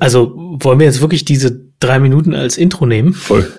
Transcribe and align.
Also 0.00 0.32
wollen 0.36 0.78
wir 0.78 0.86
jetzt 0.86 1.00
wirklich 1.00 1.24
diese 1.24 1.60
drei 1.80 1.98
Minuten 1.98 2.34
als 2.34 2.56
Intro 2.56 2.86
nehmen? 2.86 3.12
Voll. 3.12 3.52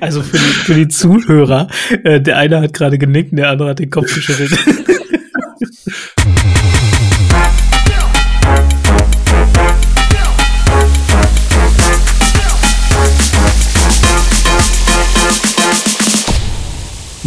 Also 0.00 0.22
für 0.22 0.36
die, 0.36 0.42
für 0.42 0.74
die 0.74 0.88
Zuhörer, 0.88 1.68
äh, 2.04 2.20
der 2.20 2.38
eine 2.38 2.60
hat 2.60 2.72
gerade 2.72 2.98
genickt, 2.98 3.36
der 3.36 3.50
andere 3.50 3.70
hat 3.70 3.78
den 3.78 3.90
Kopf 3.90 4.14
geschüttelt. 4.14 4.52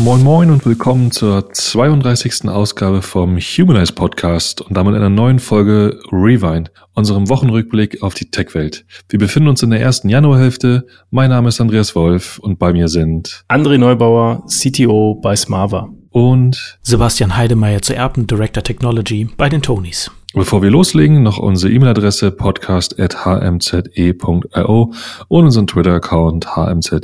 Moin 0.04 0.22
Moin 0.22 0.52
und 0.52 0.66
willkommen 0.66 1.12
zur 1.12 1.50
32. 1.50 2.50
Ausgabe 2.50 3.02
vom 3.02 3.38
Humanize 3.38 3.94
Podcast 3.94 4.60
und 4.60 4.76
damit 4.76 4.96
einer 4.96 5.10
neuen 5.10 5.40
Folge 5.40 5.98
Rewind, 6.12 6.74
unserem 6.94 7.30
Wochenrückblick 7.30 8.04
auf 8.04 8.14
die 8.14 8.30
Tech-Welt. 8.30 8.86
Wir 9.08 9.18
befinden 9.18 9.48
uns 9.48 9.64
in 9.64 9.70
der 9.70 9.80
ersten 9.80 10.10
Januarhälfte. 10.10 10.88
Mein 11.10 11.30
Name 11.30 11.48
ist 11.48 11.62
Andreas 11.62 11.96
Wolf 11.96 12.38
und 12.40 12.60
bei 12.60 12.74
mir 12.74 12.90
sind 12.90 13.46
André 13.48 13.78
Neubauer, 13.78 14.44
CTO 14.48 15.22
bei 15.24 15.38
Smava. 15.38 15.88
Und 16.10 16.80
Sebastian 16.82 17.38
Heidemeyer 17.38 17.82
zu 17.82 17.96
Erben, 17.96 18.28
Director 18.28 18.62
Technology 18.62 19.30
bei 19.38 19.48
den 19.48 19.62
Tonys. 19.62 20.12
Bevor 20.34 20.62
wir 20.62 20.70
loslegen, 20.70 21.24
noch 21.24 21.38
unsere 21.38 21.72
E-Mail-Adresse 21.72 22.32
podcast.hmze.io 22.32 24.94
und 25.30 25.46
unseren 25.46 25.68
Twitter-Account 25.68 26.58
hmze 26.58 27.00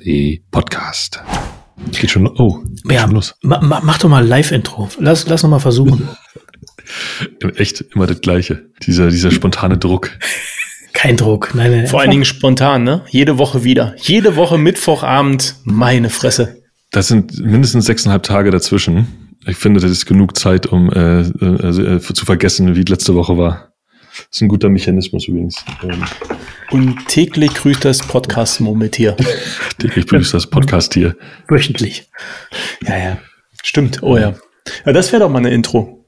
podcast. 0.51 1.23
Geht 1.91 2.11
schon, 2.11 2.27
oh, 2.27 2.63
geht 2.83 2.93
Ja, 2.93 3.01
schon 3.01 3.11
los. 3.11 3.35
ma, 3.41 3.59
ma, 3.61 3.81
mach 3.83 3.97
doch 3.99 4.09
mal 4.09 4.23
ein 4.23 4.27
Live-Intro. 4.29 4.89
Lass, 4.99 5.27
lass 5.27 5.43
noch 5.43 5.49
mal 5.49 5.59
versuchen. 5.59 6.07
Echt 7.55 7.81
immer 7.93 8.07
das 8.07 8.21
Gleiche. 8.21 8.69
Dieser, 8.83 9.09
dieser 9.09 9.31
spontane 9.31 9.77
Druck. 9.77 10.11
Kein 10.93 11.17
Druck. 11.17 11.53
Nein, 11.53 11.71
nein. 11.71 11.87
Vor 11.87 12.01
allen 12.01 12.11
Dingen 12.11 12.25
spontan, 12.25 12.83
ne? 12.83 13.03
Jede 13.09 13.37
Woche 13.37 13.63
wieder. 13.63 13.95
Jede 14.01 14.35
Woche 14.35 14.57
Mittwochabend, 14.57 15.55
meine 15.63 16.09
Fresse. 16.09 16.57
Das 16.91 17.07
sind 17.07 17.39
mindestens 17.39 17.85
sechseinhalb 17.85 18.23
Tage 18.23 18.49
dazwischen. 18.51 19.35
Ich 19.45 19.57
finde, 19.57 19.79
das 19.79 19.91
ist 19.91 20.05
genug 20.05 20.37
Zeit, 20.37 20.65
um 20.65 20.91
äh, 20.91 21.21
äh, 21.21 21.95
äh, 21.95 21.99
zu 22.01 22.25
vergessen, 22.25 22.75
wie 22.75 22.83
die 22.83 22.91
letzte 22.91 23.15
Woche 23.15 23.37
war. 23.37 23.73
Das 24.27 24.37
ist 24.37 24.41
ein 24.41 24.47
guter 24.47 24.69
Mechanismus 24.69 25.27
übrigens. 25.27 25.63
Ähm, 25.83 26.03
Und 26.71 27.07
täglich 27.07 27.53
grüßt 27.53 27.83
das 27.85 27.99
Podcast-Murmeltier. 27.99 29.15
ich 29.83 29.93
begrüße 29.93 30.33
das 30.33 30.47
Podcast 30.47 30.93
hier. 30.93 31.15
wöchentlich. 31.47 32.09
Ja, 32.85 32.97
ja. 32.97 33.17
Stimmt. 33.63 34.03
Oh 34.03 34.17
ja. 34.17 34.35
Ja, 34.85 34.93
das 34.93 35.11
wäre 35.11 35.21
doch 35.23 35.29
mal 35.29 35.39
eine 35.39 35.51
Intro. 35.51 36.05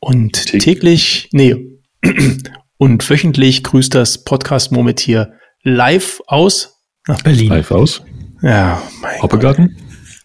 Und 0.00 0.32
Täglich. 0.46 0.62
täglich, 0.64 1.28
nee. 1.32 1.56
Und 2.76 3.10
wöchentlich 3.10 3.64
grüßt 3.64 3.92
das 3.94 4.22
Podcast-Murmeltier 4.24 5.32
live 5.64 6.20
aus. 6.28 6.76
Berlin. 7.24 7.48
Live 7.48 7.72
aus. 7.72 8.02
Ja, 8.42 8.80
mein 9.00 9.20
Hoppegarten. 9.20 9.76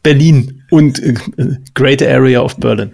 Berlin 0.04 0.62
und 0.70 1.00
äh, 1.02 1.16
Greater 1.74 2.08
Area 2.10 2.42
of 2.42 2.58
Berlin. 2.58 2.92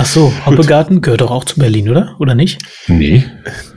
Ach 0.00 0.06
so, 0.06 0.32
Hoppegarten 0.46 1.00
gehört 1.00 1.20
doch 1.22 1.30
auch 1.32 1.44
zu 1.44 1.58
Berlin, 1.58 1.88
oder? 1.88 2.14
Oder 2.20 2.34
nicht? 2.36 2.58
Nee. 2.86 3.24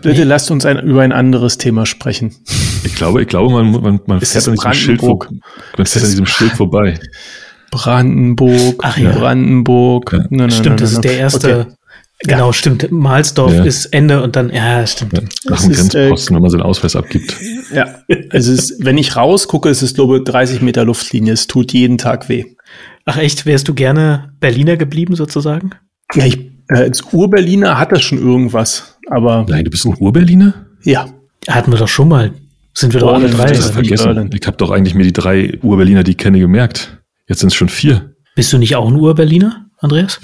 Bitte 0.03 0.23
lasst 0.23 0.51
uns 0.51 0.65
ein, 0.65 0.77
über 0.79 1.01
ein 1.01 1.11
anderes 1.11 1.57
Thema 1.57 1.85
sprechen. 1.87 2.35
Ich 2.83 2.93
glaube, 2.95 3.21
ich 3.23 3.27
glaube, 3.27 3.51
man, 3.51 3.71
man, 3.71 3.99
man 4.05 4.19
fährt 4.19 4.35
ist 4.35 4.47
an 4.47 4.53
diesem 4.55 4.73
Schild, 4.73 4.99
vor, 4.99 5.17
Brandenburg. 5.19 5.47
man 5.77 5.85
fährt 5.87 6.05
an 6.05 6.11
diesem 6.11 6.25
Schild 6.27 6.51
vorbei. 6.51 6.99
Brandenburg, 7.71 8.75
Ach 8.83 8.97
ja. 8.97 9.11
Brandenburg. 9.11 10.11
Ja. 10.13 10.19
Nein, 10.19 10.27
nein, 10.29 10.51
stimmt, 10.51 10.65
nein, 10.67 10.77
das 10.77 10.91
ist 10.91 11.03
der 11.03 11.17
erste. 11.17 11.59
Okay. 11.61 11.73
Genau, 12.23 12.51
stimmt. 12.51 12.91
Mahlsdorf 12.91 13.51
Ja. 13.53 13.63
ist 13.63 13.85
Ende 13.87 14.21
und 14.21 14.35
dann, 14.35 14.51
ja, 14.51 14.85
stimmt. 14.85 15.13
Ja, 15.13 15.21
nach 15.45 15.57
Es 15.57 15.63
dem 15.63 15.71
ist, 15.71 15.95
äh, 15.95 15.99
Grenzposten, 16.01 16.35
wenn 16.35 16.41
man 16.43 16.51
seinen 16.51 16.61
Ausweis 16.61 16.95
abgibt. 16.95 17.35
Ja, 17.73 17.95
es 18.29 18.47
ist, 18.47 18.75
wenn 18.85 18.99
ich 18.99 19.15
rausgucke, 19.15 19.69
es 19.69 19.81
ist, 19.81 19.95
glaube 19.95 20.17
ich, 20.17 20.23
30 20.25 20.61
Meter 20.61 20.85
Luftlinie. 20.85 21.33
Es 21.33 21.47
tut 21.47 21.73
jeden 21.73 21.97
Tag 21.97 22.29
weh. 22.29 22.45
Ach 23.05 23.17
echt, 23.17 23.47
wärst 23.47 23.67
du 23.69 23.73
gerne 23.73 24.33
Berliner 24.39 24.77
geblieben 24.77 25.15
sozusagen? 25.15 25.71
Ja, 26.13 26.25
ich, 26.25 26.39
äh, 26.69 26.75
als 26.77 27.01
Urberliner 27.13 27.77
hat 27.77 27.91
das 27.91 28.01
schon 28.01 28.19
irgendwas. 28.19 28.97
Aber 29.09 29.45
Nein, 29.49 29.65
du 29.65 29.71
bist 29.71 29.85
ein 29.85 29.95
Urberliner? 29.99 30.53
ja, 30.83 31.07
Hatten 31.47 31.71
wir 31.71 31.79
doch 31.79 31.87
schon 31.87 32.07
mal. 32.07 32.31
Sind 32.73 32.93
wir 32.93 32.99
doch 33.01 33.13
alle 33.13 33.29
drei. 33.29 33.45
Ich 33.51 33.57
hab 33.57 33.57
das 33.57 33.71
vergessen. 33.71 34.29
Ich 34.33 34.47
habe 34.47 34.57
doch 34.57 34.69
eigentlich 34.71 34.93
mir 34.93 35.03
die 35.03 35.11
drei 35.13 35.57
Urberliner, 35.61 36.03
die 36.03 36.11
ich 36.11 36.17
kenne, 36.17 36.39
gemerkt. 36.39 37.01
Jetzt 37.27 37.39
sind 37.39 37.47
es 37.47 37.55
schon 37.55 37.69
vier. 37.69 38.15
Bist 38.35 38.53
du 38.53 38.57
nicht 38.57 38.75
auch 38.75 38.87
ein 38.87 38.95
Urberliner, 38.95 39.65
Andreas? 39.79 40.19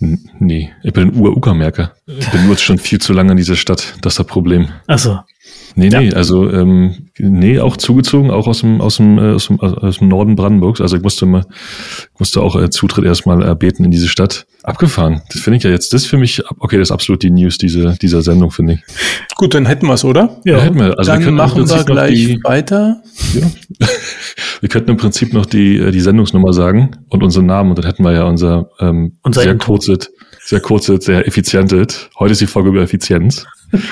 N 0.00 0.18
nee, 0.40 0.70
ich 0.82 0.92
bin 0.92 1.08
ein 1.08 1.16
Ur-Uckermerker. 1.16 1.92
Ich 2.06 2.28
bin 2.30 2.46
nur 2.46 2.56
schon 2.56 2.78
viel 2.78 3.00
zu 3.00 3.12
lange 3.12 3.32
in 3.32 3.36
dieser 3.36 3.56
Stadt. 3.56 3.94
Das 4.00 4.14
ist 4.14 4.18
das 4.18 4.26
Problem. 4.26 4.68
Ach 4.86 4.98
Nee, 5.74 5.88
nee, 5.88 6.12
also 6.12 6.50
ähm, 6.50 7.08
nee, 7.18 7.58
auch 7.58 7.76
zugezogen, 7.76 8.30
auch 8.30 8.46
aus 8.46 8.60
dem 8.60 8.80
aus 8.80 8.96
dem 8.96 9.18
äh, 9.18 9.32
aus 9.32 9.46
dem, 9.46 9.60
aus 9.60 9.98
dem 9.98 10.08
Norden 10.08 10.36
Brandenburgs. 10.36 10.80
Also 10.80 10.96
ich 10.96 11.02
musste 11.02 11.26
mal 11.26 11.44
musste 12.18 12.42
auch 12.42 12.56
äh, 12.56 12.70
Zutritt 12.70 13.04
erstmal 13.04 13.42
erbeten 13.42 13.84
in 13.84 13.90
diese 13.90 14.08
Stadt. 14.08 14.46
Abgefahren. 14.62 15.22
Das 15.32 15.40
finde 15.40 15.56
ich 15.56 15.64
ja 15.64 15.70
jetzt. 15.70 15.92
Das 15.92 16.02
ist 16.02 16.08
für 16.08 16.18
mich 16.18 16.42
okay, 16.58 16.78
das 16.78 16.88
ist 16.88 16.92
absolut 16.92 17.22
die 17.22 17.30
News 17.30 17.58
dieser 17.58 17.94
dieser 17.94 18.22
Sendung 18.22 18.50
finde 18.50 18.74
ich. 18.74 18.80
gut, 19.36 19.54
dann 19.54 19.66
hätten 19.66 19.86
wir 19.86 19.94
es, 19.94 20.04
oder? 20.04 20.40
Ja, 20.44 20.60
hätten 20.60 20.76
wir. 20.76 20.98
Also 20.98 21.10
wir 21.10 21.14
dann 21.14 21.16
könnten 21.16 21.28
im 21.28 21.34
machen 21.36 21.56
wir 21.56 21.64
Prinzip 21.64 21.78
noch 21.78 21.86
gleich 21.86 22.14
die, 22.14 22.44
weiter. 22.44 23.02
ja. 23.34 23.46
wir 24.60 24.68
könnten 24.68 24.90
im 24.90 24.96
Prinzip 24.96 25.32
noch 25.32 25.46
die 25.46 25.78
äh, 25.78 25.90
die 25.90 26.00
Sendungsnummer 26.00 26.52
sagen 26.52 26.98
und 27.08 27.22
unseren 27.22 27.46
Namen 27.46 27.70
und 27.70 27.78
dann 27.78 27.86
hätten 27.86 28.04
wir 28.04 28.12
ja 28.12 28.24
unser 28.24 28.70
ähm, 28.78 29.16
Unser 29.22 29.42
sehr 29.42 29.58
kurzes 29.58 30.10
sehr 30.44 30.60
kurzes, 30.60 31.04
sehr 31.04 31.26
effizientes. 31.26 32.10
Heute 32.18 32.32
ist 32.32 32.40
die 32.40 32.46
Folge 32.46 32.70
über 32.70 32.82
Effizienz. 32.82 33.46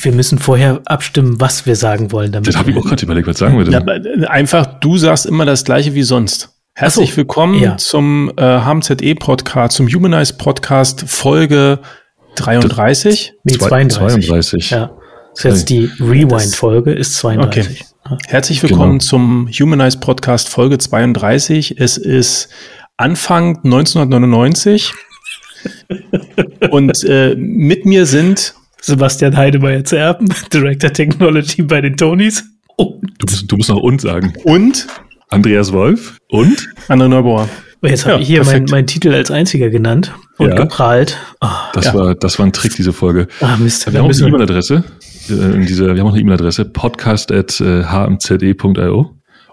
Wir 0.00 0.12
müssen 0.12 0.38
vorher 0.38 0.80
abstimmen, 0.84 1.40
was 1.40 1.66
wir 1.66 1.74
sagen 1.74 2.12
wollen. 2.12 2.30
Damit 2.30 2.46
Das 2.48 2.56
habe 2.56 2.70
ich 2.70 2.76
auch 2.76 2.84
gerade 2.84 3.04
überlegt. 3.04 3.26
Was 3.26 3.38
sagen 3.38 3.58
wir 3.58 3.64
denn? 3.64 3.72
Ja, 3.72 4.24
äh, 4.24 4.26
einfach, 4.26 4.78
du 4.80 4.96
sagst 4.96 5.26
immer 5.26 5.44
das 5.44 5.64
Gleiche 5.64 5.94
wie 5.94 6.02
sonst. 6.04 6.50
Herzlich 6.74 7.10
so, 7.10 7.16
willkommen 7.16 7.60
ja. 7.60 7.76
zum 7.78 8.30
äh, 8.36 8.42
HMZE-Podcast, 8.60 9.76
zum 9.76 9.88
Humanize 9.88 10.34
Podcast 10.34 11.04
Folge 11.08 11.80
33. 12.36 13.32
nee, 13.42 13.54
Zwei- 13.54 13.68
32. 13.68 14.26
32. 14.26 14.70
Ja. 14.70 14.90
Das 15.34 15.44
ist 15.44 15.44
jetzt 15.44 15.70
die 15.70 15.90
Rewind-Folge, 16.00 16.92
ist 16.92 17.14
32. 17.16 17.80
Ja. 18.08 18.18
Herzlich 18.28 18.62
willkommen 18.62 18.98
Genau. 19.00 19.04
zum 19.04 19.48
Humanize 19.48 19.98
Podcast 19.98 20.48
Folge 20.48 20.78
32. 20.78 21.74
Es 21.80 21.96
ist 21.96 22.48
Anfang 22.96 23.56
1999 23.64 24.92
und 26.70 27.02
äh, 27.04 27.34
mit 27.36 27.84
mir 27.84 28.06
sind 28.06 28.54
Sebastian 28.80 29.36
Heidemeyer 29.36 29.84
zu 29.84 29.96
Erben, 29.96 30.28
Director 30.52 30.92
Technology 30.92 31.62
bei 31.62 31.80
den 31.80 31.96
Tonys. 31.96 32.44
Oh, 32.76 33.00
Du 33.18 33.26
musst, 33.28 33.50
du 33.50 33.56
musst 33.56 33.68
noch 33.70 33.78
und 33.82 34.00
sagen. 34.00 34.32
und 34.44 34.86
Andreas 35.30 35.72
Wolf 35.72 36.16
und 36.28 36.68
André 36.88 37.08
Neubauer. 37.08 37.48
jetzt 37.82 38.04
habe 38.06 38.14
Ja, 38.16 38.20
ich 38.20 38.28
hier 38.28 38.44
meinen 38.44 38.66
mein 38.70 38.86
Titel 38.86 39.12
als 39.12 39.30
einziger 39.30 39.68
genannt 39.68 40.14
und 40.38 40.50
Ja. 40.50 40.54
geprahlt. 40.54 41.18
Oh, 41.40 41.48
das 41.74 41.86
Ja. 41.86 41.94
war 41.94 42.14
das 42.14 42.38
war 42.38 42.46
ein 42.46 42.52
Trick 42.52 42.74
diese 42.76 42.92
Folge. 42.92 43.26
ah, 43.40 43.56
Mist. 43.56 43.92
Wir 43.92 44.00
haben 44.00 44.10
eine 44.10 44.16
E-Mail-Adresse. 44.28 44.84
äh, 45.28 45.32
In 45.54 45.66
dieser, 45.66 45.94
wir 45.94 46.00
haben 46.00 46.06
auch 46.08 46.12
eine 46.12 46.20
E-Mail-Adresse 46.22 46.64
podcast@hmze.io 47.68 48.98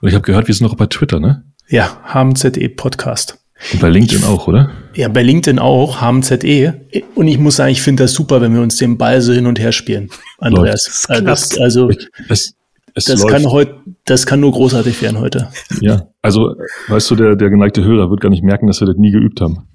und 0.02 0.08
ich 0.08 0.14
habe 0.14 0.22
gehört, 0.24 0.48
wir 0.48 0.54
sind 0.56 0.66
noch 0.68 0.76
bei 0.76 0.86
Twitter, 0.86 1.20
ne? 1.20 1.44
Ja, 1.68 1.98
HMZE 2.14 2.70
Podcast. 2.70 3.40
Und 3.74 3.80
bei 3.82 3.90
LinkedIn 3.90 4.24
auch, 4.26 4.48
oder? 4.48 4.72
Ja, 4.96 5.08
bei 5.08 5.24
LinkedIn 5.24 5.60
auch, 5.60 6.02
HMZE. 6.02 6.82
Und 7.16 7.28
ich 7.28 7.38
muss 7.40 7.56
sagen, 7.56 7.72
ich 7.72 7.82
finde 7.82 8.04
das 8.04 8.14
super, 8.14 8.42
wenn 8.42 8.54
wir 8.54 8.62
uns 8.62 8.76
den 8.78 8.98
Ball 8.98 9.22
so 9.22 9.34
hin 9.34 9.46
und 9.48 9.60
her 9.60 9.72
spielen. 9.72 10.10
Andreas. 10.40 11.08
Läuft. 11.10 11.10
Also, 11.10 11.26
das, 11.26 11.58
also 11.60 11.90
Es, 12.30 12.54
es 12.94 13.06
das 13.06 13.22
läuft. 13.22 13.30
kann 13.34 13.46
heute, 13.50 13.76
das 14.06 14.26
kann 14.26 14.40
nur 14.42 14.52
großartig 14.52 15.02
werden 15.02 15.20
heute. 15.20 15.50
ja, 15.82 16.08
also 16.22 16.56
weißt 16.88 17.12
du, 17.12 17.16
der 17.16 17.36
der 17.36 17.50
geneigte 17.50 17.84
Hörer 17.84 18.10
wird 18.10 18.22
gar 18.22 18.30
nicht 18.30 18.44
merken, 18.44 18.68
dass 18.68 18.82
wir 18.82 18.88
das 18.88 18.98
nie 18.98 19.12
geübt 19.12 19.42
haben. 19.42 19.68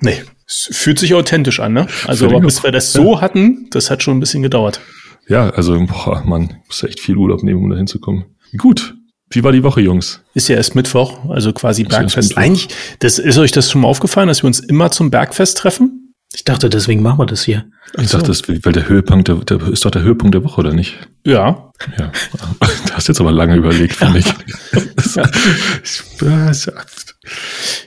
Nee, 0.00 0.22
es 0.46 0.68
fühlt 0.72 0.98
sich 0.98 1.14
authentisch 1.14 1.60
an, 1.60 1.74
ne? 1.74 1.86
Also, 2.06 2.26
aber 2.26 2.40
bis 2.40 2.62
wir 2.64 2.72
das 2.72 2.92
so 2.92 3.20
hatten, 3.20 3.68
das 3.70 3.90
hat 3.90 4.02
schon 4.02 4.16
ein 4.16 4.20
bisschen 4.20 4.42
gedauert. 4.42 4.80
Ja, 5.28 5.50
also 5.50 5.78
boah, 5.86 6.22
Mann, 6.24 6.56
muss 6.66 6.82
echt 6.82 7.00
viel 7.00 7.16
Urlaub 7.16 7.42
nehmen, 7.42 7.62
um 7.62 7.70
da 7.70 7.76
hinzukommen. 7.76 8.24
Gut. 8.56 8.94
Wie 9.32 9.44
war 9.44 9.52
die 9.52 9.62
Woche, 9.62 9.80
Jungs? 9.80 10.20
Ist 10.34 10.48
ja 10.48 10.56
erst 10.56 10.74
Mittwoch, 10.74 11.30
also 11.30 11.52
quasi 11.52 11.82
Ist 11.82 11.88
Bergfest. 11.88 12.36
Eigentlich, 12.36 12.68
das, 12.98 13.18
ist 13.18 13.38
euch 13.38 13.52
das 13.52 13.70
schon 13.70 13.82
mal 13.82 13.88
aufgefallen, 13.88 14.28
dass 14.28 14.42
wir 14.42 14.48
uns 14.48 14.60
immer 14.60 14.90
zum 14.90 15.10
Bergfest 15.10 15.58
treffen? 15.58 16.00
ich 16.32 16.44
dachte, 16.44 16.70
deswegen 16.70 17.02
machen 17.02 17.18
wir 17.18 17.26
das 17.26 17.42
hier. 17.42 17.64
Ich 17.98 18.10
dachte, 18.10 18.28
das, 18.28 18.48
weil 18.48 18.72
der 18.72 18.88
Höhepunkt, 18.88 19.28
der, 19.28 19.34
der 19.36 19.60
ist 19.68 19.84
doch 19.84 19.90
der 19.90 20.02
Höhepunkt 20.02 20.34
der 20.34 20.44
Woche, 20.44 20.60
oder 20.60 20.72
nicht? 20.72 20.96
Ja. 21.24 21.72
Ja, 21.98 22.12
du 22.60 22.92
hast 22.92 23.08
jetzt 23.08 23.20
aber 23.20 23.32
lange 23.32 23.56
überlegt, 23.56 23.96
finde 23.96 24.20
ich. 24.20 24.26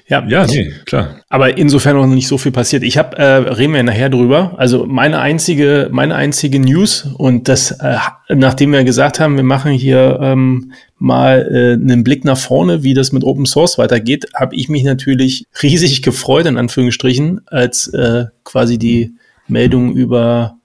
Ja, 0.07 0.23
ja, 0.27 0.45
nee, 0.45 0.71
klar. 0.85 1.21
Aber 1.29 1.57
insofern 1.57 1.95
noch 1.95 2.05
nicht 2.05 2.27
so 2.27 2.37
viel 2.37 2.51
passiert. 2.51 2.83
Ich 2.83 2.97
habe, 2.97 3.17
äh, 3.17 3.23
reden 3.23 3.73
wir 3.73 3.81
nachher 3.81 4.09
drüber. 4.09 4.53
Also 4.57 4.85
meine 4.85 5.19
einzige, 5.19 5.89
meine 5.91 6.15
einzige 6.15 6.59
News 6.59 7.07
und 7.17 7.47
das, 7.47 7.71
äh, 7.71 7.97
nachdem 8.29 8.73
wir 8.73 8.83
gesagt 8.83 9.19
haben, 9.19 9.35
wir 9.37 9.43
machen 9.43 9.71
hier 9.71 10.19
ähm, 10.21 10.73
mal 10.99 11.47
äh, 11.51 11.73
einen 11.73 12.03
Blick 12.03 12.25
nach 12.25 12.37
vorne, 12.37 12.83
wie 12.83 12.93
das 12.93 13.11
mit 13.11 13.23
Open 13.23 13.45
Source 13.45 13.79
weitergeht, 13.79 14.25
habe 14.35 14.55
ich 14.55 14.69
mich 14.69 14.83
natürlich 14.83 15.45
riesig 15.63 16.03
gefreut 16.03 16.45
in 16.45 16.57
Anführungsstrichen, 16.57 17.41
als 17.47 17.87
äh, 17.87 18.25
quasi 18.43 18.77
die 18.77 19.15
Meldung 19.47 19.95
über 19.95 20.57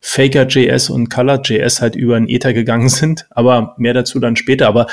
Faker.js 0.00 0.90
und 0.90 1.10
Color.js 1.10 1.80
halt 1.80 1.96
über 1.96 2.16
ein 2.16 2.28
Ether 2.28 2.52
gegangen 2.52 2.88
sind. 2.90 3.26
Aber 3.30 3.74
mehr 3.78 3.94
dazu 3.94 4.18
dann 4.18 4.36
später. 4.36 4.66
Aber 4.66 4.88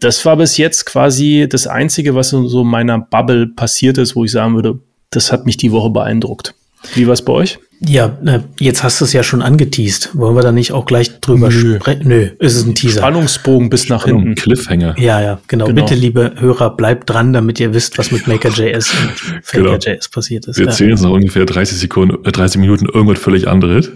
das 0.00 0.24
war 0.24 0.36
bis 0.36 0.56
jetzt 0.56 0.86
quasi 0.86 1.46
das 1.48 1.66
Einzige, 1.66 2.14
was 2.14 2.32
in 2.32 2.48
so 2.48 2.64
meiner 2.64 2.98
Bubble 2.98 3.46
passiert 3.46 3.98
ist, 3.98 4.16
wo 4.16 4.24
ich 4.24 4.32
sagen 4.32 4.54
würde, 4.54 4.78
das 5.10 5.30
hat 5.32 5.46
mich 5.46 5.56
die 5.56 5.72
Woche 5.72 5.90
beeindruckt. 5.90 6.54
Wie 6.94 7.06
war 7.06 7.12
es 7.12 7.22
bei 7.22 7.32
euch? 7.32 7.58
Ja, 7.82 8.18
äh, 8.24 8.40
jetzt 8.58 8.82
hast 8.82 9.00
du 9.00 9.06
es 9.06 9.12
ja 9.12 9.22
schon 9.22 9.40
angeteased. 9.40 10.10
Wollen 10.14 10.34
wir 10.34 10.42
da 10.42 10.52
nicht 10.52 10.72
auch 10.72 10.84
gleich 10.84 11.20
drüber 11.20 11.50
sprechen? 11.50 12.08
Nö, 12.08 12.30
ist 12.38 12.56
es 12.56 12.66
ein 12.66 12.74
Teaser. 12.74 13.00
Spannungsbogen 13.00 13.70
bis 13.70 13.88
nach 13.88 14.02
Spannung, 14.02 14.22
hinten. 14.22 14.34
Cliffhanger. 14.34 14.94
Ja, 14.98 15.20
ja, 15.20 15.40
genau. 15.46 15.66
genau. 15.66 15.82
Bitte, 15.82 15.94
liebe 15.94 16.34
Hörer, 16.38 16.76
bleibt 16.76 17.08
dran, 17.08 17.32
damit 17.32 17.58
ihr 17.58 17.72
wisst, 17.72 17.96
was 17.96 18.10
mit 18.10 18.26
Maker.js 18.26 18.92
und 18.92 19.10
Faker.js 19.42 19.84
genau. 19.84 19.98
passiert 20.12 20.46
ist. 20.46 20.58
Wir 20.58 20.66
erzählen 20.66 20.90
jetzt 20.90 21.02
noch 21.02 21.12
ungefähr 21.12 21.46
30 21.46 21.78
Sekunden, 21.78 22.24
äh, 22.24 22.32
30 22.32 22.60
Minuten 22.60 22.86
irgendwas 22.86 23.18
völlig 23.18 23.48
anderes. 23.48 23.90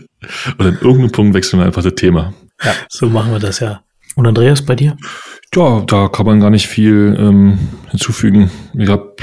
Und 0.58 0.66
an 0.66 0.78
irgendeinem 0.80 1.12
Punkt 1.12 1.34
wechseln 1.34 1.60
wir 1.60 1.66
einfach 1.66 1.82
das 1.82 1.94
Thema. 1.94 2.32
Ja, 2.62 2.74
so 2.88 3.06
machen 3.06 3.32
wir 3.32 3.38
das 3.38 3.60
ja. 3.60 3.82
Und 4.16 4.26
Andreas, 4.26 4.62
bei 4.62 4.76
dir? 4.76 4.96
Ja, 5.54 5.82
da 5.86 6.08
kann 6.08 6.26
man 6.26 6.40
gar 6.40 6.50
nicht 6.50 6.66
viel 6.66 7.16
ähm, 7.18 7.58
hinzufügen. 7.90 8.50
Ich 8.74 8.88
habe 8.88 9.14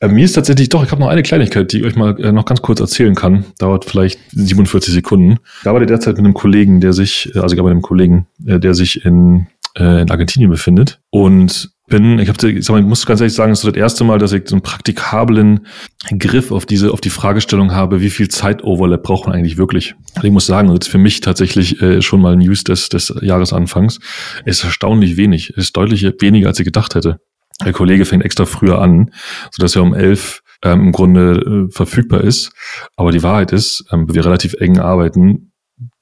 äh, 0.00 0.08
mir 0.08 0.24
ist 0.24 0.34
tatsächlich 0.34 0.68
doch, 0.68 0.84
ich 0.84 0.90
habe 0.90 1.00
noch 1.00 1.08
eine 1.08 1.22
Kleinigkeit, 1.22 1.72
die 1.72 1.78
ich 1.78 1.84
euch 1.84 1.96
mal 1.96 2.18
äh, 2.20 2.32
noch 2.32 2.44
ganz 2.44 2.62
kurz 2.62 2.80
erzählen 2.80 3.14
kann. 3.14 3.44
Dauert 3.58 3.84
vielleicht 3.84 4.20
47 4.30 4.92
Sekunden. 4.92 5.38
War 5.64 5.78
der 5.78 5.86
derzeit 5.86 6.16
mit 6.16 6.24
einem 6.24 6.34
Kollegen, 6.34 6.80
der 6.80 6.92
sich, 6.92 7.34
äh, 7.34 7.38
also 7.38 7.54
ich 7.54 7.58
habe 7.58 7.68
mit 7.68 7.76
einem 7.76 7.82
Kollegen, 7.82 8.26
äh, 8.46 8.58
der 8.58 8.74
sich 8.74 9.04
in, 9.04 9.46
äh, 9.76 10.02
in 10.02 10.10
Argentinien 10.10 10.50
befindet 10.50 11.00
und 11.10 11.70
bin, 11.86 12.18
ich, 12.18 12.28
hab, 12.28 12.42
ich, 12.42 12.56
ich 12.56 12.68
muss 12.68 13.06
ganz 13.06 13.20
ehrlich 13.20 13.34
sagen, 13.34 13.52
es 13.52 13.62
ist 13.62 13.68
das 13.68 13.76
erste 13.76 14.04
Mal, 14.04 14.18
dass 14.18 14.32
ich 14.32 14.48
so 14.48 14.56
einen 14.56 14.62
praktikablen 14.62 15.66
Griff 16.18 16.50
auf 16.50 16.66
diese, 16.66 16.92
auf 16.92 17.00
die 17.00 17.10
Fragestellung 17.10 17.72
habe, 17.72 18.00
wie 18.00 18.10
viel 18.10 18.28
Zeitoverlap 18.28 19.02
braucht 19.02 19.26
man 19.26 19.36
eigentlich 19.36 19.56
wirklich? 19.56 19.94
Ich 20.22 20.30
muss 20.30 20.46
sagen, 20.46 20.68
das 20.68 20.86
ist 20.86 20.88
für 20.88 20.98
mich 20.98 21.20
tatsächlich 21.20 21.80
äh, 21.80 22.02
schon 22.02 22.20
mal 22.20 22.36
News 22.36 22.64
des, 22.64 22.88
des 22.88 23.14
Jahresanfangs. 23.20 24.00
Es 24.44 24.58
ist 24.58 24.64
erstaunlich 24.64 25.16
wenig. 25.16 25.50
Es 25.50 25.66
ist 25.66 25.76
deutlich 25.76 26.02
weniger, 26.20 26.48
als 26.48 26.58
ich 26.58 26.64
gedacht 26.64 26.94
hätte. 26.94 27.20
Der 27.64 27.72
Kollege 27.72 28.04
fängt 28.04 28.24
extra 28.24 28.44
früher 28.44 28.80
an, 28.80 29.12
so 29.50 29.62
dass 29.62 29.76
er 29.76 29.82
um 29.82 29.94
elf 29.94 30.42
ähm, 30.62 30.86
im 30.86 30.92
Grunde 30.92 31.68
äh, 31.68 31.72
verfügbar 31.72 32.22
ist. 32.22 32.52
Aber 32.96 33.12
die 33.12 33.22
Wahrheit 33.22 33.52
ist, 33.52 33.84
ähm, 33.92 34.12
wir 34.12 34.24
relativ 34.24 34.54
eng 34.54 34.78
arbeiten, 34.78 35.52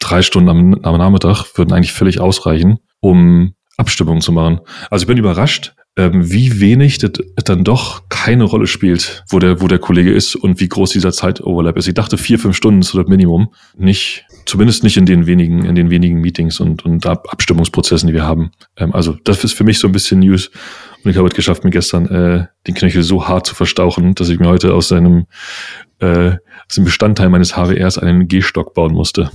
drei 0.00 0.22
Stunden 0.22 0.48
am, 0.48 0.75
am 0.82 0.98
Nachmittag 0.98 1.46
würden 1.56 1.72
eigentlich 1.72 1.92
völlig 1.92 2.20
ausreichen, 2.20 2.78
um 3.00 3.54
Abstimmungen 3.76 4.21
zu 4.21 4.32
machen. 4.32 4.61
Also 4.91 5.05
ich 5.05 5.06
bin 5.06 5.19
überrascht, 5.19 5.75
ähm, 5.97 6.31
wie 6.31 6.61
wenig 6.61 6.99
das 6.99 7.12
dann 7.44 7.62
doch 7.62 8.09
keine 8.09 8.44
Rolle 8.44 8.67
spielt, 8.67 9.25
wo 9.29 9.38
der, 9.38 9.61
wo 9.61 9.69
der 9.69 9.79
Kollege 9.79 10.12
ist 10.12 10.35
und 10.35 10.61
wie 10.61 10.69
groß 10.69 10.91
dieser 10.91 11.12
Zeitoverlap 11.12 11.76
ist. 11.76 11.87
Ich 11.87 11.94
dachte, 11.94 12.19
vier, 12.19 12.38
fünf 12.38 12.56
Stunden 12.56 12.81
ist 12.81 12.94
das 12.94 13.06
Minimum. 13.06 13.53
Nicht, 13.76 14.26
zumindest 14.44 14.82
nicht 14.82 14.97
in 14.97 15.06
den 15.06 15.26
wenigen, 15.26 15.65
in 15.65 15.76
den 15.76 15.91
wenigen 15.91 16.21
Meetings 16.21 16.59
und, 16.59 16.85
und 16.85 17.06
Abstimmungsprozessen, 17.06 18.09
die 18.09 18.15
wir 18.15 18.25
haben. 18.25 18.50
Ähm, 18.76 18.93
also 18.93 19.17
das 19.25 19.44
ist 19.44 19.53
für 19.53 19.65
mich 19.65 19.79
so 19.79 19.87
ein 19.87 19.93
bisschen 19.93 20.20
News. 20.20 20.50
Und 21.05 21.11
ich 21.11 21.17
habe 21.17 21.29
es 21.29 21.35
geschafft, 21.35 21.65
mir 21.65 21.70
gestern 21.70 22.06
äh, 22.06 22.47
den 22.67 22.75
Knöchel 22.75 23.03
so 23.03 23.29
hart 23.29 23.47
zu 23.47 23.55
verstauchen, 23.55 24.15
dass 24.15 24.29
ich 24.31 24.41
mir 24.41 24.49
heute 24.49 24.75
aus 24.75 24.88
seinem 24.88 25.27
äh, 26.00 26.32
aus 26.69 26.75
dem 26.75 26.85
Bestandteil 26.85 27.29
meines 27.29 27.56
HWRs 27.56 27.99
einen 27.99 28.27
Gehstock 28.27 28.75
bauen 28.75 28.93
musste. 28.93 29.31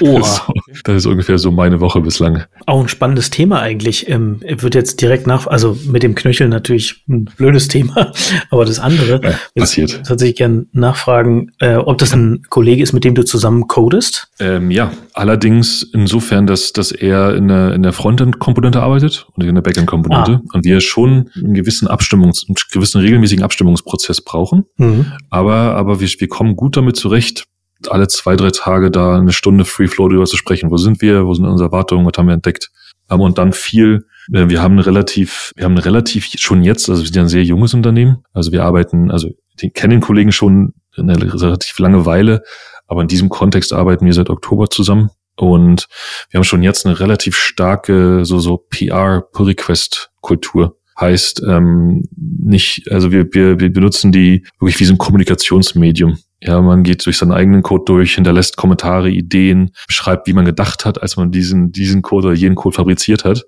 Oh, 0.00 0.18
das, 0.18 0.42
das 0.82 0.96
ist 0.96 1.06
ungefähr 1.06 1.38
so 1.38 1.52
meine 1.52 1.80
Woche 1.80 2.00
bislang. 2.00 2.44
Auch 2.66 2.80
ein 2.80 2.88
spannendes 2.88 3.30
Thema 3.30 3.60
eigentlich. 3.60 4.08
Ähm, 4.08 4.40
wird 4.40 4.74
jetzt 4.74 5.00
direkt 5.00 5.26
nach, 5.26 5.46
also 5.46 5.78
mit 5.86 6.02
dem 6.02 6.14
Knöchel 6.14 6.48
natürlich 6.48 7.04
ein 7.08 7.26
blödes 7.26 7.68
Thema, 7.68 8.12
aber 8.50 8.64
das 8.64 8.80
andere. 8.80 9.20
Ja, 9.22 9.38
passiert. 9.54 10.02
Tatsächlich 10.04 10.36
gerne 10.36 10.66
nachfragen, 10.72 11.52
äh, 11.60 11.76
ob 11.76 11.98
das 11.98 12.12
ein 12.12 12.42
Kollege 12.48 12.82
ist, 12.82 12.92
mit 12.92 13.04
dem 13.04 13.14
du 13.14 13.24
zusammen 13.24 13.68
codest? 13.68 14.28
Ähm, 14.40 14.70
ja, 14.70 14.92
allerdings 15.14 15.82
insofern, 15.82 16.46
dass, 16.46 16.72
dass 16.72 16.90
er 16.90 17.36
in 17.36 17.48
der, 17.48 17.74
in 17.74 17.82
der 17.82 17.92
Frontend-Komponente 17.92 18.82
arbeitet 18.82 19.28
und 19.34 19.44
in 19.44 19.54
der 19.54 19.62
Backend-Komponente 19.62 20.40
ah. 20.42 20.48
und 20.52 20.64
wir 20.64 20.80
schon 20.80 21.30
einen 21.36 21.54
gewissen 21.54 21.86
Abstimmungs-, 21.86 22.48
einen 22.48 22.56
gewissen 22.72 23.00
regelmäßigen 23.00 23.44
Abstimmungsprozess 23.44 24.20
brauchen. 24.22 24.64
Mhm. 24.76 25.12
Aber, 25.30 25.76
aber 25.76 26.00
wir, 26.00 26.08
wir 26.08 26.28
kommen 26.28 26.56
gut 26.56 26.76
damit 26.76 26.96
zurecht, 26.96 27.44
alle 27.88 28.08
zwei, 28.08 28.36
drei 28.36 28.50
Tage 28.50 28.90
da 28.90 29.16
eine 29.16 29.32
Stunde 29.32 29.64
Free 29.64 29.86
Flow 29.86 30.08
drüber 30.08 30.26
zu 30.26 30.36
sprechen. 30.36 30.70
Wo 30.70 30.76
sind 30.76 31.00
wir? 31.00 31.26
Wo 31.26 31.34
sind 31.34 31.46
unsere 31.46 31.68
Erwartungen? 31.68 32.06
Was 32.06 32.18
haben 32.18 32.26
wir 32.26 32.34
entdeckt? 32.34 32.70
Und 33.08 33.38
dann 33.38 33.52
viel, 33.52 34.06
äh, 34.32 34.48
wir 34.48 34.62
haben 34.62 34.78
relativ, 34.78 35.52
wir 35.56 35.64
haben 35.64 35.78
relativ 35.78 36.28
schon 36.36 36.62
jetzt, 36.62 36.90
also 36.90 37.02
wir 37.02 37.08
sind 37.08 37.18
ein 37.18 37.28
sehr 37.28 37.44
junges 37.44 37.74
Unternehmen. 37.74 38.18
Also 38.32 38.52
wir 38.52 38.64
arbeiten, 38.64 39.10
also 39.10 39.30
die 39.60 39.70
kennen 39.70 40.00
Kollegen 40.00 40.32
schon 40.32 40.74
eine 40.96 41.16
relativ 41.16 41.78
lange 41.78 42.04
Weile, 42.04 42.42
aber 42.86 43.02
in 43.02 43.08
diesem 43.08 43.28
Kontext 43.28 43.72
arbeiten 43.72 44.04
wir 44.04 44.12
seit 44.12 44.30
Oktober 44.30 44.68
zusammen. 44.68 45.10
Und 45.36 45.86
wir 46.30 46.38
haben 46.38 46.44
schon 46.44 46.64
jetzt 46.64 46.84
eine 46.84 46.98
relativ 46.98 47.36
starke, 47.36 48.24
so, 48.24 48.40
so 48.40 48.66
PR-Pull-Request-Kultur. 48.70 50.76
Heißt, 51.00 51.42
ähm, 51.46 52.02
nicht, 52.16 52.90
also 52.90 53.12
wir, 53.12 53.32
wir, 53.32 53.60
wir 53.60 53.72
benutzen 53.72 54.10
die 54.10 54.44
wirklich 54.58 54.80
wie 54.80 54.84
so 54.84 54.94
ein 54.94 54.98
Kommunikationsmedium. 54.98 56.18
Ja, 56.40 56.60
man 56.60 56.82
geht 56.82 57.04
durch 57.06 57.18
seinen 57.18 57.32
eigenen 57.32 57.62
Code 57.62 57.84
durch, 57.86 58.14
hinterlässt 58.14 58.56
Kommentare, 58.56 59.10
Ideen, 59.10 59.72
beschreibt, 59.86 60.26
wie 60.26 60.32
man 60.32 60.44
gedacht 60.44 60.84
hat, 60.84 61.02
als 61.02 61.16
man 61.16 61.30
diesen, 61.30 61.72
diesen 61.72 62.02
Code 62.02 62.28
oder 62.28 62.36
jenen 62.36 62.54
Code 62.54 62.76
fabriziert 62.76 63.24
hat. 63.24 63.44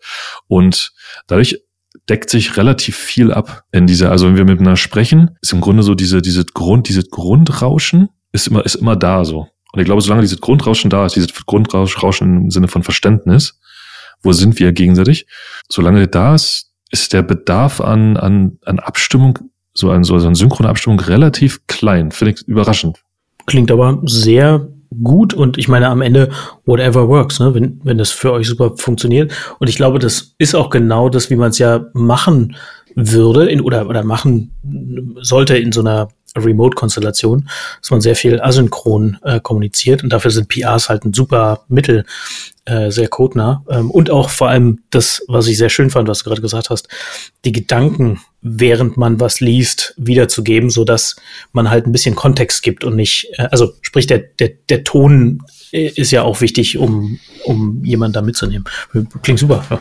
Und 0.49 0.93
dadurch 1.27 1.61
deckt 2.09 2.31
sich 2.31 2.57
relativ 2.57 2.97
viel 2.97 3.33
ab 3.33 3.65
in 3.73 3.87
dieser, 3.87 4.11
also 4.11 4.27
wenn 4.27 4.37
wir 4.37 4.45
miteinander 4.45 4.77
sprechen, 4.77 5.37
ist 5.41 5.53
im 5.53 5.61
Grunde 5.61 5.83
so 5.83 5.95
diese, 5.95 6.23
diese 6.23 6.45
Grund, 6.45 6.89
diese 6.89 7.05
Grundrauschen 7.05 8.09
ist 8.33 8.49
immer, 8.49 8.65
ist 8.65 8.77
immer 8.77 8.97
da 8.97 9.25
so. 9.25 9.49
Und 9.73 9.81
ich 9.81 9.85
glaube, 9.85 10.03
solange 10.03 10.23
dieses 10.23 10.41
Grundrauschen 10.41 10.91
da 10.91 11.07
ist, 11.07 11.17
dieses 11.17 11.33
Grundrauschen 11.47 12.45
im 12.45 12.51
Sinne 12.51 12.69
von 12.69 12.83
Verständnis, 12.83 13.59
wo 14.23 14.33
sind 14.33 14.59
wir 14.59 14.73
gegenseitig, 14.73 15.27
solange 15.69 16.07
da 16.09 16.35
ist, 16.35 16.70
ist 16.91 17.13
der 17.13 17.23
Bedarf 17.23 17.81
an, 17.81 18.17
an, 18.17 18.59
an 18.65 18.79
Abstimmung 18.79 19.39
so 19.73 19.91
ein, 19.91 20.05
so 20.05 20.15
eine 20.15 20.35
synchrone 20.35 20.69
Abstimmung 20.69 21.01
relativ 21.01 21.67
klein. 21.67 22.11
Finde 22.11 22.35
ich 22.35 22.49
überraschend. 22.49 22.99
Klingt 23.47 23.71
aber 23.71 24.01
sehr 24.05 24.69
gut 25.03 25.35
und 25.35 25.57
ich 25.57 25.69
meine 25.69 25.89
am 25.89 26.03
Ende 26.03 26.31
whatever 26.67 27.09
works, 27.09 27.39
ne? 27.39 27.55
wenn, 27.55 27.81
wenn 27.85 27.99
das 27.99 28.11
für 28.11 28.33
euch 28.33 28.49
super 28.49 28.77
funktioniert. 28.77 29.33
Und 29.59 29.69
ich 29.69 29.77
glaube, 29.77 29.99
das 30.01 30.35
ist 30.39 30.55
auch 30.55 30.71
genau 30.71 31.09
das, 31.09 31.31
wie 31.31 31.37
man 31.37 31.51
es 31.51 31.59
ja 31.59 31.87
machen 31.93 32.57
würde 32.97 33.49
in, 33.49 33.61
oder, 33.61 33.89
oder 33.89 34.03
machen 34.03 34.51
sollte 35.21 35.57
in 35.57 35.71
so 35.71 35.81
einer 35.81 36.09
Remote-Konstellation, 36.37 37.49
dass 37.81 37.91
man 37.91 38.01
sehr 38.01 38.17
viel 38.17 38.41
asynchron 38.41 39.19
äh, 39.23 39.41
kommuniziert 39.41 40.03
und 40.03 40.13
dafür 40.13 40.31
sind 40.31 40.49
PRs 40.49 40.89
halt 40.89 41.05
ein 41.05 41.13
super 41.13 41.65
Mittel, 41.69 42.05
äh, 42.65 42.91
sehr 42.91 43.09
codenah. 43.09 43.65
Ähm, 43.69 43.91
und 43.91 44.11
auch 44.11 44.31
vor 44.31 44.49
allem 44.49 44.81
das, 44.91 45.23
was 45.29 45.47
ich 45.49 45.59
sehr 45.59 45.71
schön 45.71 45.91
fand, 45.91 46.09
was 46.09 46.21
du 46.21 46.25
gerade 46.25 46.43
gesagt 46.43 46.71
hast, 46.71 46.89
die 47.45 47.53
Gedanken, 47.53 48.21
während 48.43 48.97
man 48.97 49.21
was 49.21 49.41
liest, 49.41 49.95
wiederzugeben, 49.97 50.71
so 50.71 50.85
dass 50.85 51.17
man 51.53 51.71
halt 51.71 51.87
ein 51.87 51.93
bisschen 51.93 52.15
Kontext 52.15 52.63
gibt 52.63 52.85
und 52.85 52.97
nicht, 52.97 53.29
äh, 53.39 53.49
also 53.51 53.73
sprich, 53.83 54.07
der, 54.07 54.19
der, 54.19 54.51
der 54.69 54.85
Ton 54.85 55.43
ist 55.73 56.11
ja 56.11 56.23
auch 56.23 56.41
wichtig, 56.41 56.79
um, 56.79 57.19
um 57.45 57.85
jemanden 57.85 58.15
da 58.15 58.23
mitzunehmen. 58.23 58.65
Klingt 59.23 59.39
super. 59.39 59.65
Ja. 59.71 59.81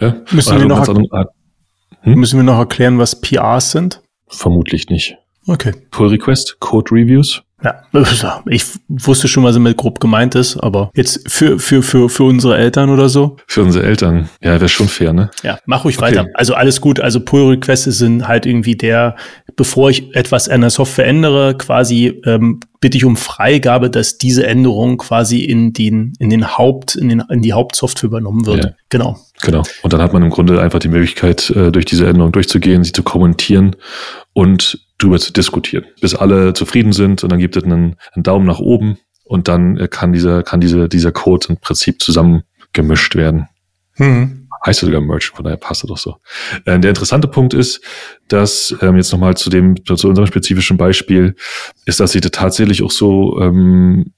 Ja, 0.00 0.16
müssen, 0.32 0.58
wir 0.58 0.66
noch, 0.66 0.86
hm? 0.86 2.14
müssen 2.18 2.38
wir 2.38 2.44
noch 2.44 2.58
erklären, 2.58 2.98
was 2.98 3.20
PRs 3.20 3.70
sind? 3.70 4.02
Vermutlich 4.26 4.88
nicht. 4.88 5.16
Okay. 5.46 5.72
Pull 5.90 6.08
Request, 6.08 6.58
Code 6.60 6.90
Reviews. 6.90 7.42
Ja, 7.64 8.42
ich 8.46 8.64
wusste 8.88 9.26
schon, 9.26 9.42
was 9.42 9.54
damit 9.54 9.78
grob 9.78 9.98
gemeint 9.98 10.34
ist, 10.34 10.58
aber 10.58 10.90
jetzt 10.94 11.30
für, 11.32 11.58
für, 11.58 11.82
für, 11.82 12.10
für 12.10 12.24
unsere 12.24 12.58
Eltern 12.58 12.90
oder 12.90 13.08
so? 13.08 13.36
Für 13.46 13.62
unsere 13.62 13.86
Eltern. 13.86 14.28
Ja, 14.42 14.52
wäre 14.52 14.68
schon 14.68 14.86
fair, 14.86 15.14
ne? 15.14 15.30
Ja, 15.42 15.58
mach 15.64 15.84
ruhig 15.84 15.96
okay. 15.96 16.08
weiter. 16.08 16.26
Also 16.34 16.54
alles 16.54 16.82
gut. 16.82 17.00
Also 17.00 17.20
Pull 17.20 17.48
Requests 17.48 17.84
sind 17.84 18.28
halt 18.28 18.44
irgendwie 18.44 18.76
der, 18.76 19.16
bevor 19.56 19.90
ich 19.90 20.14
etwas 20.14 20.48
an 20.48 20.60
der 20.60 20.70
Software 20.70 21.06
ändere, 21.06 21.56
quasi 21.56 22.20
ähm, 22.24 22.60
bitte 22.80 22.96
ich 22.96 23.04
um 23.04 23.16
Freigabe, 23.16 23.90
dass 23.90 24.18
diese 24.18 24.46
Änderung 24.46 24.98
quasi 24.98 25.40
in 25.40 25.72
den, 25.72 26.12
in 26.18 26.30
den 26.30 26.56
Haupt, 26.56 26.96
in 26.96 27.08
den, 27.08 27.22
in 27.30 27.42
die 27.42 27.52
Hauptsoftware 27.52 28.08
übernommen 28.08 28.46
wird. 28.46 28.64
Ja. 28.64 28.70
Genau. 28.88 29.18
Genau. 29.42 29.62
Und 29.82 29.92
dann 29.92 30.00
hat 30.00 30.12
man 30.12 30.22
im 30.22 30.30
Grunde 30.30 30.60
einfach 30.60 30.78
die 30.78 30.88
Möglichkeit, 30.88 31.50
äh, 31.50 31.70
durch 31.70 31.84
diese 31.84 32.06
Änderung 32.06 32.32
durchzugehen, 32.32 32.84
sie 32.84 32.92
zu 32.92 33.02
kommentieren 33.02 33.76
und 34.32 34.86
drüber 34.98 35.18
zu 35.18 35.32
diskutieren, 35.32 35.84
bis 36.00 36.14
alle 36.14 36.54
zufrieden 36.54 36.92
sind 36.92 37.22
und 37.22 37.30
dann 37.30 37.40
gibt 37.40 37.56
es 37.56 37.64
einen, 37.64 37.96
einen 38.12 38.22
Daumen 38.22 38.46
nach 38.46 38.60
oben 38.60 38.98
und 39.24 39.48
dann 39.48 39.76
äh, 39.76 39.88
kann 39.88 40.12
dieser, 40.12 40.42
kann 40.42 40.60
diese, 40.60 40.88
dieser 40.88 41.12
Code 41.12 41.46
im 41.50 41.56
Prinzip 41.56 42.00
zusammengemischt 42.00 43.16
werden. 43.16 43.48
Hm. 43.96 44.43
Heißt 44.64 44.82
ja 44.82 44.86
sogar 44.86 45.00
Merchant, 45.00 45.36
von 45.36 45.44
daher 45.44 45.56
passt 45.56 45.82
das 45.82 45.88
doch 45.88 45.98
so. 45.98 46.16
Äh, 46.64 46.78
der 46.78 46.90
interessante 46.90 47.28
Punkt 47.28 47.54
ist, 47.54 47.80
dass 48.28 48.74
ähm, 48.80 48.96
jetzt 48.96 49.12
nochmal 49.12 49.36
zu 49.36 49.50
dem, 49.50 49.76
zu 49.84 50.08
unserem 50.08 50.26
spezifischen 50.26 50.76
Beispiel, 50.76 51.34
ist, 51.86 52.00
dass 52.00 52.12
sich 52.12 52.22
das 52.22 52.32
tatsächlich 52.32 52.82
auch 52.82 52.90
so 52.90 53.40
ähm, 53.40 54.12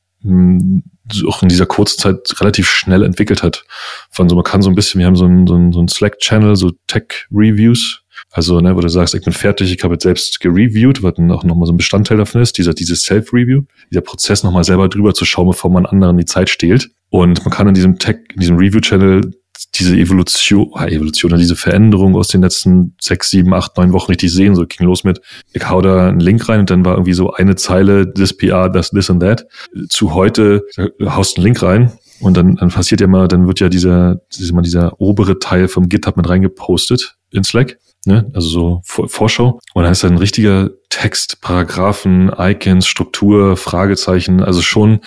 auch 1.26 1.43
in 1.43 1.49
dieser 1.49 1.67
kurzen 1.67 2.00
Zeit 2.00 2.41
relativ 2.41 2.69
schnell 2.69 3.03
entwickelt 3.05 3.43
hat. 3.43 3.65
Von 4.11 4.29
so, 4.29 4.35
man 4.35 4.45
kann 4.45 4.62
so 4.62 4.69
ein 4.69 4.75
bisschen, 4.75 4.99
wir 4.99 5.07
haben 5.07 5.17
so 5.17 5.26
ein, 5.26 5.47
so 5.47 5.55
ein, 5.55 5.73
so 5.73 5.81
ein 5.81 5.88
Slack-Channel, 5.88 6.57
so 6.57 6.73
Tech-Reviews, 6.88 8.03
also, 8.33 8.61
ne, 8.61 8.76
wo 8.76 8.81
du 8.81 8.88
sagst, 8.88 9.15
ich 9.15 9.23
bin 9.23 9.33
fertig, 9.33 9.73
ich 9.73 9.83
habe 9.83 9.95
jetzt 9.95 10.03
selbst 10.03 10.41
gereviewt, 10.41 11.03
was 11.03 11.15
dann 11.15 11.31
auch 11.31 11.45
nochmal 11.45 11.67
so 11.67 11.73
ein 11.73 11.76
Bestandteil 11.76 12.19
davon 12.19 12.43
ist, 12.43 12.59
dieser, 12.59 12.75
dieses 12.75 13.03
Self-Review, 13.03 13.62
dieser 13.91 14.00
Prozess 14.00 14.43
nochmal 14.43 14.65
selber 14.65 14.88
drüber 14.88 15.15
zu 15.15 15.25
schauen, 15.25 15.47
bevor 15.47 15.71
man 15.71 15.87
anderen 15.87 16.19
die 16.19 16.25
Zeit 16.25 16.50
stehlt. 16.50 16.91
Und 17.09 17.45
man 17.45 17.55
kann 17.55 17.69
in 17.69 17.75
diesem 17.75 17.99
Tech, 17.99 18.17
in 18.35 18.41
diesem 18.41 18.57
Review-Channel 18.57 19.33
diese 19.75 19.97
Evolution, 19.97 20.71
ah, 20.75 20.87
Evolution, 20.87 21.37
diese 21.39 21.57
Veränderung 21.57 22.17
aus 22.17 22.29
den 22.29 22.43
letzten 22.43 22.95
sechs, 23.01 23.31
sieben, 23.31 23.55
acht, 23.55 23.77
neun 23.77 23.93
Wochen 23.93 24.11
richtig 24.11 24.33
sehen. 24.33 24.55
So 24.55 24.67
ging 24.67 24.87
los 24.87 25.05
mit, 25.05 25.21
ich 25.53 25.69
hau 25.69 25.81
da 25.83 26.09
einen 26.09 26.21
Link 26.21 26.49
rein 26.49 26.61
und 26.61 26.71
dann 26.71 26.85
war 26.85 26.95
irgendwie 26.95 27.13
so 27.13 27.33
eine 27.33 27.57
Zeile, 27.57 28.13
this 28.13 28.37
PR, 28.37 28.69
das, 28.69 28.91
this 28.91 29.11
and 29.11 29.21
that. 29.21 29.47
Zu 29.89 30.15
heute, 30.15 30.65
haust 31.05 31.37
einen 31.37 31.45
Link 31.45 31.63
rein 31.63 31.93
und 32.21 32.37
dann, 32.37 32.57
dann 32.57 32.71
passiert 32.71 33.01
ja 33.01 33.07
mal, 33.07 33.29
dann 33.29 33.47
wird 33.47 33.61
ja 33.61 33.69
dieser, 33.69 34.21
dieser, 34.33 34.63
dieser 34.63 35.01
obere 35.01 35.39
Teil 35.39 35.69
vom 35.69 35.89
GitHub 35.89 36.17
mit 36.17 36.29
reingepostet 36.29 37.17
in 37.31 37.45
Slack 37.45 37.79
ne? 38.07 38.31
also 38.33 38.49
so 38.49 38.81
Vorschau. 38.85 39.61
Und 39.75 39.83
dann 39.83 39.93
ist 39.93 40.05
da 40.05 40.09
ein 40.09 40.17
richtiger 40.17 40.71
Text, 40.89 41.41
Paragraphen, 41.41 42.31
Icons, 42.39 42.87
Struktur, 42.87 43.57
Fragezeichen. 43.57 44.43
Also 44.43 44.63
schon 44.63 45.01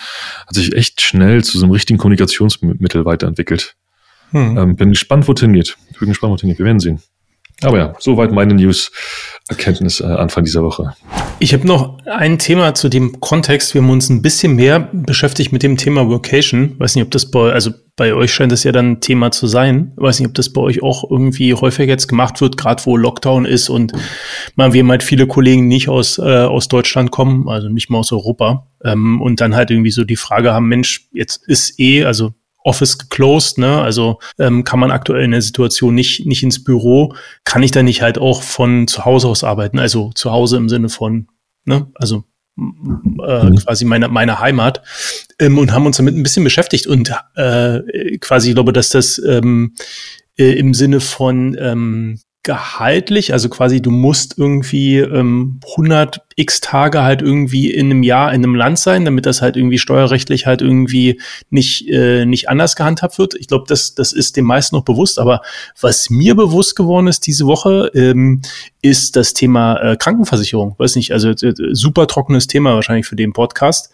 hat 0.46 0.54
sich 0.54 0.74
echt 0.74 1.00
schnell 1.00 1.42
zu 1.42 1.58
so 1.58 1.64
einem 1.64 1.72
richtigen 1.72 1.98
Kommunikationsmittel 1.98 3.04
weiterentwickelt. 3.04 3.76
Hm. 4.32 4.56
Ähm, 4.56 4.76
bin 4.76 4.90
gespannt, 4.90 5.26
wo 5.28 5.32
es 5.32 5.40
hingeht. 5.40 5.76
Ich 5.90 5.98
bin 5.98 6.08
gespannt, 6.08 6.30
wo 6.32 6.34
es 6.36 6.40
hingeht. 6.40 6.58
Wir 6.58 6.66
werden 6.66 6.80
sehen. 6.80 7.00
Aber 7.62 7.78
ja, 7.78 7.92
soweit 7.98 8.32
meine 8.32 8.54
News-Erkenntnis 8.54 10.00
äh, 10.00 10.04
Anfang 10.04 10.44
dieser 10.44 10.62
Woche. 10.62 10.94
Ich 11.40 11.52
habe 11.52 11.66
noch 11.66 11.98
ein 12.06 12.38
Thema 12.38 12.74
zu 12.74 12.88
dem 12.88 13.20
Kontext. 13.20 13.74
Wir 13.74 13.82
haben 13.82 13.90
uns 13.90 14.08
ein 14.08 14.22
bisschen 14.22 14.56
mehr 14.56 14.88
beschäftigt 14.92 15.52
mit 15.52 15.62
dem 15.62 15.76
Thema 15.76 16.08
Vocation. 16.08 16.76
Weiß 16.78 16.94
nicht, 16.94 17.04
ob 17.04 17.10
das 17.10 17.30
bei, 17.30 17.52
also 17.52 17.72
bei 17.96 18.14
euch 18.14 18.32
scheint 18.32 18.50
das 18.50 18.64
ja 18.64 18.72
dann 18.72 18.92
ein 18.92 19.00
Thema 19.00 19.30
zu 19.30 19.46
sein. 19.46 19.92
Weiß 19.96 20.20
nicht, 20.20 20.28
ob 20.28 20.34
das 20.34 20.52
bei 20.52 20.60
euch 20.62 20.82
auch 20.82 21.10
irgendwie 21.10 21.52
häufiger 21.52 21.90
jetzt 21.90 22.08
gemacht 22.08 22.40
wird, 22.40 22.56
gerade 22.56 22.82
wo 22.86 22.96
Lockdown 22.96 23.44
ist 23.44 23.68
und 23.68 23.92
man, 24.56 24.72
wir 24.72 24.80
haben 24.80 24.90
halt 24.90 25.02
viele 25.02 25.26
Kollegen 25.26 25.68
nicht 25.68 25.90
aus, 25.90 26.18
äh, 26.18 26.22
aus 26.22 26.68
Deutschland 26.68 27.10
kommen, 27.10 27.46
also 27.48 27.68
nicht 27.68 27.90
mal 27.90 27.98
aus 27.98 28.12
Europa. 28.12 28.68
Ähm, 28.82 29.20
und 29.20 29.42
dann 29.42 29.54
halt 29.54 29.70
irgendwie 29.70 29.90
so 29.90 30.04
die 30.04 30.16
Frage 30.16 30.54
haben, 30.54 30.68
Mensch, 30.68 31.08
jetzt 31.12 31.46
ist 31.46 31.78
eh, 31.78 32.04
also 32.04 32.32
Office 32.62 32.98
geclosed, 32.98 33.58
ne? 33.58 33.80
Also 33.80 34.18
ähm, 34.38 34.64
kann 34.64 34.80
man 34.80 34.90
aktuell 34.90 35.24
in 35.24 35.30
der 35.30 35.42
Situation 35.42 35.94
nicht, 35.94 36.26
nicht 36.26 36.42
ins 36.42 36.62
Büro, 36.62 37.14
kann 37.44 37.62
ich 37.62 37.70
da 37.70 37.82
nicht 37.82 38.02
halt 38.02 38.18
auch 38.18 38.42
von 38.42 38.86
zu 38.86 39.04
Hause 39.04 39.28
aus 39.28 39.44
arbeiten, 39.44 39.78
also 39.78 40.10
zu 40.14 40.30
Hause 40.30 40.56
im 40.56 40.68
Sinne 40.68 40.88
von, 40.88 41.28
ne, 41.64 41.90
also 41.94 42.24
äh, 42.58 43.44
mhm. 43.44 43.56
quasi 43.56 43.84
meine, 43.84 44.08
meine 44.08 44.40
Heimat 44.40 44.82
ähm, 45.38 45.58
und 45.58 45.72
haben 45.72 45.86
uns 45.86 45.96
damit 45.96 46.14
ein 46.14 46.22
bisschen 46.22 46.44
beschäftigt 46.44 46.86
und 46.86 47.10
äh, 47.36 48.18
quasi, 48.18 48.50
ich 48.50 48.54
glaube, 48.54 48.72
dass 48.72 48.90
das 48.90 49.18
ähm, 49.18 49.74
äh, 50.36 50.52
im 50.52 50.74
Sinne 50.74 51.00
von 51.00 51.56
ähm, 51.58 52.20
gehaltlich, 52.42 53.34
also 53.34 53.50
quasi 53.50 53.82
du 53.82 53.90
musst 53.90 54.38
irgendwie 54.38 54.96
ähm, 54.96 55.60
100 55.72 56.22
x 56.36 56.62
Tage 56.62 57.02
halt 57.02 57.20
irgendwie 57.20 57.70
in 57.70 57.86
einem 57.86 58.02
Jahr 58.02 58.32
in 58.32 58.42
einem 58.42 58.54
Land 58.54 58.78
sein, 58.78 59.04
damit 59.04 59.26
das 59.26 59.42
halt 59.42 59.58
irgendwie 59.58 59.76
steuerrechtlich 59.76 60.46
halt 60.46 60.62
irgendwie 60.62 61.20
nicht 61.50 61.86
äh, 61.90 62.24
nicht 62.24 62.48
anders 62.48 62.76
gehandhabt 62.76 63.18
wird. 63.18 63.34
Ich 63.34 63.46
glaube, 63.46 63.66
das 63.68 63.94
das 63.94 64.14
ist 64.14 64.38
dem 64.38 64.46
meisten 64.46 64.74
noch 64.74 64.84
bewusst. 64.84 65.18
Aber 65.18 65.42
was 65.82 66.08
mir 66.08 66.34
bewusst 66.34 66.76
geworden 66.76 67.08
ist 67.08 67.26
diese 67.26 67.44
Woche, 67.44 67.90
ähm, 67.94 68.40
ist 68.80 69.16
das 69.16 69.34
Thema 69.34 69.76
äh, 69.76 69.96
Krankenversicherung. 69.96 70.76
Weiß 70.78 70.96
nicht, 70.96 71.12
also 71.12 71.28
äh, 71.28 71.54
super 71.72 72.06
trockenes 72.06 72.46
Thema 72.46 72.74
wahrscheinlich 72.74 73.06
für 73.06 73.16
den 73.16 73.34
Podcast. 73.34 73.90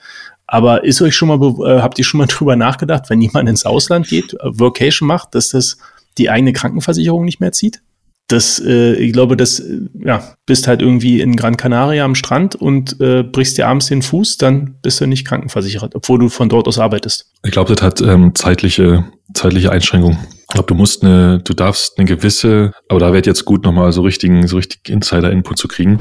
Aber 0.46 0.84
ist 0.84 1.02
euch 1.02 1.16
schon 1.16 1.28
mal 1.28 1.40
äh, 1.66 1.82
habt 1.82 1.98
ihr 1.98 2.04
schon 2.04 2.18
mal 2.18 2.26
drüber 2.28 2.54
nachgedacht, 2.54 3.10
wenn 3.10 3.20
jemand 3.20 3.48
ins 3.48 3.66
Ausland 3.66 4.06
geht, 4.06 4.36
Workation 4.40 5.08
macht, 5.08 5.34
dass 5.34 5.48
das 5.48 5.78
die 6.16 6.30
eigene 6.30 6.52
Krankenversicherung 6.52 7.24
nicht 7.24 7.40
mehr 7.40 7.50
zieht? 7.50 7.82
Das, 8.28 8.60
äh, 8.64 8.94
ich 8.94 9.12
glaube, 9.12 9.36
das, 9.36 9.62
ja, 9.94 10.36
bist 10.46 10.66
halt 10.66 10.82
irgendwie 10.82 11.20
in 11.20 11.36
Gran 11.36 11.56
Canaria 11.56 12.04
am 12.04 12.14
Strand 12.14 12.56
und 12.56 13.00
äh, 13.00 13.22
brichst 13.22 13.56
dir 13.56 13.68
abends 13.68 13.86
den 13.86 14.02
Fuß, 14.02 14.36
dann 14.38 14.76
bist 14.82 15.00
du 15.00 15.06
nicht 15.06 15.26
krankenversichert, 15.26 15.94
obwohl 15.94 16.18
du 16.18 16.28
von 16.28 16.48
dort 16.48 16.66
aus 16.66 16.78
arbeitest. 16.78 17.30
Ich 17.44 17.52
glaube, 17.52 17.74
das 17.74 17.82
hat 17.82 18.00
ähm, 18.00 18.34
zeitliche, 18.34 19.04
zeitliche 19.32 19.70
Einschränkungen. 19.70 20.18
Ich 20.40 20.54
glaube, 20.54 20.66
du 20.66 20.74
musst 20.74 21.04
eine, 21.04 21.38
du 21.38 21.54
darfst 21.54 21.98
eine 21.98 22.06
gewisse, 22.06 22.72
aber 22.88 22.98
da 22.98 23.12
wird 23.12 23.26
jetzt 23.26 23.44
gut, 23.44 23.64
nochmal 23.64 23.92
so 23.92 24.02
richtigen, 24.02 24.46
so 24.48 24.56
richtig 24.56 24.88
Insider-Input 24.88 25.58
zu 25.58 25.68
kriegen. 25.68 26.00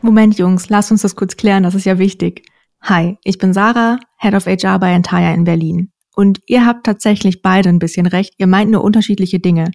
Moment, 0.00 0.38
Jungs, 0.38 0.70
lass 0.70 0.90
uns 0.90 1.02
das 1.02 1.16
kurz 1.16 1.36
klären, 1.36 1.62
das 1.62 1.74
ist 1.74 1.84
ja 1.84 1.98
wichtig. 1.98 2.46
Hi, 2.82 3.18
ich 3.24 3.38
bin 3.38 3.52
Sarah, 3.52 3.98
Head 4.18 4.34
of 4.34 4.46
HR 4.46 4.78
bei 4.78 4.92
Entire 4.92 5.34
in 5.34 5.44
Berlin. 5.44 5.90
Und 6.14 6.40
ihr 6.46 6.64
habt 6.64 6.86
tatsächlich 6.86 7.42
beide 7.42 7.68
ein 7.68 7.78
bisschen 7.78 8.06
recht, 8.06 8.34
ihr 8.38 8.46
meint 8.46 8.70
nur 8.70 8.82
unterschiedliche 8.82 9.40
Dinge. 9.40 9.70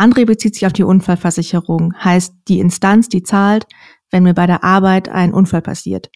André 0.00 0.24
bezieht 0.24 0.54
sich 0.54 0.66
auf 0.66 0.72
die 0.72 0.82
Unfallversicherung, 0.82 1.92
heißt 2.02 2.32
die 2.48 2.58
Instanz, 2.58 3.08
die 3.10 3.22
zahlt, 3.22 3.66
wenn 4.10 4.22
mir 4.22 4.32
bei 4.32 4.46
der 4.46 4.64
Arbeit 4.64 5.10
ein 5.10 5.34
Unfall 5.34 5.60
passiert. 5.60 6.08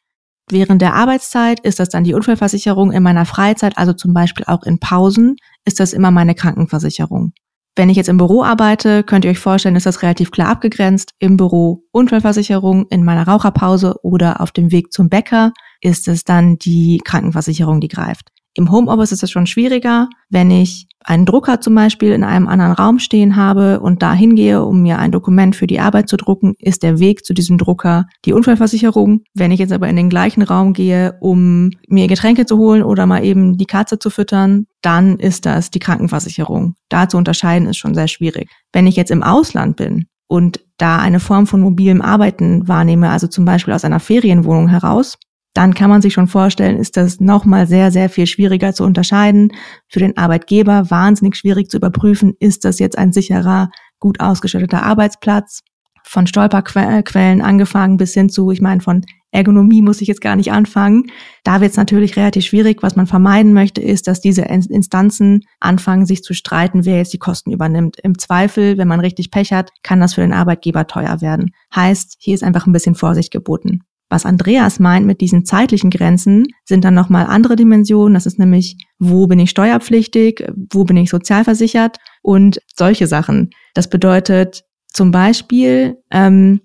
Während 0.50 0.80
der 0.80 0.94
Arbeitszeit 0.94 1.60
ist 1.60 1.80
das 1.80 1.90
dann 1.90 2.04
die 2.04 2.14
Unfallversicherung, 2.14 2.92
in 2.92 3.02
meiner 3.02 3.26
Freizeit, 3.26 3.76
also 3.76 3.92
zum 3.92 4.14
Beispiel 4.14 4.46
auch 4.46 4.62
in 4.62 4.78
Pausen, 4.78 5.36
ist 5.66 5.80
das 5.80 5.92
immer 5.92 6.10
meine 6.10 6.34
Krankenversicherung. 6.34 7.32
Wenn 7.76 7.90
ich 7.90 7.96
jetzt 7.96 8.08
im 8.08 8.16
Büro 8.16 8.42
arbeite, 8.42 9.02
könnt 9.02 9.24
ihr 9.24 9.32
euch 9.32 9.38
vorstellen, 9.38 9.76
ist 9.76 9.86
das 9.86 10.02
relativ 10.02 10.30
klar 10.30 10.48
abgegrenzt. 10.48 11.10
Im 11.18 11.36
Büro 11.36 11.84
Unfallversicherung, 11.92 12.86
in 12.88 13.04
meiner 13.04 13.26
Raucherpause 13.26 13.96
oder 14.02 14.40
auf 14.40 14.52
dem 14.52 14.72
Weg 14.72 14.92
zum 14.92 15.10
Bäcker 15.10 15.52
ist 15.80 16.08
es 16.08 16.24
dann 16.24 16.56
die 16.56 17.02
Krankenversicherung, 17.04 17.80
die 17.80 17.88
greift. 17.88 18.30
Im 18.54 18.70
Homeoffice 18.70 19.12
ist 19.12 19.22
es 19.24 19.30
schon 19.32 19.46
schwieriger, 19.46 20.08
wenn 20.30 20.50
ich 20.50 20.86
einen 21.04 21.26
Drucker 21.26 21.60
zum 21.60 21.74
Beispiel 21.74 22.12
in 22.12 22.24
einem 22.24 22.46
anderen 22.48 22.72
Raum 22.72 22.98
stehen 22.98 23.36
habe 23.36 23.80
und 23.80 24.02
da 24.02 24.14
hingehe, 24.14 24.64
um 24.64 24.82
mir 24.82 24.98
ein 24.98 25.12
Dokument 25.12 25.54
für 25.54 25.66
die 25.66 25.80
Arbeit 25.80 26.08
zu 26.08 26.16
drucken, 26.16 26.54
ist 26.58 26.82
der 26.82 26.98
Weg 26.98 27.24
zu 27.24 27.34
diesem 27.34 27.58
Drucker 27.58 28.06
die 28.24 28.32
Unfallversicherung. 28.32 29.22
Wenn 29.34 29.50
ich 29.50 29.58
jetzt 29.58 29.72
aber 29.72 29.88
in 29.88 29.96
den 29.96 30.08
gleichen 30.08 30.42
Raum 30.42 30.72
gehe, 30.72 31.16
um 31.20 31.70
mir 31.88 32.06
Getränke 32.06 32.46
zu 32.46 32.56
holen 32.56 32.82
oder 32.82 33.06
mal 33.06 33.24
eben 33.24 33.58
die 33.58 33.66
Katze 33.66 33.98
zu 33.98 34.08
füttern, 34.08 34.66
dann 34.82 35.18
ist 35.18 35.46
das 35.46 35.70
die 35.70 35.80
Krankenversicherung. 35.80 36.74
Da 36.88 37.08
zu 37.08 37.16
unterscheiden 37.18 37.68
ist 37.68 37.76
schon 37.76 37.94
sehr 37.94 38.08
schwierig. 38.08 38.48
Wenn 38.72 38.86
ich 38.86 38.96
jetzt 38.96 39.10
im 39.10 39.22
Ausland 39.22 39.76
bin 39.76 40.06
und 40.26 40.60
da 40.78 40.98
eine 40.98 41.20
Form 41.20 41.46
von 41.46 41.60
mobilem 41.60 42.00
Arbeiten 42.00 42.66
wahrnehme, 42.66 43.10
also 43.10 43.26
zum 43.26 43.44
Beispiel 43.44 43.74
aus 43.74 43.84
einer 43.84 44.00
Ferienwohnung 44.00 44.68
heraus, 44.68 45.18
dann 45.54 45.72
kann 45.72 45.88
man 45.88 46.02
sich 46.02 46.12
schon 46.12 46.26
vorstellen, 46.26 46.76
ist 46.76 46.96
das 46.96 47.20
nochmal 47.20 47.66
sehr, 47.66 47.92
sehr 47.92 48.10
viel 48.10 48.26
schwieriger 48.26 48.74
zu 48.74 48.84
unterscheiden. 48.84 49.52
Für 49.88 50.00
den 50.00 50.16
Arbeitgeber 50.16 50.90
wahnsinnig 50.90 51.36
schwierig 51.36 51.70
zu 51.70 51.76
überprüfen, 51.76 52.34
ist 52.40 52.64
das 52.64 52.80
jetzt 52.80 52.98
ein 52.98 53.12
sicherer, 53.12 53.70
gut 54.00 54.20
ausgestatteter 54.20 54.82
Arbeitsplatz. 54.82 55.60
Von 56.06 56.26
Stolperquellen 56.26 57.40
angefangen 57.40 57.96
bis 57.96 58.12
hin 58.12 58.28
zu, 58.28 58.50
ich 58.50 58.60
meine, 58.60 58.82
von 58.82 59.06
Ergonomie 59.30 59.80
muss 59.80 60.00
ich 60.00 60.08
jetzt 60.08 60.20
gar 60.20 60.36
nicht 60.36 60.52
anfangen. 60.52 61.06
Da 61.44 61.60
wird 61.60 61.70
es 61.70 61.76
natürlich 61.76 62.16
relativ 62.16 62.44
schwierig. 62.44 62.82
Was 62.82 62.94
man 62.94 63.06
vermeiden 63.06 63.52
möchte, 63.52 63.80
ist, 63.80 64.06
dass 64.06 64.20
diese 64.20 64.42
Instanzen 64.42 65.44
anfangen, 65.60 66.04
sich 66.04 66.22
zu 66.22 66.34
streiten, 66.34 66.84
wer 66.84 66.98
jetzt 66.98 67.12
die 67.14 67.18
Kosten 67.18 67.52
übernimmt. 67.52 67.98
Im 68.02 68.18
Zweifel, 68.18 68.76
wenn 68.76 68.88
man 68.88 69.00
richtig 69.00 69.30
Pech 69.30 69.52
hat, 69.52 69.70
kann 69.82 70.00
das 70.00 70.14
für 70.14 70.20
den 70.20 70.34
Arbeitgeber 70.34 70.86
teuer 70.86 71.20
werden. 71.20 71.52
Heißt, 71.74 72.16
hier 72.18 72.34
ist 72.34 72.44
einfach 72.44 72.66
ein 72.66 72.72
bisschen 72.72 72.94
Vorsicht 72.96 73.32
geboten. 73.32 73.82
Was 74.10 74.26
Andreas 74.26 74.78
meint 74.78 75.06
mit 75.06 75.20
diesen 75.20 75.44
zeitlichen 75.44 75.90
Grenzen, 75.90 76.46
sind 76.64 76.84
dann 76.84 76.94
nochmal 76.94 77.26
andere 77.26 77.56
Dimensionen. 77.56 78.14
Das 78.14 78.26
ist 78.26 78.38
nämlich, 78.38 78.76
wo 78.98 79.26
bin 79.26 79.38
ich 79.38 79.50
steuerpflichtig, 79.50 80.44
wo 80.72 80.84
bin 80.84 80.96
ich 80.96 81.10
sozialversichert 81.10 81.96
und 82.22 82.60
solche 82.76 83.06
Sachen. 83.06 83.50
Das 83.74 83.88
bedeutet 83.88 84.64
zum 84.92 85.10
Beispiel, 85.10 85.96
ähm, 86.10 86.60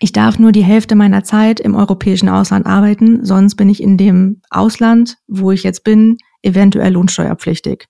ich 0.00 0.12
darf 0.12 0.38
nur 0.38 0.52
die 0.52 0.64
Hälfte 0.64 0.94
meiner 0.96 1.24
Zeit 1.24 1.60
im 1.60 1.74
europäischen 1.74 2.28
Ausland 2.28 2.66
arbeiten, 2.66 3.24
sonst 3.24 3.56
bin 3.56 3.68
ich 3.68 3.82
in 3.82 3.96
dem 3.96 4.40
Ausland, 4.50 5.16
wo 5.28 5.52
ich 5.52 5.62
jetzt 5.62 5.84
bin, 5.84 6.16
eventuell 6.42 6.92
lohnsteuerpflichtig. 6.92 7.86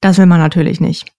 Das 0.00 0.18
will 0.18 0.26
man 0.26 0.40
natürlich 0.40 0.80
nicht. 0.80 1.12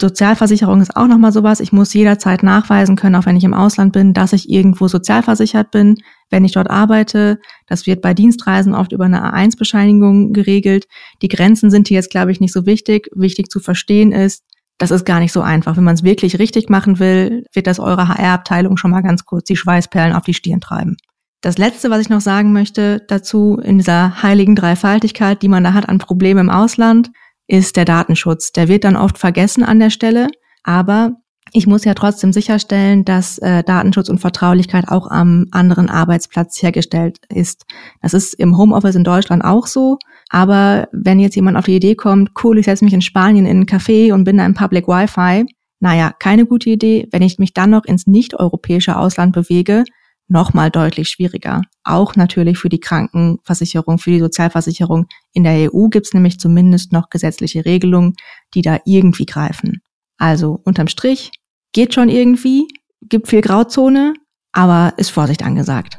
Sozialversicherung 0.00 0.80
ist 0.80 0.96
auch 0.96 1.06
nochmal 1.06 1.32
sowas. 1.32 1.60
Ich 1.60 1.72
muss 1.72 1.92
jederzeit 1.92 2.42
nachweisen 2.42 2.96
können, 2.96 3.16
auch 3.16 3.26
wenn 3.26 3.36
ich 3.36 3.44
im 3.44 3.54
Ausland 3.54 3.92
bin, 3.92 4.14
dass 4.14 4.32
ich 4.32 4.48
irgendwo 4.48 4.88
sozialversichert 4.88 5.70
bin, 5.70 5.98
wenn 6.30 6.44
ich 6.44 6.52
dort 6.52 6.70
arbeite. 6.70 7.38
Das 7.66 7.86
wird 7.86 8.00
bei 8.00 8.14
Dienstreisen 8.14 8.74
oft 8.74 8.92
über 8.92 9.04
eine 9.04 9.22
A1-Bescheinigung 9.22 10.32
geregelt. 10.32 10.86
Die 11.22 11.28
Grenzen 11.28 11.70
sind 11.70 11.88
hier 11.88 11.96
jetzt, 11.96 12.10
glaube 12.10 12.32
ich, 12.32 12.40
nicht 12.40 12.52
so 12.52 12.66
wichtig. 12.66 13.10
Wichtig 13.14 13.50
zu 13.50 13.60
verstehen 13.60 14.12
ist, 14.12 14.42
das 14.78 14.90
ist 14.90 15.04
gar 15.04 15.20
nicht 15.20 15.32
so 15.32 15.42
einfach. 15.42 15.76
Wenn 15.76 15.84
man 15.84 15.94
es 15.94 16.02
wirklich 16.02 16.38
richtig 16.38 16.70
machen 16.70 16.98
will, 16.98 17.44
wird 17.52 17.66
das 17.66 17.78
eure 17.78 18.08
HR-Abteilung 18.08 18.78
schon 18.78 18.90
mal 18.90 19.02
ganz 19.02 19.26
kurz 19.26 19.44
die 19.44 19.56
Schweißperlen 19.56 20.14
auf 20.14 20.24
die 20.24 20.34
Stirn 20.34 20.60
treiben. 20.60 20.96
Das 21.42 21.58
Letzte, 21.58 21.90
was 21.90 22.00
ich 22.00 22.08
noch 22.08 22.20
sagen 22.20 22.52
möchte 22.52 23.02
dazu, 23.08 23.60
in 23.62 23.78
dieser 23.78 24.22
heiligen 24.22 24.56
Dreifaltigkeit, 24.56 25.42
die 25.42 25.48
man 25.48 25.64
da 25.64 25.74
hat 25.74 25.88
an 25.88 25.98
Problemen 25.98 26.40
im 26.40 26.50
Ausland, 26.50 27.10
ist 27.50 27.76
der 27.76 27.84
Datenschutz. 27.84 28.52
Der 28.52 28.68
wird 28.68 28.84
dann 28.84 28.96
oft 28.96 29.18
vergessen 29.18 29.64
an 29.64 29.80
der 29.80 29.90
Stelle. 29.90 30.28
Aber 30.62 31.16
ich 31.52 31.66
muss 31.66 31.84
ja 31.84 31.94
trotzdem 31.94 32.32
sicherstellen, 32.32 33.04
dass 33.04 33.38
äh, 33.38 33.64
Datenschutz 33.64 34.08
und 34.08 34.20
Vertraulichkeit 34.20 34.86
auch 34.88 35.10
am 35.10 35.46
anderen 35.50 35.88
Arbeitsplatz 35.88 36.62
hergestellt 36.62 37.18
ist. 37.28 37.64
Das 38.02 38.14
ist 38.14 38.34
im 38.34 38.56
Homeoffice 38.56 38.94
in 38.94 39.04
Deutschland 39.04 39.44
auch 39.44 39.66
so. 39.66 39.98
Aber 40.28 40.88
wenn 40.92 41.18
jetzt 41.18 41.34
jemand 41.34 41.56
auf 41.56 41.64
die 41.64 41.74
Idee 41.74 41.96
kommt, 41.96 42.30
cool, 42.44 42.58
ich 42.58 42.66
setze 42.66 42.84
mich 42.84 42.94
in 42.94 43.02
Spanien 43.02 43.46
in 43.46 43.60
ein 43.60 43.66
Café 43.66 44.12
und 44.12 44.22
bin 44.22 44.36
da 44.38 44.46
im 44.46 44.54
Public 44.54 44.86
Wi-Fi, 44.86 45.44
naja, 45.80 46.12
keine 46.18 46.46
gute 46.46 46.70
Idee. 46.70 47.08
Wenn 47.10 47.22
ich 47.22 47.38
mich 47.38 47.52
dann 47.52 47.70
noch 47.70 47.84
ins 47.84 48.06
nicht-europäische 48.06 48.96
Ausland 48.96 49.32
bewege, 49.32 49.84
nochmal 50.30 50.70
deutlich 50.70 51.08
schwieriger. 51.08 51.62
Auch 51.84 52.16
natürlich 52.16 52.58
für 52.58 52.68
die 52.68 52.80
Krankenversicherung, 52.80 53.98
für 53.98 54.10
die 54.10 54.20
Sozialversicherung. 54.20 55.06
In 55.32 55.44
der 55.44 55.72
EU 55.72 55.88
gibt 55.88 56.06
es 56.06 56.14
nämlich 56.14 56.38
zumindest 56.38 56.92
noch 56.92 57.10
gesetzliche 57.10 57.64
Regelungen, 57.64 58.14
die 58.54 58.62
da 58.62 58.78
irgendwie 58.84 59.26
greifen. 59.26 59.82
Also 60.16 60.60
unterm 60.64 60.88
Strich 60.88 61.30
geht 61.72 61.94
schon 61.94 62.08
irgendwie, 62.08 62.68
gibt 63.02 63.28
viel 63.28 63.40
Grauzone, 63.40 64.14
aber 64.52 64.94
ist 64.96 65.10
Vorsicht 65.10 65.42
angesagt. 65.42 65.96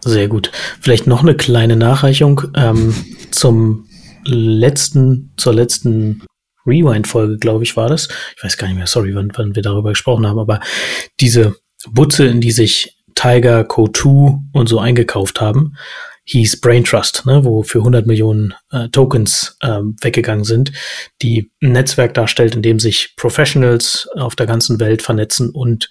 Sehr 0.00 0.28
gut. 0.28 0.52
Vielleicht 0.80 1.06
noch 1.06 1.22
eine 1.22 1.34
kleine 1.34 1.76
Nachreichung 1.76 2.42
ähm, 2.54 2.94
zum 3.32 3.88
letzten, 4.24 5.32
zur 5.36 5.54
letzten 5.54 6.22
Rewind-Folge, 6.66 7.38
glaube 7.38 7.64
ich, 7.64 7.76
war 7.76 7.88
das. 7.88 8.08
Ich 8.36 8.44
weiß 8.44 8.56
gar 8.56 8.68
nicht 8.68 8.76
mehr, 8.76 8.86
sorry, 8.86 9.14
wann, 9.14 9.30
wann 9.34 9.54
wir 9.54 9.62
darüber 9.62 9.90
gesprochen 9.90 10.26
haben, 10.26 10.38
aber 10.38 10.60
diese 11.20 11.56
Butze, 11.90 12.26
in 12.26 12.40
die 12.40 12.52
sich 12.52 12.96
Tiger, 13.14 13.62
Co2 13.62 14.40
und 14.52 14.68
so 14.68 14.78
eingekauft 14.78 15.40
haben, 15.40 15.74
hieß 16.26 16.60
Brain 16.60 16.84
Trust, 16.84 17.24
ne, 17.24 17.44
wo 17.44 17.62
für 17.62 17.78
100 17.78 18.06
Millionen 18.06 18.52
äh, 18.72 18.88
Tokens 18.88 19.56
ähm, 19.62 19.96
weggegangen 20.00 20.44
sind, 20.44 20.72
die 21.22 21.52
ein 21.62 21.72
Netzwerk 21.72 22.14
darstellt, 22.14 22.56
in 22.56 22.62
dem 22.62 22.80
sich 22.80 23.14
Professionals 23.16 24.08
auf 24.16 24.34
der 24.34 24.46
ganzen 24.46 24.80
Welt 24.80 25.02
vernetzen 25.02 25.50
und 25.50 25.88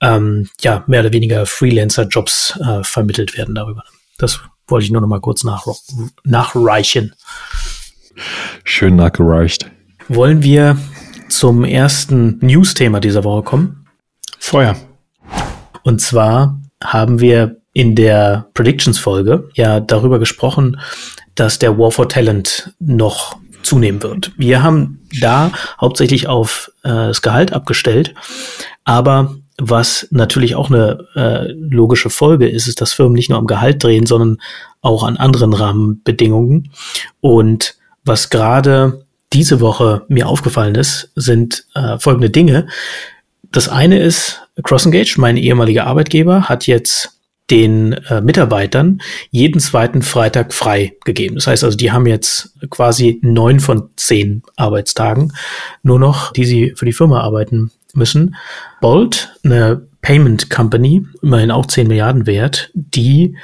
ähm, 0.00 0.48
ja 0.60 0.84
mehr 0.88 1.00
oder 1.00 1.12
weniger 1.12 1.46
Freelancer-Jobs 1.46 2.58
äh, 2.60 2.82
vermittelt 2.82 3.36
werden 3.36 3.54
darüber. 3.54 3.84
Das 4.18 4.40
wollte 4.66 4.84
ich 4.84 4.90
nur 4.90 5.00
noch 5.00 5.08
mal 5.08 5.20
kurz 5.20 5.44
nach, 5.44 5.64
nachreichen. 6.24 7.14
Schön 8.64 8.96
nachgereicht. 8.96 9.70
Wollen 10.08 10.42
wir 10.42 10.76
zum 11.28 11.64
ersten 11.64 12.38
News-Thema 12.40 12.98
dieser 12.98 13.22
Woche 13.22 13.44
kommen? 13.44 13.86
Feuer. 14.40 14.76
Und 15.82 16.00
zwar 16.00 16.60
haben 16.82 17.20
wir 17.20 17.56
in 17.72 17.94
der 17.94 18.48
Predictions-Folge 18.54 19.48
ja 19.54 19.80
darüber 19.80 20.18
gesprochen, 20.18 20.80
dass 21.34 21.58
der 21.58 21.78
War 21.78 21.90
for 21.90 22.08
Talent 22.08 22.72
noch 22.80 23.36
zunehmen 23.62 24.02
wird. 24.02 24.32
Wir 24.36 24.62
haben 24.62 25.06
da 25.20 25.52
hauptsächlich 25.80 26.26
auf 26.26 26.72
äh, 26.82 26.88
das 26.88 27.22
Gehalt 27.22 27.52
abgestellt, 27.52 28.14
aber 28.84 29.36
was 29.60 30.06
natürlich 30.10 30.54
auch 30.54 30.70
eine 30.70 31.04
äh, 31.16 31.52
logische 31.52 32.10
Folge 32.10 32.48
ist, 32.48 32.68
ist, 32.68 32.80
dass 32.80 32.92
Firmen 32.92 33.14
nicht 33.14 33.28
nur 33.28 33.38
am 33.38 33.46
Gehalt 33.46 33.82
drehen, 33.82 34.06
sondern 34.06 34.38
auch 34.80 35.02
an 35.02 35.16
anderen 35.16 35.52
Rahmenbedingungen. 35.52 36.70
Und 37.20 37.76
was 38.04 38.30
gerade 38.30 39.04
diese 39.32 39.60
Woche 39.60 40.04
mir 40.08 40.28
aufgefallen 40.28 40.76
ist, 40.76 41.10
sind 41.16 41.64
äh, 41.74 41.98
folgende 41.98 42.30
Dinge. 42.30 42.68
Das 43.50 43.68
eine 43.68 43.98
ist, 43.98 44.40
CrossEngage, 44.62 45.16
mein 45.18 45.36
ehemaliger 45.36 45.86
Arbeitgeber, 45.86 46.48
hat 46.48 46.66
jetzt 46.66 47.18
den 47.50 47.94
äh, 47.94 48.20
Mitarbeitern 48.20 49.00
jeden 49.30 49.60
zweiten 49.60 50.02
Freitag 50.02 50.52
frei 50.52 50.94
gegeben. 51.04 51.36
Das 51.36 51.46
heißt 51.46 51.64
also, 51.64 51.76
die 51.76 51.92
haben 51.92 52.06
jetzt 52.06 52.54
quasi 52.68 53.18
neun 53.22 53.60
von 53.60 53.90
zehn 53.96 54.42
Arbeitstagen 54.56 55.32
nur 55.82 55.98
noch, 55.98 56.32
die 56.32 56.44
sie 56.44 56.74
für 56.76 56.84
die 56.84 56.92
Firma 56.92 57.20
arbeiten 57.20 57.70
müssen. 57.94 58.36
Bolt, 58.80 59.34
eine 59.44 59.86
Payment 60.02 60.50
Company, 60.50 61.06
immerhin 61.22 61.50
auch 61.50 61.66
zehn 61.66 61.88
Milliarden 61.88 62.26
wert, 62.26 62.70
die 62.74 63.36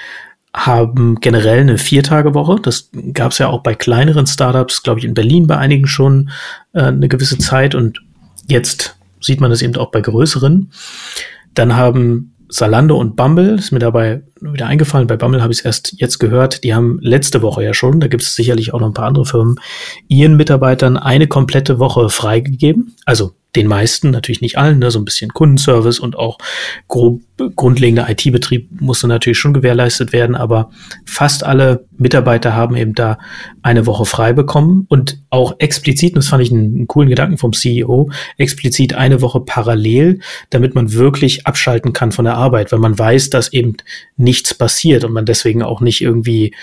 haben 0.54 1.16
generell 1.16 1.60
eine 1.60 1.78
Viertagewoche. 1.78 2.60
Das 2.60 2.90
gab 3.12 3.32
es 3.32 3.38
ja 3.38 3.48
auch 3.48 3.62
bei 3.62 3.74
kleineren 3.74 4.26
Startups, 4.26 4.82
glaube 4.82 5.00
ich, 5.00 5.04
in 5.04 5.14
Berlin 5.14 5.46
bei 5.46 5.56
einigen 5.56 5.86
schon 5.86 6.30
äh, 6.74 6.82
eine 6.82 7.08
gewisse 7.08 7.38
Zeit 7.38 7.74
und 7.74 8.00
jetzt 8.46 8.93
sieht 9.24 9.40
man 9.40 9.50
das 9.50 9.62
eben 9.62 9.76
auch 9.76 9.90
bei 9.90 10.00
größeren. 10.00 10.70
Dann 11.54 11.76
haben 11.76 12.34
Salando 12.48 12.96
und 12.96 13.16
Bumble, 13.16 13.54
ist 13.54 13.72
mir 13.72 13.78
dabei 13.78 14.22
wieder 14.52 14.66
eingefallen, 14.66 15.06
bei 15.06 15.16
Bumble 15.16 15.42
habe 15.42 15.52
ich 15.52 15.60
es 15.60 15.64
erst 15.64 15.94
jetzt 15.96 16.18
gehört, 16.18 16.64
die 16.64 16.74
haben 16.74 16.98
letzte 17.00 17.42
Woche 17.42 17.64
ja 17.64 17.74
schon, 17.74 18.00
da 18.00 18.08
gibt 18.08 18.22
es 18.22 18.34
sicherlich 18.34 18.74
auch 18.74 18.80
noch 18.80 18.88
ein 18.88 18.94
paar 18.94 19.06
andere 19.06 19.24
Firmen, 19.24 19.56
ihren 20.08 20.36
Mitarbeitern 20.36 20.96
eine 20.96 21.26
komplette 21.26 21.78
Woche 21.78 22.10
freigegeben. 22.10 22.94
Also 23.06 23.34
den 23.56 23.66
meisten, 23.68 24.10
natürlich 24.10 24.40
nicht 24.40 24.58
allen, 24.58 24.80
ne, 24.80 24.90
so 24.90 24.98
ein 24.98 25.04
bisschen 25.04 25.32
Kundenservice 25.32 26.00
und 26.00 26.16
auch 26.16 26.38
grob, 26.88 27.22
grundlegender 27.56 28.08
IT-Betrieb 28.08 28.80
musste 28.80 29.08
natürlich 29.08 29.38
schon 29.38 29.54
gewährleistet 29.54 30.12
werden, 30.12 30.36
aber 30.36 30.70
fast 31.04 31.44
alle 31.44 31.86
Mitarbeiter 31.96 32.54
haben 32.54 32.76
eben 32.76 32.94
da 32.94 33.18
eine 33.62 33.86
Woche 33.86 34.04
frei 34.04 34.32
bekommen 34.32 34.86
und 34.88 35.20
auch 35.30 35.56
explizit, 35.58 36.16
das 36.16 36.28
fand 36.28 36.42
ich 36.42 36.52
einen, 36.52 36.74
einen 36.74 36.86
coolen 36.86 37.08
Gedanken 37.08 37.38
vom 37.38 37.52
CEO, 37.52 38.10
explizit 38.38 38.94
eine 38.94 39.20
Woche 39.20 39.40
parallel, 39.40 40.20
damit 40.50 40.74
man 40.74 40.92
wirklich 40.92 41.46
abschalten 41.46 41.92
kann 41.92 42.12
von 42.12 42.24
der 42.24 42.34
Arbeit, 42.34 42.72
weil 42.72 42.78
man 42.78 42.98
weiß, 42.98 43.30
dass 43.30 43.52
eben 43.52 43.76
nichts 44.34 44.52
passiert 44.52 45.04
und 45.04 45.12
man 45.12 45.26
deswegen 45.26 45.62
auch 45.62 45.80
nicht 45.80 46.00
irgendwie 46.00 46.54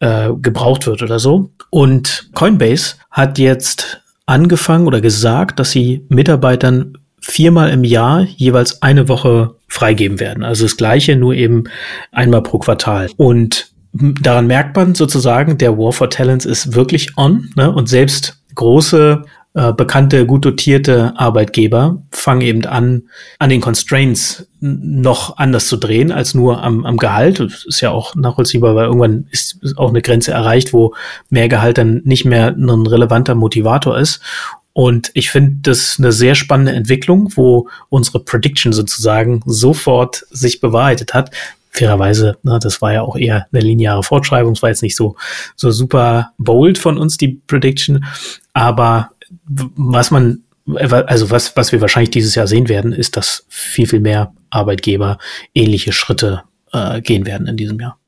äh, 0.00 0.30
gebraucht 0.34 0.86
wird 0.86 1.02
oder 1.02 1.20
so. 1.20 1.50
Und 1.70 2.28
Coinbase 2.34 2.96
hat 3.10 3.38
jetzt 3.38 4.02
angefangen 4.26 4.88
oder 4.88 5.00
gesagt, 5.00 5.60
dass 5.60 5.70
sie 5.70 6.04
Mitarbeitern 6.08 6.98
viermal 7.20 7.70
im 7.70 7.84
Jahr 7.84 8.22
jeweils 8.36 8.82
eine 8.82 9.08
Woche 9.08 9.54
freigeben 9.68 10.18
werden. 10.18 10.42
Also 10.42 10.64
das 10.64 10.76
gleiche, 10.76 11.14
nur 11.14 11.34
eben 11.34 11.64
einmal 12.10 12.42
pro 12.42 12.58
Quartal. 12.58 13.08
Und 13.16 13.70
daran 13.92 14.48
merkt 14.48 14.74
man 14.74 14.96
sozusagen, 14.96 15.56
der 15.58 15.78
War 15.78 15.92
for 15.92 16.10
Talents 16.10 16.46
ist 16.46 16.74
wirklich 16.74 17.16
on. 17.16 17.50
Ne? 17.54 17.70
Und 17.72 17.88
selbst 17.88 18.42
große 18.56 19.22
äh, 19.52 19.72
bekannte, 19.72 20.26
gut 20.26 20.44
dotierte 20.44 21.14
Arbeitgeber 21.16 22.00
fangen 22.12 22.42
eben 22.42 22.64
an, 22.66 23.02
an 23.40 23.50
den 23.50 23.60
Constraints 23.60 24.46
noch 24.60 25.38
anders 25.38 25.66
zu 25.66 25.76
drehen 25.76 26.12
als 26.12 26.34
nur 26.34 26.62
am, 26.62 26.86
am 26.86 26.98
Gehalt. 26.98 27.40
Das 27.40 27.64
ist 27.64 27.80
ja 27.80 27.90
auch 27.90 28.14
nachvollziehbar, 28.14 28.76
weil 28.76 28.86
irgendwann 28.86 29.26
ist 29.32 29.58
auch 29.76 29.88
eine 29.88 30.02
Grenze 30.02 30.30
erreicht, 30.30 30.72
wo 30.72 30.94
mehr 31.30 31.48
Gehalt 31.48 31.78
dann 31.78 32.00
nicht 32.04 32.24
mehr 32.24 32.54
ein 32.56 32.86
relevanter 32.86 33.34
Motivator 33.34 33.98
ist. 33.98 34.20
Und 34.72 35.10
ich 35.14 35.30
finde 35.30 35.56
das 35.62 35.96
eine 35.98 36.12
sehr 36.12 36.36
spannende 36.36 36.72
Entwicklung, 36.72 37.32
wo 37.34 37.68
unsere 37.88 38.20
Prediction 38.20 38.72
sozusagen 38.72 39.42
sofort 39.46 40.26
sich 40.30 40.60
bewahrheitet 40.60 41.12
hat. 41.12 41.32
Fairerweise, 41.70 42.36
ne, 42.44 42.60
das 42.62 42.80
war 42.80 42.92
ja 42.92 43.02
auch 43.02 43.16
eher 43.16 43.46
eine 43.52 43.62
lineare 43.62 44.04
Fortschreibung, 44.04 44.52
es 44.52 44.62
war 44.62 44.70
jetzt 44.70 44.82
nicht 44.82 44.96
so, 44.96 45.16
so 45.56 45.72
super 45.72 46.32
bold 46.38 46.78
von 46.78 46.98
uns, 46.98 47.16
die 47.16 47.40
Prediction. 47.46 48.04
Aber 48.52 49.10
was 49.46 50.10
man, 50.10 50.44
also 50.74 51.30
was, 51.30 51.56
was 51.56 51.72
wir 51.72 51.80
wahrscheinlich 51.80 52.10
dieses 52.10 52.34
Jahr 52.34 52.46
sehen 52.46 52.68
werden, 52.68 52.92
ist, 52.92 53.16
dass 53.16 53.46
viel, 53.48 53.86
viel 53.86 54.00
mehr 54.00 54.32
Arbeitgeber 54.50 55.18
ähnliche 55.54 55.92
Schritte 55.92 56.42
äh, 56.72 57.00
gehen 57.00 57.26
werden 57.26 57.46
in 57.46 57.56
diesem 57.56 57.80
Jahr. 57.80 57.98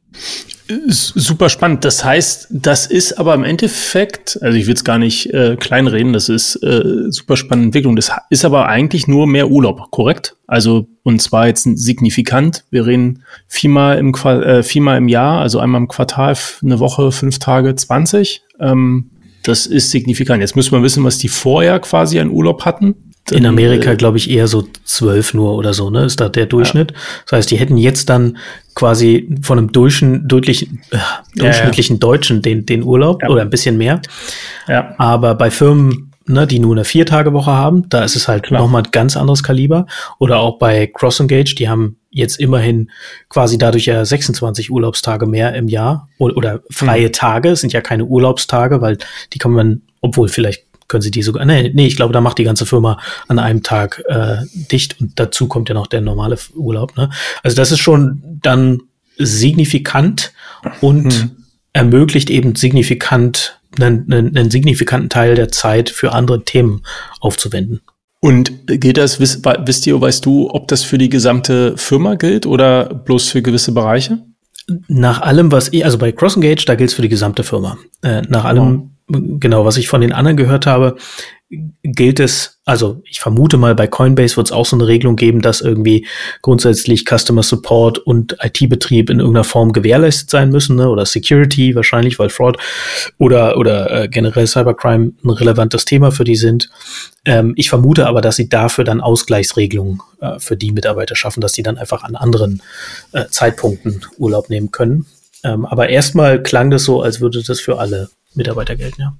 Super 0.88 1.48
spannend. 1.48 1.84
Das 1.84 2.04
heißt, 2.04 2.48
das 2.50 2.86
ist 2.86 3.18
aber 3.18 3.34
im 3.34 3.44
Endeffekt, 3.44 4.38
also 4.40 4.56
ich 4.56 4.66
will 4.66 4.74
es 4.74 4.84
gar 4.84 4.98
nicht 4.98 5.32
äh, 5.34 5.56
kleinreden, 5.56 6.12
das 6.12 6.28
ist 6.28 6.56
äh, 6.62 7.10
super 7.10 7.36
spannende 7.36 7.66
Entwicklung. 7.66 7.96
Das 7.96 8.12
ist 8.30 8.44
aber 8.44 8.68
eigentlich 8.68 9.06
nur 9.06 9.26
mehr 9.26 9.50
Urlaub, 9.50 9.90
korrekt? 9.90 10.36
Also 10.46 10.86
und 11.02 11.20
zwar 11.20 11.48
jetzt 11.48 11.64
signifikant. 11.74 12.64
Wir 12.70 12.86
reden 12.86 13.24
viermal 13.48 13.98
im, 13.98 14.14
äh, 14.14 14.62
viermal 14.62 14.98
im 14.98 15.08
Jahr, 15.08 15.40
also 15.40 15.58
einmal 15.58 15.80
im 15.80 15.88
Quartal, 15.88 16.36
eine 16.62 16.78
Woche, 16.78 17.12
fünf 17.12 17.38
Tage, 17.38 17.74
20. 17.74 18.42
Ähm, 18.60 19.10
das 19.42 19.66
ist 19.66 19.90
signifikant. 19.90 20.40
Jetzt 20.40 20.56
müssen 20.56 20.72
wir 20.72 20.82
wissen, 20.82 21.04
was 21.04 21.18
die 21.18 21.28
vorher 21.28 21.78
quasi 21.80 22.18
an 22.18 22.30
Urlaub 22.30 22.64
hatten. 22.64 22.94
In 23.30 23.46
Amerika, 23.46 23.92
äh, 23.92 23.96
glaube 23.96 24.18
ich, 24.18 24.30
eher 24.30 24.48
so 24.48 24.66
zwölf 24.84 25.32
nur 25.32 25.54
oder 25.54 25.74
so, 25.74 25.90
ne? 25.90 26.04
Ist 26.04 26.20
da 26.20 26.28
der 26.28 26.46
Durchschnitt. 26.46 26.90
Ja. 26.90 26.96
Das 27.26 27.38
heißt, 27.38 27.50
die 27.52 27.56
hätten 27.56 27.76
jetzt 27.76 28.08
dann 28.08 28.36
quasi 28.74 29.28
von 29.42 29.58
einem 29.58 29.70
Durchschn 29.70 30.26
durchschnittlichen, 30.26 30.80
äh, 30.90 30.98
durchschnittlichen 31.36 31.96
ja, 31.96 31.98
ja. 31.98 32.00
Deutschen 32.00 32.42
den, 32.42 32.66
den 32.66 32.82
Urlaub 32.82 33.22
oder 33.28 33.42
ein 33.42 33.50
bisschen 33.50 33.78
mehr. 33.78 34.00
Ja. 34.66 34.94
Aber 34.98 35.36
bei 35.36 35.50
Firmen 35.50 36.11
ne, 36.26 36.46
die 36.46 36.58
nur 36.58 36.74
eine 36.74 36.84
Viertagewoche 36.84 37.52
haben, 37.52 37.88
da 37.88 38.04
ist 38.04 38.16
es 38.16 38.28
halt 38.28 38.50
nochmal 38.50 38.82
ein 38.82 38.90
ganz 38.90 39.16
anderes 39.16 39.42
Kaliber. 39.42 39.86
Oder 40.18 40.40
auch 40.40 40.58
bei 40.58 40.86
CrossEngage, 40.86 41.54
die 41.54 41.68
haben 41.68 41.96
jetzt 42.10 42.38
immerhin 42.38 42.90
quasi 43.28 43.58
dadurch 43.58 43.86
ja 43.86 44.04
26 44.04 44.70
Urlaubstage 44.70 45.26
mehr 45.26 45.54
im 45.54 45.68
Jahr 45.68 46.08
oder, 46.18 46.36
oder 46.36 46.60
freie 46.70 47.08
mhm. 47.08 47.12
Tage, 47.12 47.50
es 47.50 47.60
sind 47.60 47.72
ja 47.72 47.80
keine 47.80 48.04
Urlaubstage, 48.04 48.80
weil 48.80 48.98
die 49.32 49.38
kann 49.38 49.52
man, 49.52 49.82
obwohl 50.00 50.28
vielleicht 50.28 50.66
können 50.88 51.02
sie 51.02 51.10
die 51.10 51.22
sogar, 51.22 51.46
nee, 51.46 51.70
nee, 51.74 51.86
ich 51.86 51.96
glaube, 51.96 52.12
da 52.12 52.20
macht 52.20 52.36
die 52.36 52.44
ganze 52.44 52.66
Firma 52.66 52.98
an 53.26 53.38
einem 53.38 53.62
Tag 53.62 54.02
äh, 54.08 54.38
dicht 54.52 55.00
und 55.00 55.18
dazu 55.18 55.48
kommt 55.48 55.70
ja 55.70 55.74
noch 55.74 55.86
der 55.86 56.02
normale 56.02 56.36
Urlaub. 56.54 56.96
Ne? 56.98 57.08
Also 57.42 57.56
das 57.56 57.72
ist 57.72 57.80
schon 57.80 58.22
dann 58.42 58.82
signifikant 59.16 60.34
und 60.82 61.04
mhm. 61.04 61.30
ermöglicht 61.72 62.28
eben 62.28 62.56
signifikant 62.56 63.58
einen, 63.80 64.36
einen, 64.36 64.50
signifikanten 64.50 65.08
Teil 65.08 65.34
der 65.34 65.50
Zeit 65.50 65.90
für 65.90 66.12
andere 66.12 66.44
Themen 66.44 66.82
aufzuwenden. 67.20 67.80
Und 68.20 68.66
gilt 68.66 68.98
das, 68.98 69.18
wisst, 69.18 69.44
wisst 69.44 69.86
ihr, 69.86 70.00
weißt 70.00 70.24
du, 70.24 70.50
ob 70.50 70.68
das 70.68 70.84
für 70.84 70.98
die 70.98 71.08
gesamte 71.08 71.76
Firma 71.76 72.14
gilt 72.14 72.46
oder 72.46 72.94
bloß 72.94 73.28
für 73.30 73.42
gewisse 73.42 73.72
Bereiche? 73.72 74.18
Nach 74.86 75.20
allem, 75.22 75.50
was 75.50 75.72
ich, 75.72 75.84
also 75.84 75.98
bei 75.98 76.12
CrossEngage, 76.12 76.64
da 76.66 76.76
gilt 76.76 76.90
es 76.90 76.94
für 76.94 77.02
die 77.02 77.08
gesamte 77.08 77.42
Firma. 77.42 77.78
Äh, 78.02 78.22
nach 78.28 78.44
allem, 78.44 78.92
oh. 79.12 79.18
genau, 79.38 79.64
was 79.64 79.76
ich 79.76 79.88
von 79.88 80.00
den 80.00 80.12
anderen 80.12 80.36
gehört 80.36 80.66
habe, 80.66 80.96
gilt 81.82 82.20
es, 82.20 82.60
also 82.64 83.02
ich 83.04 83.20
vermute 83.20 83.56
mal, 83.56 83.74
bei 83.74 83.86
Coinbase 83.86 84.36
wird 84.36 84.46
es 84.46 84.52
auch 84.52 84.64
so 84.64 84.76
eine 84.76 84.86
Regelung 84.86 85.16
geben, 85.16 85.42
dass 85.42 85.60
irgendwie 85.60 86.06
grundsätzlich 86.40 87.04
Customer 87.04 87.42
Support 87.42 87.98
und 87.98 88.36
IT-Betrieb 88.40 89.10
in 89.10 89.20
irgendeiner 89.20 89.44
Form 89.44 89.72
gewährleistet 89.72 90.30
sein 90.30 90.50
müssen, 90.50 90.76
ne? 90.76 90.88
oder 90.88 91.04
Security 91.04 91.74
wahrscheinlich, 91.74 92.18
weil 92.18 92.30
Fraud 92.30 92.56
oder, 93.18 93.58
oder 93.58 94.04
äh, 94.04 94.08
generell 94.08 94.46
Cybercrime 94.46 95.12
ein 95.22 95.30
relevantes 95.30 95.84
Thema 95.84 96.10
für 96.10 96.24
die 96.24 96.36
sind. 96.36 96.70
Ähm, 97.24 97.52
ich 97.56 97.68
vermute 97.68 98.06
aber, 98.06 98.20
dass 98.20 98.36
sie 98.36 98.48
dafür 98.48 98.84
dann 98.84 99.00
Ausgleichsregelungen 99.00 100.00
äh, 100.20 100.38
für 100.38 100.56
die 100.56 100.72
Mitarbeiter 100.72 101.16
schaffen, 101.16 101.40
dass 101.40 101.52
die 101.52 101.62
dann 101.62 101.78
einfach 101.78 102.02
an 102.02 102.16
anderen 102.16 102.62
äh, 103.12 103.26
Zeitpunkten 103.30 104.04
Urlaub 104.18 104.48
nehmen 104.48 104.70
können. 104.70 105.06
Ähm, 105.44 105.66
aber 105.66 105.88
erstmal 105.88 106.42
klang 106.42 106.70
das 106.70 106.84
so, 106.84 107.02
als 107.02 107.20
würde 107.20 107.42
das 107.42 107.60
für 107.60 107.78
alle 107.78 108.08
Mitarbeiter 108.34 108.76
gelten, 108.76 109.02
ja. 109.02 109.16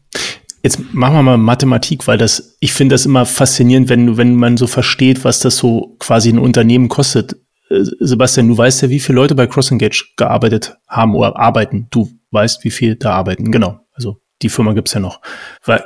Jetzt 0.63 0.95
machen 0.95 1.15
wir 1.15 1.23
mal 1.23 1.39
Mathematik, 1.39 2.07
weil 2.07 2.19
das, 2.19 2.57
ich 2.61 2.73
finde 2.73 2.95
das 2.95 3.05
immer 3.05 3.27
faszinierend, 3.27 3.89
wenn, 3.89 4.17
wenn 4.17 4.37
man 4.37 4.57
so 4.57 4.67
versteht, 4.67 5.25
was 5.25 5.41
das 5.41 5.57
so 5.57 5.97
quasi 5.99 6.29
ein 6.29 6.39
Unternehmen 6.39 6.89
kostet. 6.89 7.35
Äh, 7.69 7.83
Sebastian, 7.99 8.49
du 8.49 8.57
weißt 8.57 8.83
ja, 8.83 8.89
wie 8.89 9.01
viele 9.01 9.17
Leute 9.17 9.35
bei 9.35 9.47
CrossEngage 9.47 10.05
gearbeitet 10.17 10.77
haben 10.89 11.15
oder 11.15 11.37
arbeiten. 11.37 11.89
Du 11.91 12.11
weißt, 12.31 12.65
wie 12.65 12.71
viel 12.71 12.95
da 12.95 13.13
arbeiten. 13.13 13.51
Genau. 13.51 13.81
Also 13.93 14.19
die 14.43 14.49
Firma 14.49 14.73
gibt's 14.73 14.95
ja 14.95 15.01
noch. 15.01 15.21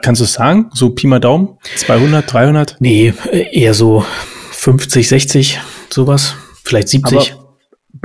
Kannst 0.03 0.21
du 0.21 0.25
es 0.25 0.35
sagen? 0.35 0.71
So 0.73 0.91
Pi 0.91 1.07
mal 1.07 1.21
Daumen? 1.21 1.59
200, 1.77 2.31
300? 2.31 2.77
Nee, 2.81 3.15
eher 3.33 3.75
so 3.75 4.05
50, 4.53 5.09
60, 5.09 5.61
sowas. 5.91 6.35
Vielleicht 6.65 6.89
70. 6.89 7.33
Aber 7.33 7.46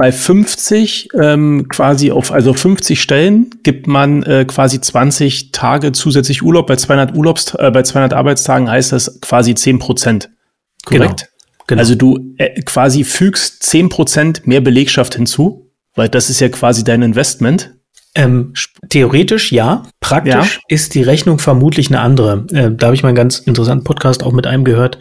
bei 0.01 0.11
50 0.11 1.09
ähm, 1.13 1.67
quasi 1.69 2.09
auf, 2.09 2.31
also 2.31 2.55
50 2.55 2.99
Stellen 2.99 3.51
gibt 3.61 3.85
man 3.85 4.23
äh, 4.23 4.45
quasi 4.45 4.81
20 4.81 5.51
Tage 5.51 5.91
zusätzlich 5.91 6.41
Urlaub. 6.41 6.65
Bei 6.65 6.75
200 6.75 7.15
Urlaubs, 7.15 7.53
äh, 7.53 7.69
bei 7.69 7.83
200 7.83 8.13
Arbeitstagen 8.13 8.67
heißt 8.67 8.93
das 8.93 9.21
quasi 9.21 9.53
10 9.53 9.77
Prozent. 9.77 10.31
Korrekt? 10.85 11.19
Genau. 11.19 11.67
genau. 11.67 11.79
Also 11.81 11.93
du 11.93 12.33
äh, 12.37 12.59
quasi 12.63 13.03
fügst 13.03 13.61
10 13.61 13.89
Prozent 13.89 14.47
mehr 14.47 14.59
Belegschaft 14.59 15.13
hinzu, 15.13 15.69
weil 15.93 16.09
das 16.09 16.31
ist 16.31 16.39
ja 16.39 16.49
quasi 16.49 16.83
dein 16.83 17.03
Investment. 17.03 17.75
Ähm, 18.13 18.53
theoretisch 18.89 19.53
ja, 19.53 19.83
praktisch 20.01 20.55
ja. 20.55 20.61
ist 20.67 20.95
die 20.95 21.01
Rechnung 21.01 21.39
vermutlich 21.39 21.87
eine 21.87 22.01
andere. 22.01 22.45
Äh, 22.51 22.71
da 22.75 22.87
habe 22.87 22.95
ich 22.95 23.03
mal 23.03 23.09
einen 23.09 23.15
ganz 23.15 23.39
interessanten 23.39 23.85
Podcast 23.85 24.23
auch 24.23 24.33
mit 24.33 24.45
einem 24.45 24.65
gehört, 24.65 24.99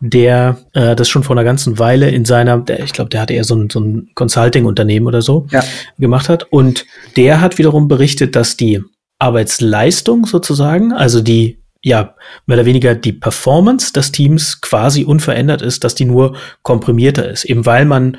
der 0.00 0.58
äh, 0.74 0.94
das 0.94 1.08
schon 1.08 1.22
vor 1.22 1.34
einer 1.34 1.44
ganzen 1.44 1.78
Weile 1.78 2.10
in 2.10 2.26
seiner, 2.26 2.58
der, 2.58 2.80
ich 2.84 2.92
glaube, 2.92 3.08
der 3.08 3.22
hatte 3.22 3.32
eher 3.32 3.44
so 3.44 3.54
ein, 3.54 3.70
so 3.70 3.80
ein 3.80 4.10
Consulting-Unternehmen 4.14 5.06
oder 5.06 5.22
so 5.22 5.46
ja. 5.50 5.64
gemacht 5.98 6.28
hat. 6.28 6.52
Und 6.52 6.84
der 7.16 7.40
hat 7.40 7.56
wiederum 7.56 7.88
berichtet, 7.88 8.36
dass 8.36 8.58
die 8.58 8.82
Arbeitsleistung 9.18 10.26
sozusagen, 10.26 10.92
also 10.92 11.22
die 11.22 11.58
ja, 11.84 12.14
mehr 12.46 12.58
oder 12.58 12.66
weniger 12.66 12.94
die 12.94 13.12
Performance 13.12 13.92
des 13.92 14.12
Teams 14.12 14.60
quasi 14.60 15.04
unverändert 15.04 15.62
ist, 15.62 15.84
dass 15.84 15.94
die 15.94 16.04
nur 16.04 16.36
komprimierter 16.62 17.28
ist, 17.28 17.44
eben 17.44 17.66
weil 17.66 17.86
man 17.86 18.18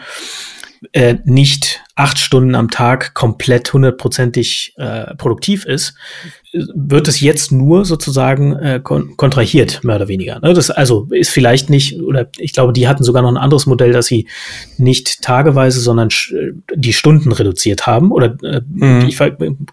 äh, 0.91 1.15
nicht 1.23 1.81
acht 1.95 2.17
Stunden 2.17 2.55
am 2.55 2.71
Tag 2.71 3.13
komplett 3.13 3.71
hundertprozentig 3.71 4.73
äh, 4.77 5.15
produktiv 5.15 5.65
ist, 5.65 5.93
wird 6.53 7.07
es 7.07 7.19
jetzt 7.19 7.51
nur 7.51 7.83
sozusagen 7.83 8.53
äh, 8.53 8.79
kon 8.81 9.17
kontrahiert, 9.17 9.83
mehr 9.83 9.95
oder 9.95 10.07
weniger. 10.07 10.39
Ne? 10.39 10.53
Das 10.53 10.69
also 10.69 11.07
ist 11.09 11.31
vielleicht 11.31 11.69
nicht, 11.69 11.99
oder 11.99 12.27
ich 12.37 12.53
glaube, 12.53 12.73
die 12.73 12.87
hatten 12.87 13.03
sogar 13.03 13.23
noch 13.23 13.29
ein 13.29 13.37
anderes 13.37 13.65
Modell, 13.65 13.91
dass 13.91 14.05
sie 14.05 14.27
nicht 14.77 15.21
tageweise, 15.21 15.79
sondern 15.79 16.09
die 16.75 16.93
Stunden 16.93 17.31
reduziert 17.31 17.87
haben. 17.87 18.11
Oder 18.11 18.37
äh, 18.43 18.61
mhm. 18.67 19.07
ich, 19.07 19.19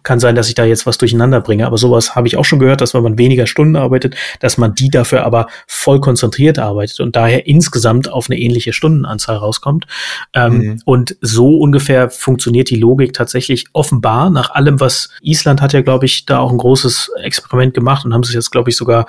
kann 0.02 0.20
sein, 0.20 0.34
dass 0.34 0.48
ich 0.48 0.54
da 0.54 0.64
jetzt 0.64 0.86
was 0.86 0.96
durcheinander 0.98 1.40
bringe, 1.40 1.66
aber 1.66 1.76
sowas 1.76 2.14
habe 2.14 2.28
ich 2.28 2.36
auch 2.36 2.44
schon 2.44 2.58
gehört, 2.58 2.80
dass 2.80 2.94
wenn 2.94 3.02
man 3.02 3.18
weniger 3.18 3.46
Stunden 3.46 3.76
arbeitet, 3.76 4.14
dass 4.40 4.56
man 4.56 4.74
die 4.74 4.88
dafür 4.88 5.24
aber 5.24 5.48
voll 5.66 6.00
konzentriert 6.00 6.58
arbeitet 6.58 7.00
und 7.00 7.14
daher 7.14 7.46
insgesamt 7.46 8.10
auf 8.10 8.30
eine 8.30 8.38
ähnliche 8.38 8.72
Stundenanzahl 8.72 9.36
rauskommt. 9.36 9.86
Ähm, 10.34 10.58
mhm. 10.58 10.82
Und 10.84 11.16
so 11.20 11.58
ungefähr 11.58 12.09
funktioniert 12.10 12.70
die 12.70 12.76
Logik 12.76 13.12
tatsächlich 13.12 13.66
offenbar 13.72 14.30
nach 14.30 14.50
allem, 14.50 14.80
was 14.80 15.10
Island 15.22 15.60
hat 15.60 15.72
ja, 15.72 15.82
glaube 15.82 16.06
ich, 16.06 16.26
da 16.26 16.38
auch 16.38 16.50
ein 16.50 16.58
großes 16.58 17.10
Experiment 17.22 17.74
gemacht 17.74 18.04
und 18.04 18.12
haben 18.12 18.22
es 18.22 18.32
jetzt, 18.32 18.50
glaube 18.50 18.70
ich, 18.70 18.76
sogar 18.76 19.06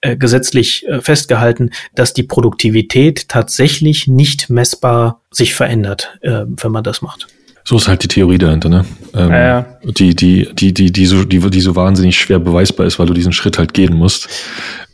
äh, 0.00 0.16
gesetzlich 0.16 0.86
äh, 0.86 1.00
festgehalten, 1.00 1.70
dass 1.94 2.12
die 2.12 2.22
Produktivität 2.22 3.28
tatsächlich 3.28 4.06
nicht 4.06 4.50
messbar 4.50 5.22
sich 5.30 5.54
verändert, 5.54 6.18
äh, 6.20 6.44
wenn 6.46 6.72
man 6.72 6.84
das 6.84 7.02
macht. 7.02 7.28
So 7.64 7.76
ist 7.76 7.88
halt 7.88 8.04
die 8.04 8.08
Theorie 8.08 8.38
dahinter, 8.38 8.68
ne? 8.68 8.84
Ähm, 9.12 9.30
ja, 9.30 9.44
ja. 9.44 9.66
Die, 9.82 10.14
die, 10.14 10.48
die, 10.54 10.72
die, 10.72 10.92
die, 10.92 11.06
so, 11.06 11.24
die, 11.24 11.40
die 11.40 11.60
so 11.60 11.74
wahnsinnig 11.74 12.16
schwer 12.16 12.38
beweisbar 12.38 12.86
ist, 12.86 13.00
weil 13.00 13.06
du 13.06 13.14
diesen 13.14 13.32
Schritt 13.32 13.58
halt 13.58 13.74
gehen 13.74 13.94
musst, 13.94 14.28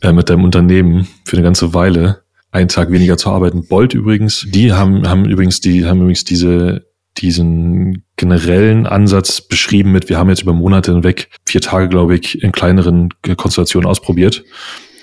äh, 0.01 0.11
mit 0.11 0.29
deinem 0.29 0.43
Unternehmen 0.43 1.07
für 1.23 1.37
eine 1.37 1.43
ganze 1.43 1.75
Weile 1.75 2.23
einen 2.51 2.69
Tag 2.69 2.91
weniger 2.91 3.17
zu 3.17 3.29
arbeiten. 3.29 3.67
Bolt 3.67 3.93
übrigens, 3.93 4.47
die 4.49 4.73
haben, 4.73 5.07
haben 5.07 5.25
übrigens, 5.25 5.59
die 5.59 5.85
haben 5.85 5.99
übrigens 5.99 6.23
diese, 6.23 6.87
diesen 7.17 8.03
generellen 8.15 8.85
Ansatz 8.85 9.41
beschrieben 9.41 9.91
mit, 9.91 10.09
wir 10.09 10.17
haben 10.17 10.29
jetzt 10.29 10.41
über 10.41 10.53
Monate 10.53 10.93
hinweg 10.93 11.29
vier 11.45 11.61
Tage, 11.61 11.89
glaube 11.89 12.15
ich, 12.15 12.41
in 12.41 12.51
kleineren 12.51 13.09
Konstellationen 13.37 13.89
ausprobiert 13.89 14.43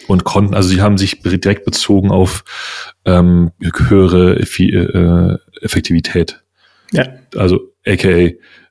und 0.09 0.25
konnten, 0.25 0.55
also 0.55 0.69
sie 0.69 0.81
haben 0.81 0.99
sich 0.99 1.23
direkt 1.23 1.65
bezogen 1.65 2.11
auf 2.11 2.45
ähm, 3.05 3.53
höhere 3.61 4.39
äh, 4.41 5.65
Effektivität. 5.65 6.43
Ja. 6.93 7.07
Also 7.37 7.61
aka, 7.87 8.31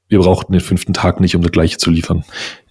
wir 0.10 0.19
brauchten 0.19 0.52
den 0.52 0.62
fünften 0.62 0.93
Tag 0.93 1.19
nicht, 1.21 1.36
um 1.36 1.41
das 1.41 1.52
gleiche 1.52 1.78
zu 1.78 1.91
liefern. 1.91 2.25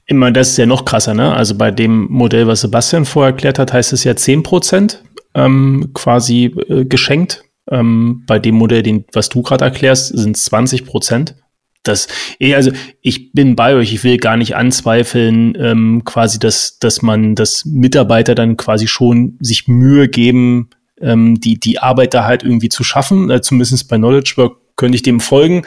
Immer, 0.07 0.33
das 0.33 0.51
ist 0.51 0.59
ja 0.59 0.67
noch 0.67 0.85
krasser, 0.85 1.15
ne? 1.15 1.35
Also 1.35 1.55
bei 1.57 1.71
dem 1.71 2.07
Modell, 2.11 2.47
was 2.47 2.63
Sebastian 2.63 3.05
vorher 3.05 3.33
erklärt 3.33 3.59
hat, 3.59 3.73
heißt 3.73 3.93
es 3.93 4.05
ja 4.05 4.17
zehn 4.17 4.43
Prozent 4.43 5.03
ähm, 5.35 5.91
quasi 5.95 6.55
äh, 6.69 6.85
geschenkt 6.85 7.45
ähm, 7.71 8.25
bei 8.27 8.39
dem 8.39 8.57
Modell, 8.57 8.83
den, 8.83 9.05
was 9.13 9.29
du 9.29 9.43
gerade 9.43 9.65
erklärst, 9.65 10.17
sind 10.17 10.37
20 10.37 10.85
Prozent. 10.87 11.35
Das, 11.83 12.09
eh, 12.39 12.55
also 12.55 12.71
ich 13.01 13.33
bin 13.33 13.57
bei 13.57 13.75
euch, 13.75 13.93
ich 13.93 14.05
will 14.05 14.19
gar 14.19 14.37
nicht 14.37 14.57
anzweifeln, 14.57 15.57
ähm, 15.59 16.03
quasi, 16.05 16.39
dass, 16.39 16.79
dass 16.79 17.03
man, 17.03 17.35
dass 17.35 17.65
Mitarbeiter 17.65 18.35
dann 18.35 18.57
quasi 18.57 18.87
schon 18.87 19.39
sich 19.41 19.69
Mühe 19.69 20.09
geben, 20.09 20.71
ähm, 21.01 21.41
die, 21.41 21.59
die 21.59 21.79
Arbeit 21.79 22.15
da 22.15 22.25
halt 22.25 22.43
irgendwie 22.43 22.69
zu 22.69 22.85
schaffen. 22.85 23.31
Äh, 23.31 23.41
zumindest 23.41 23.89
bei 23.89 23.97
Knowledge 23.97 24.35
Work 24.37 24.57
könnte 24.77 24.97
ich 24.97 25.03
dem 25.03 25.21
folgen. 25.21 25.67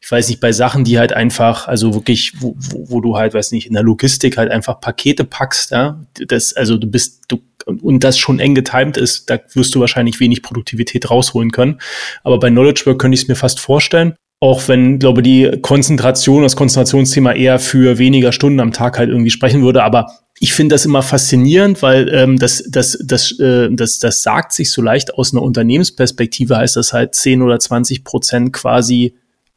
Ich 0.00 0.10
weiß 0.10 0.28
nicht, 0.28 0.40
bei 0.40 0.52
Sachen, 0.52 0.84
die 0.84 0.98
halt 0.98 1.12
einfach, 1.12 1.68
also 1.68 1.94
wirklich, 1.94 2.32
wo, 2.40 2.54
wo, 2.58 2.90
wo 2.90 3.00
du 3.00 3.16
halt, 3.16 3.34
weiß 3.34 3.52
nicht, 3.52 3.66
in 3.66 3.74
der 3.74 3.82
Logistik 3.82 4.36
halt 4.36 4.50
einfach 4.50 4.80
Pakete 4.80 5.24
packst, 5.24 5.70
ja, 5.70 6.00
das, 6.26 6.54
also 6.54 6.76
du 6.76 6.86
bist, 6.86 7.24
du 7.28 7.40
und 7.82 8.04
das 8.04 8.18
schon 8.18 8.40
eng 8.40 8.54
getimt 8.54 8.96
ist, 8.96 9.30
da 9.30 9.38
wirst 9.54 9.74
du 9.74 9.80
wahrscheinlich 9.80 10.20
wenig 10.20 10.42
Produktivität 10.42 11.10
rausholen 11.10 11.52
können. 11.52 11.80
Aber 12.24 12.38
bei 12.38 12.50
Knowledge 12.50 12.82
Work 12.86 12.98
könnte 12.98 13.14
ich 13.14 13.22
es 13.22 13.28
mir 13.28 13.36
fast 13.36 13.60
vorstellen. 13.60 14.14
Auch 14.40 14.68
wenn, 14.68 15.00
glaube 15.00 15.22
die 15.22 15.58
Konzentration, 15.62 16.44
das 16.44 16.54
Konzentrationsthema 16.54 17.32
eher 17.32 17.58
für 17.58 17.98
weniger 17.98 18.30
Stunden 18.32 18.60
am 18.60 18.72
Tag 18.72 18.98
halt 18.98 19.08
irgendwie 19.08 19.30
sprechen 19.30 19.62
würde. 19.62 19.82
Aber 19.82 20.12
ich 20.38 20.52
finde 20.52 20.74
das 20.74 20.84
immer 20.84 21.02
faszinierend, 21.02 21.82
weil 21.82 22.08
ähm, 22.14 22.38
das, 22.38 22.62
das, 22.68 22.98
das, 23.04 23.38
äh, 23.40 23.68
das, 23.72 23.98
das 23.98 24.22
sagt 24.22 24.52
sich 24.52 24.70
so 24.70 24.80
leicht 24.80 25.14
aus 25.14 25.32
einer 25.32 25.42
Unternehmensperspektive, 25.42 26.56
heißt 26.56 26.76
das 26.76 26.92
halt 26.92 27.14
10 27.16 27.42
oder 27.42 27.58
20 27.58 28.04
Prozent 28.04 28.52
quasi 28.52 29.16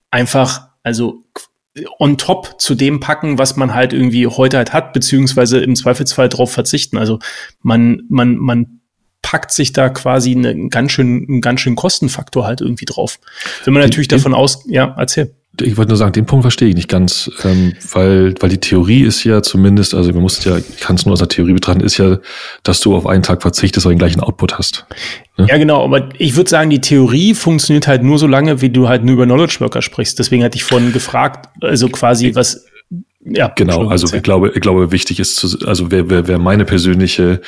einfach, 0.10 0.70
also 0.84 1.24
on 2.00 2.18
top 2.18 2.60
zu 2.60 2.76
dem 2.76 3.00
packen, 3.00 3.38
was 3.38 3.56
man 3.56 3.74
halt 3.74 3.94
irgendwie 3.94 4.28
heute 4.28 4.58
halt 4.58 4.74
hat, 4.74 4.94
beziehungsweise 4.94 5.60
im 5.60 5.76
Zweifelsfall 5.76 6.30
darauf 6.30 6.52
verzichten. 6.52 6.98
Also 6.98 7.20
man, 7.62 8.04
man, 8.10 8.36
man 8.38 8.82
packt 9.22 9.52
sich 9.52 9.72
da 9.72 9.90
quasi 9.90 10.32
einen 10.32 10.70
ganz 10.70 10.92
schön, 10.92 11.26
einen 11.28 11.42
ganz 11.42 11.62
schön 11.62 11.76
Kostenfaktor 11.76 12.46
halt 12.46 12.62
irgendwie 12.62 12.86
drauf. 12.86 13.20
Wenn 13.64 13.74
man 13.74 13.84
natürlich 13.84 14.10
davon 14.10 14.34
aus, 14.34 14.66
ja, 14.68 14.94
erzähl 14.98 15.36
ich 15.60 15.76
wollte 15.76 15.90
nur 15.90 15.98
sagen, 15.98 16.14
den 16.14 16.26
Punkt 16.26 16.44
verstehe 16.44 16.70
ich 16.70 16.76
nicht 16.76 16.88
ganz, 16.88 17.30
ähm, 17.44 17.74
weil, 17.92 18.34
weil 18.40 18.50
die 18.50 18.60
Theorie 18.60 19.04
ist 19.04 19.24
ja 19.24 19.42
zumindest, 19.42 19.94
also 19.94 20.12
man 20.14 20.22
muss 20.22 20.44
ja, 20.46 20.58
ich 20.58 20.78
kann 20.80 20.96
es 20.96 21.06
nur 21.06 21.14
aus 21.14 21.20
der 21.20 21.28
Theorie 21.28 21.54
betrachten, 21.54 21.82
ist 21.82 21.98
ja, 21.98 22.20
dass 22.64 22.80
du 22.80 22.96
auf 22.96 23.06
einen 23.06 23.22
Tag 23.22 23.42
verzichtest, 23.42 23.86
aber 23.86 23.94
den 23.94 24.00
gleichen 24.00 24.22
Output 24.22 24.58
hast. 24.58 24.86
Ne? 25.38 25.48
Ja, 25.50 25.58
genau, 25.58 25.84
aber 25.84 26.10
ich 26.18 26.36
würde 26.38 26.50
sagen, 26.50 26.70
die 26.70 26.80
Theorie 26.80 27.34
funktioniert 27.34 27.88
halt 27.88 28.02
nur 28.02 28.18
so 28.18 28.28
lange, 28.28 28.62
wie 28.62 28.70
du 28.70 28.88
halt 28.88 29.04
nur 29.04 29.16
über 29.16 29.26
Knowledge 29.26 29.58
Worker 29.60 29.82
sprichst. 29.82 30.18
Deswegen 30.20 30.44
hatte 30.44 30.56
ich 30.56 30.64
vorhin 30.64 30.94
gefragt, 30.94 31.50
also 31.62 31.90
quasi, 31.90 32.34
was, 32.34 32.66
ja, 33.24 33.50
genau. 33.56 33.88
Also 33.88 34.16
ich 34.16 34.24
glaube, 34.24 34.52
ich 34.56 34.62
glaube, 34.62 34.92
wichtig 34.92 35.20
ist 35.20 35.36
zu, 35.36 35.68
also 35.68 35.92
wer, 35.92 36.10
wer, 36.10 36.28
wer 36.28 36.40
meine 36.40 36.66
persönliche 36.66 37.42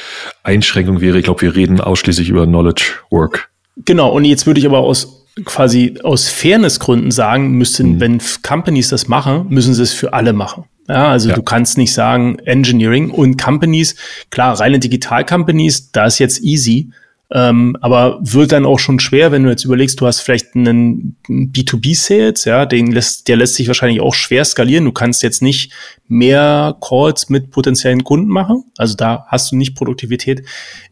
Einschränkung 0.43 1.01
wäre, 1.01 1.17
ich 1.17 1.23
glaube, 1.23 1.41
wir 1.41 1.55
reden 1.55 1.79
ausschließlich 1.79 2.29
über 2.29 2.45
Knowledge 2.45 2.83
Work. 3.09 3.49
Genau. 3.77 4.11
Und 4.11 4.25
jetzt 4.25 4.45
würde 4.45 4.59
ich 4.59 4.65
aber 4.65 4.79
aus 4.79 5.22
quasi 5.45 5.95
aus 6.03 6.29
Fairnessgründen 6.29 7.11
sagen 7.11 7.51
müssten, 7.51 7.95
mhm. 7.95 7.99
wenn 7.99 8.21
Companies 8.43 8.89
das 8.89 9.07
machen, 9.07 9.47
müssen 9.49 9.73
sie 9.73 9.83
es 9.83 9.93
für 9.93 10.13
alle 10.13 10.33
machen. 10.33 10.65
Ja, 10.87 11.09
also 11.09 11.29
ja. 11.29 11.35
du 11.35 11.43
kannst 11.43 11.77
nicht 11.77 11.93
sagen 11.93 12.39
Engineering 12.39 13.09
und 13.09 13.41
Companies, 13.41 13.95
klar, 14.29 14.59
reine 14.59 14.79
Digital-Companies, 14.79 15.91
da 15.91 16.05
ist 16.05 16.19
jetzt 16.19 16.43
easy. 16.43 16.91
Ähm, 17.35 17.75
aber 17.81 18.19
wird 18.21 18.51
dann 18.51 18.65
auch 18.65 18.77
schon 18.77 18.99
schwer, 18.99 19.31
wenn 19.31 19.43
du 19.43 19.49
jetzt 19.49 19.65
überlegst, 19.65 19.99
du 19.99 20.05
hast 20.05 20.19
vielleicht 20.19 20.55
einen 20.55 21.15
B2B-Sales, 21.27 22.45
ja, 22.45 22.67
den 22.67 22.91
lässt, 22.91 23.27
der 23.27 23.37
lässt 23.37 23.55
sich 23.55 23.67
wahrscheinlich 23.67 24.01
auch 24.01 24.13
schwer 24.13 24.45
skalieren. 24.45 24.85
Du 24.85 24.91
kannst 24.91 25.23
jetzt 25.23 25.41
nicht 25.41 25.71
mehr 26.07 26.77
Calls 26.81 27.29
mit 27.29 27.49
potenziellen 27.49 28.03
Kunden 28.03 28.27
machen. 28.27 28.65
Also 28.77 28.95
da 28.95 29.25
hast 29.27 29.51
du 29.51 29.55
nicht 29.55 29.75
Produktivität. 29.75 30.43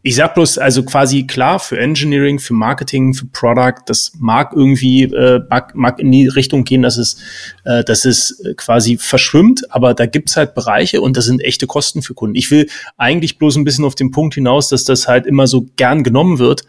Ich 0.02 0.16
sag 0.16 0.34
bloß, 0.34 0.58
also 0.58 0.84
quasi 0.84 1.26
klar, 1.26 1.58
für 1.60 1.78
Engineering, 1.78 2.38
für 2.38 2.54
Marketing, 2.54 3.12
für 3.12 3.26
Product, 3.26 3.82
das 3.86 4.12
mag 4.18 4.52
irgendwie, 4.54 5.04
äh, 5.04 5.42
mag, 5.50 5.74
mag 5.74 5.98
in 5.98 6.10
die 6.10 6.28
Richtung 6.28 6.64
gehen, 6.64 6.82
dass 6.82 6.96
es, 6.96 7.18
äh, 7.64 7.84
dass 7.84 8.04
es 8.04 8.42
quasi 8.56 8.96
verschwimmt, 8.96 9.70
aber 9.70 9.92
da 9.94 10.06
gibt's 10.06 10.36
halt 10.36 10.54
Bereiche 10.54 11.02
und 11.02 11.16
das 11.16 11.26
sind 11.26 11.42
echte 11.42 11.66
Kosten 11.66 12.02
für 12.02 12.14
Kunden. 12.14 12.34
Ich 12.34 12.50
will 12.50 12.68
eigentlich 12.96 13.38
bloß 13.38 13.56
ein 13.56 13.64
bisschen 13.64 13.84
auf 13.84 13.94
den 13.94 14.12
Punkt 14.12 14.34
hinaus, 14.34 14.68
dass 14.68 14.84
das 14.84 15.08
halt 15.08 15.26
immer 15.26 15.46
so 15.46 15.66
gern 15.76 16.04
genommen 16.04 16.38
wird, 16.38 16.62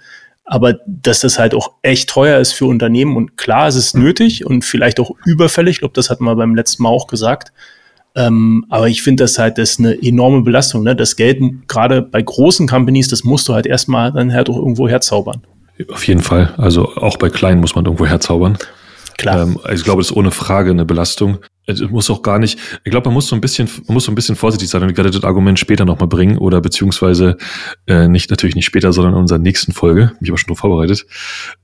aber 0.44 0.80
dass 0.86 1.22
das 1.22 1.40
halt 1.40 1.54
auch 1.54 1.72
echt 1.82 2.10
teuer 2.10 2.40
ist 2.40 2.52
für 2.52 2.66
Unternehmen 2.66 3.16
und 3.16 3.38
klar, 3.38 3.68
es 3.68 3.76
ist 3.76 3.96
nötig 3.96 4.46
und 4.46 4.66
vielleicht 4.66 5.00
auch 5.00 5.12
überfällig. 5.26 5.76
Ich 5.76 5.80
glaube, 5.80 5.94
das 5.94 6.10
hatten 6.10 6.26
wir 6.26 6.36
beim 6.36 6.56
letzten 6.56 6.84
Mal 6.84 6.90
auch 6.90 7.08
gesagt. 7.08 7.54
Ähm, 8.16 8.66
aber 8.70 8.90
ich 8.90 9.02
finde 9.02 9.24
das 9.24 9.40
halt, 9.40 9.58
das 9.58 9.72
ist 9.72 9.80
eine 9.80 10.02
enorme 10.02 10.42
Belastung. 10.42 10.84
Ne? 10.84 10.96
Das 10.96 11.16
Geld, 11.16 11.42
gerade 11.68 12.02
bei 12.02 12.22
großen 12.22 12.68
Companies, 12.68 13.08
das 13.08 13.24
musst 13.24 13.48
du 13.48 13.54
halt 13.54 13.66
erstmal 13.66 14.12
dann 14.12 14.34
halt 14.34 14.50
auch 14.50 14.58
irgendwo 14.58 14.88
herzaubern. 14.88 15.42
Auf 15.92 16.08
jeden 16.08 16.22
Fall. 16.22 16.54
Also 16.58 16.96
auch 16.96 17.18
bei 17.18 17.30
kleinen 17.30 17.60
muss 17.60 17.76
man 17.76 17.86
irgendwo 17.86 18.06
herzaubern. 18.06 18.58
Klar. 19.18 19.44
Ähm, 19.44 19.60
also 19.64 19.82
ich 19.82 19.84
glaube, 19.84 20.02
das 20.02 20.12
ist 20.12 20.18
ohne 20.18 20.32
Frage 20.32 20.72
eine 20.72 20.86
Belastung. 20.86 21.40
Es 21.66 21.80
muss 21.80 22.10
auch 22.10 22.22
gar 22.22 22.40
nicht, 22.40 22.60
ich 22.84 22.92
glaube, 22.92 23.08
man 23.08 23.14
muss 23.14 23.28
so 23.28 23.36
ein 23.36 23.42
bisschen, 23.42 23.70
man 23.88 23.94
muss 23.94 24.04
so 24.04 24.12
ein 24.12 24.16
bisschen 24.16 24.36
vorsichtig 24.36 24.68
sein 24.70 24.84
und 24.84 24.90
ich 24.90 24.98
werde 24.98 25.12
das 25.12 25.24
Argument 25.24 25.58
später 25.58 25.86
nochmal 25.86 26.10
bringen 26.10 26.38
oder 26.38 26.60
beziehungsweise 26.60 27.38
äh, 27.88 28.10
nicht, 28.10 28.30
natürlich 28.30 28.56
nicht 28.56 28.66
später, 28.66 28.92
sondern 28.92 29.14
in 29.14 29.20
unserer 29.20 29.40
nächsten 29.40 29.72
Folge, 29.72 30.12
mich 30.20 30.30
aber 30.30 30.38
schon 30.38 30.48
drauf 30.48 30.60
vorbereitet. 30.60 31.06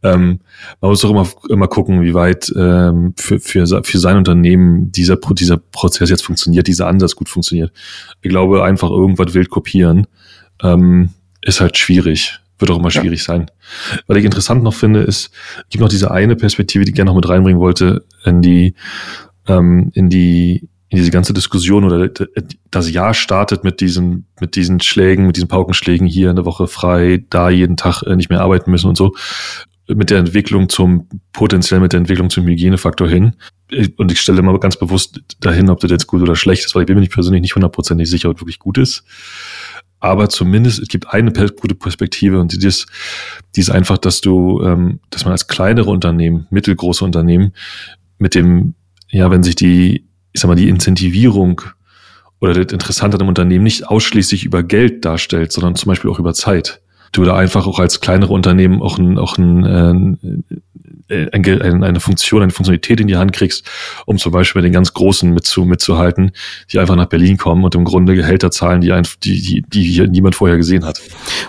Ähm, 0.01 0.39
man 0.79 0.91
muss 0.91 1.03
auch 1.03 1.09
immer, 1.09 1.27
immer 1.49 1.67
gucken, 1.67 2.01
wie 2.01 2.13
weit 2.13 2.51
ähm, 2.55 3.13
für, 3.17 3.41
für, 3.41 3.83
für 3.83 3.99
sein 3.99 4.15
Unternehmen 4.15 4.89
dieser, 4.91 5.17
dieser 5.17 5.57
Prozess 5.57 6.09
jetzt 6.09 6.23
funktioniert, 6.23 6.67
dieser 6.67 6.87
Ansatz 6.87 7.15
gut 7.15 7.27
funktioniert. 7.27 7.73
Ich 8.21 8.29
glaube, 8.29 8.63
einfach 8.63 8.89
irgendwas 8.89 9.33
wild 9.33 9.49
kopieren 9.49 10.07
ähm, 10.63 11.09
ist 11.41 11.59
halt 11.59 11.77
schwierig 11.77 12.39
wird 12.59 12.71
auch 12.71 12.79
immer 12.79 12.91
schwierig 12.91 13.21
ja. 13.21 13.25
sein. 13.25 13.51
Was 14.07 14.17
ich 14.17 14.25
interessant 14.25 14.63
noch 14.63 14.73
finde, 14.73 15.01
ist, 15.01 15.31
es 15.57 15.69
gibt 15.69 15.81
noch 15.81 15.89
diese 15.89 16.11
eine 16.11 16.35
Perspektive, 16.35 16.85
die 16.85 16.91
ich 16.91 16.95
gerne 16.95 17.09
noch 17.09 17.15
mit 17.15 17.27
reinbringen 17.27 17.59
wollte, 17.59 18.05
in 18.25 18.41
die, 18.41 18.75
ähm, 19.47 19.91
in 19.93 20.09
die, 20.09 20.67
in 20.89 20.97
diese 20.97 21.11
ganze 21.11 21.33
Diskussion 21.33 21.83
oder 21.83 22.09
das 22.71 22.91
Jahr 22.91 23.13
startet 23.13 23.63
mit 23.63 23.79
diesen, 23.79 24.25
mit 24.39 24.55
diesen 24.55 24.79
Schlägen, 24.79 25.27
mit 25.27 25.35
diesen 25.35 25.47
Paukenschlägen 25.47 26.07
hier 26.07 26.29
in 26.29 26.35
der 26.35 26.45
Woche 26.45 26.67
frei, 26.67 27.23
da 27.29 27.49
jeden 27.49 27.77
Tag 27.77 28.01
äh, 28.03 28.15
nicht 28.15 28.29
mehr 28.29 28.41
arbeiten 28.41 28.71
müssen 28.71 28.89
und 28.89 28.97
so, 28.97 29.13
mit 29.87 30.09
der 30.09 30.19
Entwicklung 30.19 30.69
zum, 30.69 31.07
potenziell 31.33 31.79
mit 31.79 31.93
der 31.93 31.99
Entwicklung 31.99 32.29
zum 32.29 32.45
Hygienefaktor 32.45 33.07
hin. 33.07 33.33
Und 33.97 34.11
ich 34.11 34.19
stelle 34.19 34.39
immer 34.39 34.59
ganz 34.59 34.77
bewusst 34.77 35.21
dahin, 35.39 35.69
ob 35.69 35.79
das 35.79 35.91
jetzt 35.91 36.07
gut 36.07 36.21
oder 36.21 36.35
schlecht 36.35 36.65
ist, 36.65 36.75
weil 36.75 36.83
ich 36.83 36.87
bin 36.87 36.95
mir 36.95 37.01
nicht 37.01 37.13
persönlich 37.13 37.41
nicht 37.41 37.55
hundertprozentig 37.55 38.09
sicher, 38.09 38.29
ob 38.29 38.39
wirklich 38.39 38.59
gut 38.59 38.77
ist. 38.77 39.03
Aber 39.99 40.29
zumindest, 40.29 40.79
es 40.79 40.87
gibt 40.87 41.07
eine 41.07 41.31
gute 41.31 41.75
Perspektive 41.75 42.39
und 42.39 42.53
die 42.53 42.65
ist, 42.65 42.87
die 43.55 43.59
ist 43.59 43.69
einfach, 43.69 43.97
dass 43.97 44.21
du, 44.21 44.61
ähm, 44.63 44.99
dass 45.09 45.25
man 45.25 45.33
als 45.33 45.47
kleinere 45.47 45.89
Unternehmen, 45.89 46.47
mittelgroße 46.49 47.03
Unternehmen 47.03 47.53
mit 48.17 48.35
dem, 48.35 48.75
ja, 49.09 49.29
wenn 49.29 49.43
sich 49.43 49.55
die, 49.55 50.05
ich 50.31 50.41
sag 50.41 50.47
mal, 50.47 50.55
die 50.55 50.69
Incentivierung 50.69 51.61
oder 52.39 52.53
das 52.53 52.71
Interessante 52.71 53.15
an 53.15 53.21
einem 53.21 53.29
Unternehmen 53.29 53.63
nicht 53.63 53.87
ausschließlich 53.87 54.45
über 54.45 54.63
Geld 54.63 55.03
darstellt, 55.03 55.51
sondern 55.51 55.75
zum 55.75 55.89
Beispiel 55.89 56.09
auch 56.09 56.19
über 56.19 56.33
Zeit. 56.33 56.81
Du 57.11 57.23
da 57.23 57.35
einfach 57.35 57.65
auch 57.67 57.79
als 57.79 58.01
kleinere 58.01 58.33
Unternehmen 58.33 58.81
auch 58.81 58.97
ein, 58.97 59.17
auch 59.17 59.37
ein, 59.37 59.65
äh, 60.15 60.53
eine 61.09 61.99
Funktion, 61.99 62.41
eine 62.41 62.51
Funktionalität 62.51 62.99
in 62.99 63.07
die 63.07 63.17
Hand 63.17 63.33
kriegst, 63.33 63.65
um 64.05 64.17
zum 64.17 64.31
Beispiel 64.31 64.61
mit 64.61 64.67
den 64.67 64.73
ganz 64.73 64.93
Großen 64.93 65.29
mitzu, 65.31 65.65
mitzuhalten, 65.65 66.31
die 66.71 66.79
einfach 66.79 66.95
nach 66.95 67.07
Berlin 67.07 67.37
kommen 67.37 67.63
und 67.63 67.75
im 67.75 67.83
Grunde 67.83 68.15
Gehälter 68.15 68.51
zahlen, 68.51 68.81
die, 68.81 68.91
einfach, 68.91 69.15
die, 69.23 69.41
die, 69.41 69.61
die 69.61 69.83
hier 69.83 70.07
niemand 70.07 70.35
vorher 70.35 70.57
gesehen 70.57 70.85
hat. 70.85 71.01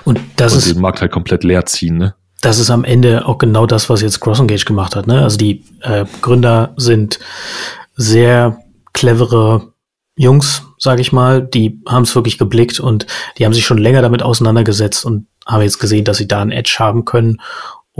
Und 0.05 0.21
das 0.37 0.53
und 0.53 0.59
ist 0.59 0.75
den 0.75 0.81
Markt 0.81 1.01
halt 1.01 1.13
komplett 1.13 1.45
leer 1.45 1.67
ziehen, 1.67 1.99
ne? 1.99 2.15
Das 2.43 2.59
ist 2.59 2.71
am 2.71 2.85
Ende 2.85 3.27
auch 3.27 3.37
genau 3.37 3.67
das, 3.67 3.91
was 3.91 4.01
jetzt 4.01 4.21
CrossEngage 4.21 4.65
gemacht 4.65 4.97
hat. 4.97 5.07
Ne? 5.07 5.23
Also 5.23 5.37
die 5.37 5.63
äh, 5.83 6.07
Gründer 6.23 6.73
sind 6.79 7.19
sehr 7.97 8.63
clevere 8.95 9.75
Jungs, 10.17 10.63
sage 10.79 11.03
ich 11.03 11.13
mal. 11.13 11.43
Die 11.43 11.83
haben 11.87 12.05
es 12.05 12.15
wirklich 12.15 12.39
geblickt 12.39 12.81
und 12.81 13.07
die 13.37 13.45
haben 13.45 13.53
sich 13.53 13.67
schon 13.67 13.77
länger 13.77 14.01
damit 14.01 14.23
auseinandergesetzt 14.23 15.05
und 15.05 15.27
haben 15.47 15.63
jetzt 15.63 15.81
gesehen, 15.81 16.05
dass 16.05 16.17
sie 16.17 16.29
da 16.29 16.41
ein 16.41 16.51
Edge 16.51 16.77
haben 16.79 17.05
können 17.05 17.43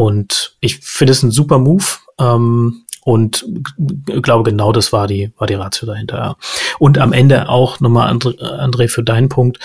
und 0.01 0.57
ich 0.61 0.79
finde 0.79 1.13
es 1.13 1.23
ein 1.23 1.31
super 1.31 1.59
Move. 1.59 1.85
Ähm, 2.19 2.87
und 3.03 3.45
glaube 4.23 4.51
genau 4.51 4.73
das 4.73 4.95
war 4.95 5.07
die 5.07 5.31
war 5.37 5.47
die 5.47 5.55
Ratio 5.55 5.87
dahinter. 5.87 6.17
Ja. 6.17 6.37
Und 6.79 6.97
am 6.97 7.13
Ende 7.13 7.51
auch 7.51 7.81
nochmal 7.81 8.11
André 8.11 8.89
für 8.89 9.03
deinen 9.03 9.29
Punkt, 9.29 9.59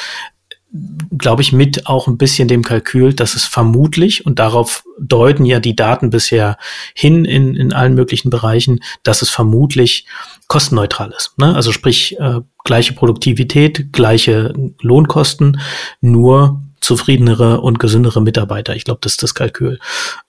glaube 1.18 1.42
ich 1.42 1.54
mit 1.54 1.88
auch 1.88 2.08
ein 2.08 2.18
bisschen 2.18 2.50
dem 2.50 2.64
Kalkül, 2.64 3.14
dass 3.14 3.36
es 3.36 3.46
vermutlich 3.46 4.26
und 4.26 4.40
darauf 4.40 4.84
deuten 5.00 5.46
ja 5.46 5.62
die 5.62 5.76
Daten 5.76 6.10
bisher 6.10 6.58
hin 6.94 7.24
in 7.24 7.56
in 7.56 7.72
allen 7.72 7.94
möglichen 7.94 8.30
Bereichen, 8.30 8.82
dass 9.04 9.22
es 9.22 9.30
vermutlich 9.30 10.06
kostenneutral 10.48 11.14
ist. 11.16 11.38
Ne? 11.38 11.56
Also 11.56 11.72
sprich 11.72 12.20
äh, 12.20 12.42
gleiche 12.66 12.92
Produktivität, 12.92 13.94
gleiche 13.94 14.54
Lohnkosten, 14.82 15.62
nur 16.02 16.62
zufriedenere 16.86 17.62
und 17.62 17.80
gesündere 17.80 18.22
Mitarbeiter. 18.22 18.76
Ich 18.76 18.86
glaube, 18.86 19.00
das 19.02 19.14
ist 19.14 19.24
das 19.24 19.34
Kalkül. 19.34 19.80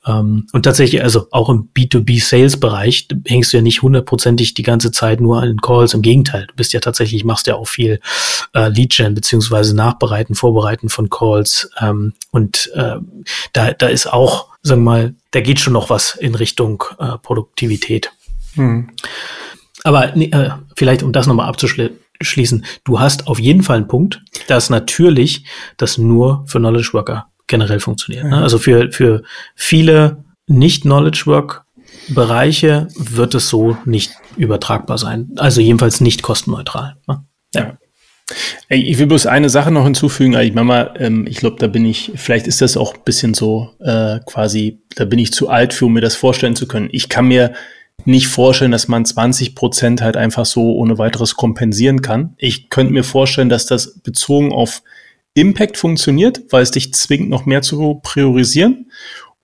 Ähm, 0.07 0.47
und 0.53 0.63
tatsächlich, 0.63 1.03
also 1.03 1.29
auch 1.31 1.51
im 1.51 1.69
B2B-Sales-Bereich 1.77 3.09
hängst 3.27 3.53
du 3.53 3.59
ja 3.59 3.63
nicht 3.63 3.83
hundertprozentig 3.83 4.55
die 4.55 4.63
ganze 4.63 4.91
Zeit 4.91 5.21
nur 5.21 5.41
an 5.41 5.49
den 5.49 5.61
Calls. 5.61 5.93
Im 5.93 6.01
Gegenteil, 6.03 6.47
du 6.47 6.55
bist 6.55 6.73
ja 6.73 6.81
tatsächlich, 6.81 7.25
machst 7.25 7.47
ja 7.47 7.57
auch 7.57 7.69
viel 7.69 8.01
äh, 8.55 8.69
Lead-Gen 8.69 9.15
beziehungsweise 9.15 9.77
Nachbereiten, 9.77 10.35
Vorbereiten 10.35 10.89
von 10.89 11.11
Calls. 11.11 11.71
Ähm, 11.79 12.15
und 12.31 12.71
äh, 12.75 12.97
da, 13.53 13.73
da 13.73 13.87
ist 13.89 14.11
auch, 14.11 14.49
sagen 14.63 14.83
wir 14.83 14.91
mal, 14.91 15.15
da 15.33 15.41
geht 15.41 15.61
schon 15.61 15.75
noch 15.75 15.91
was 15.91 16.15
in 16.15 16.35
Richtung 16.35 16.83
äh, 16.99 17.19
Produktivität. 17.19 18.13
Hm. 18.55 18.89
Aber 19.85 20.17
äh, 20.17 20.51
vielleicht, 20.75 21.03
um 21.03 21.13
das 21.13 21.27
nochmal 21.27 21.49
abzuschließen, 21.49 21.97
schließen. 22.21 22.65
Du 22.85 23.01
hast 23.01 23.27
auf 23.27 23.39
jeden 23.39 23.63
Fall 23.63 23.79
einen 23.79 23.89
Punkt, 23.89 24.23
dass 24.49 24.71
natürlich 24.71 25.45
das 25.77 25.99
nur 25.99 26.45
für 26.47 26.59
Knowledge 26.59 26.91
Worker 26.93 27.27
generell 27.47 27.81
funktioniert. 27.81 28.25
Ne? 28.25 28.43
Also 28.43 28.59
für, 28.59 28.93
für 28.93 29.23
viele 29.55 30.25
Nicht-Knowledge 30.47 31.23
Work 31.27 31.67
Bereiche 32.09 32.89
wird 32.97 33.35
es 33.35 33.49
so 33.49 33.77
nicht 33.85 34.13
übertragbar 34.37 34.99
sein. 34.99 35.31
Also 35.37 35.61
jedenfalls 35.61 36.01
nicht 36.01 36.23
kostenneutral. 36.23 36.97
Ne? 37.09 37.25
Ja. 37.55 37.79
Ich 38.69 38.99
will 38.99 39.07
bloß 39.07 39.27
eine 39.27 39.49
Sache 39.51 39.71
noch 39.71 39.85
hinzufügen. 39.85 40.35
Ich 40.41 40.53
Mama, 40.53 40.95
ähm, 40.99 41.27
ich 41.29 41.39
glaube, 41.39 41.57
da 41.61 41.69
bin 41.69 41.85
ich, 41.85 42.13
vielleicht 42.17 42.49
ist 42.49 42.61
das 42.61 42.77
auch 42.77 42.95
ein 42.95 43.05
bisschen 43.05 43.35
so 43.35 43.71
äh, 43.81 44.19
quasi, 44.27 44.81
da 44.97 45.05
bin 45.05 45.21
ich 45.21 45.33
zu 45.33 45.49
alt 45.49 45.73
für, 45.73 45.87
um 45.87 45.93
mir 45.93 46.01
das 46.01 46.17
vorstellen 46.17 46.57
zu 46.57 46.67
können. 46.67 46.89
Ich 46.91 47.09
kann 47.09 47.29
mir 47.29 47.55
nicht 48.05 48.29
vorstellen, 48.29 48.71
dass 48.71 48.89
man 48.89 49.05
20 49.05 49.55
Prozent 49.55 50.01
halt 50.01 50.17
einfach 50.17 50.47
so 50.47 50.75
ohne 50.75 50.99
weiteres 50.99 51.35
kompensieren 51.35 52.03
kann. 52.03 52.35
Ich 52.39 52.71
könnte 52.71 52.93
mir 52.93 53.05
vorstellen, 53.05 53.49
dass 53.49 53.67
das 53.67 53.99
bezogen 54.01 54.53
auf 54.53 54.83
Impact 55.35 55.77
funktioniert, 55.77 56.43
weil 56.51 56.63
es 56.63 56.71
dich 56.71 56.95
zwingt, 56.95 57.29
noch 57.29 57.47
mehr 57.47 57.63
zu 57.63 58.01
priorisieren. 58.03 58.91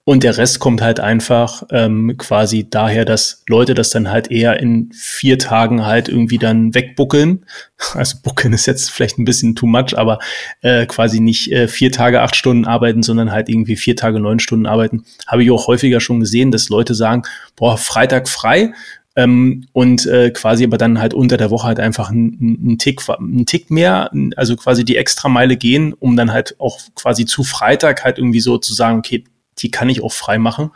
Und 0.05 0.25
der 0.25 0.37
Rest 0.37 0.59
kommt 0.59 0.83
halt 0.83 0.99
einfach 0.99 1.63
ähm, 1.71 2.17
quasi 2.19 2.69
daher, 2.69 3.05
dass 3.05 3.45
Leute 3.49 3.75
das 3.75 3.91
dann 3.91 4.11
halt 4.11 4.33
eher 4.33 4.59
in 4.59 4.91
vier 4.93 5.39
Tagen 5.39 5.87
halt 5.87 6.09
irgendwie 6.09 6.39
dann 6.39 6.75
wegbuckeln. 6.75 7.45
Also 7.95 8.19
buckeln 8.23 8.53
ist 8.53 8.67
jetzt 8.67 8.93
vielleicht 8.93 9.19
ein 9.19 9.25
bisschen 9.25 9.57
too 9.57 9.67
much, 9.67 9.99
aber 9.99 10.21
äh, 10.61 10.87
quasi 10.87 11.19
nicht 11.19 11.51
äh, 11.51 11.67
vier 11.67 11.91
Tage 11.91 12.23
acht 12.23 12.37
Stunden 12.37 12.65
arbeiten, 12.65 13.03
sondern 13.03 13.33
halt 13.33 13.49
irgendwie 13.49 13.75
vier 13.75 13.97
Tage 13.97 14.21
neun 14.21 14.39
Stunden 14.39 14.67
arbeiten. 14.67 15.05
Habe 15.27 15.43
ich 15.43 15.51
auch 15.51 15.67
häufiger 15.67 15.99
schon 15.99 16.21
gesehen, 16.21 16.53
dass 16.53 16.69
Leute 16.69 16.95
sagen, 16.95 17.23
boah, 17.57 17.77
Freitag 17.77 18.29
frei, 18.29 18.73
ähm, 19.15 19.67
und 19.73 20.07
äh, 20.07 20.31
quasi 20.31 20.65
aber 20.65 20.79
dann 20.79 20.99
halt 20.99 21.13
unter 21.13 21.37
der 21.37 21.51
Woche 21.51 21.67
halt 21.67 21.81
einfach 21.81 22.11
einen 22.11 22.79
Tick, 22.79 23.03
einen 23.09 23.45
Tick 23.47 23.71
mehr, 23.71 24.11
also 24.37 24.57
quasi 24.57 24.85
die 24.85 24.97
extra 24.97 25.29
Meile 25.29 25.57
gehen, 25.57 25.93
um 25.93 26.17
dann 26.17 26.33
halt 26.33 26.59
auch 26.59 26.79
quasi 26.95 27.27
zu 27.27 27.45
Freitag 27.45 28.05
halt 28.05 28.19
irgendwie 28.19 28.41
so 28.41 28.57
zu 28.59 28.73
sagen, 28.73 28.99
okay, 28.99 29.25
die 29.63 29.71
kann 29.71 29.89
ich 29.89 30.03
auch 30.03 30.13
frei 30.13 30.39
machen. 30.39 30.71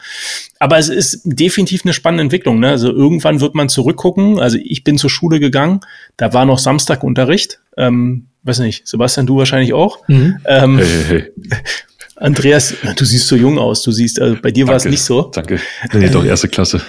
Aber 0.58 0.78
es 0.78 0.88
ist 0.88 1.22
definitiv 1.24 1.84
eine 1.84 1.92
spannende 1.92 2.22
Entwicklung. 2.22 2.60
Ne? 2.60 2.70
Also 2.70 2.90
irgendwann 2.90 3.40
wird 3.40 3.54
man 3.54 3.68
zurückgucken. 3.68 4.38
Also 4.38 4.58
ich 4.62 4.84
bin 4.84 4.98
zur 4.98 5.10
Schule 5.10 5.40
gegangen, 5.40 5.80
da 6.16 6.32
war 6.32 6.44
noch 6.46 6.58
Samstagunterricht. 6.58 7.60
Ähm, 7.76 8.26
weiß 8.44 8.60
nicht, 8.60 8.86
Sebastian, 8.86 9.26
du 9.26 9.36
wahrscheinlich 9.36 9.72
auch. 9.72 10.06
Mhm. 10.08 10.38
Ähm, 10.46 10.78
hey, 10.78 10.86
hey, 10.86 11.04
hey. 11.08 11.62
Andreas, 12.16 12.74
du 12.96 13.04
siehst 13.04 13.26
so 13.26 13.36
jung 13.36 13.58
aus. 13.58 13.82
Du 13.82 13.92
siehst, 13.92 14.20
also 14.20 14.36
bei 14.40 14.50
dir 14.50 14.66
war 14.66 14.76
es 14.76 14.86
nicht 14.86 15.02
so. 15.02 15.22
Danke. 15.22 15.60
Nee, 15.92 16.08
doch 16.08 16.24
erste 16.24 16.48
Klasse. 16.48 16.80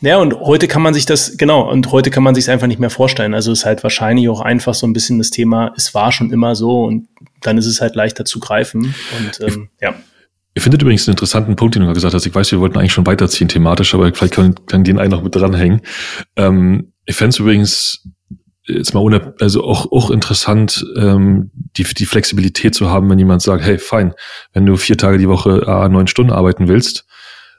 Ja, 0.00 0.18
und 0.18 0.38
heute 0.38 0.68
kann 0.68 0.82
man 0.82 0.92
sich 0.92 1.06
das, 1.06 1.38
genau, 1.38 1.70
und 1.70 1.90
heute 1.90 2.10
kann 2.10 2.22
man 2.22 2.34
sich 2.34 2.50
einfach 2.50 2.66
nicht 2.66 2.78
mehr 2.78 2.90
vorstellen. 2.90 3.32
Also 3.32 3.52
ist 3.52 3.64
halt 3.64 3.82
wahrscheinlich 3.82 4.28
auch 4.28 4.42
einfach 4.42 4.74
so 4.74 4.86
ein 4.86 4.92
bisschen 4.92 5.16
das 5.16 5.30
Thema, 5.30 5.72
es 5.78 5.94
war 5.94 6.12
schon 6.12 6.30
immer 6.30 6.54
so 6.54 6.84
und 6.84 7.08
dann 7.40 7.56
ist 7.56 7.64
es 7.64 7.80
halt 7.80 7.94
leichter 7.94 8.26
zu 8.26 8.38
greifen. 8.38 8.94
Und 9.18 9.40
ähm, 9.40 9.68
ja. 9.80 9.94
Ihr 10.54 10.62
findet 10.62 10.82
übrigens 10.82 11.08
einen 11.08 11.14
interessanten 11.14 11.56
Punkt, 11.56 11.74
den 11.74 11.82
du 11.82 11.92
gesagt 11.92 12.14
hast. 12.14 12.26
Ich 12.26 12.34
weiß, 12.34 12.52
wir 12.52 12.60
wollten 12.60 12.78
eigentlich 12.78 12.92
schon 12.92 13.06
weiterziehen 13.06 13.48
thematisch, 13.48 13.92
aber 13.94 14.12
vielleicht 14.14 14.34
können, 14.34 14.54
können 14.66 14.84
den 14.84 14.98
einen 14.98 15.10
noch 15.10 15.22
mit 15.22 15.34
dranhängen. 15.34 15.80
Ähm, 16.36 16.92
ich 17.06 17.16
fände 17.16 17.30
es 17.30 17.38
übrigens 17.38 18.08
jetzt 18.66 18.94
mal 18.94 19.00
ohne, 19.00 19.34
also 19.40 19.64
auch, 19.64 19.90
auch 19.92 20.10
interessant, 20.10 20.86
ähm, 20.96 21.50
die, 21.54 21.82
die 21.82 22.06
Flexibilität 22.06 22.74
zu 22.74 22.88
haben, 22.88 23.10
wenn 23.10 23.18
jemand 23.18 23.42
sagt, 23.42 23.64
hey, 23.64 23.78
fein, 23.78 24.14
wenn 24.52 24.64
du 24.64 24.76
vier 24.76 24.96
Tage 24.96 25.18
die 25.18 25.28
Woche 25.28 25.62
äh, 25.66 25.88
neun 25.88 26.06
Stunden 26.06 26.32
arbeiten 26.32 26.68
willst, 26.68 27.04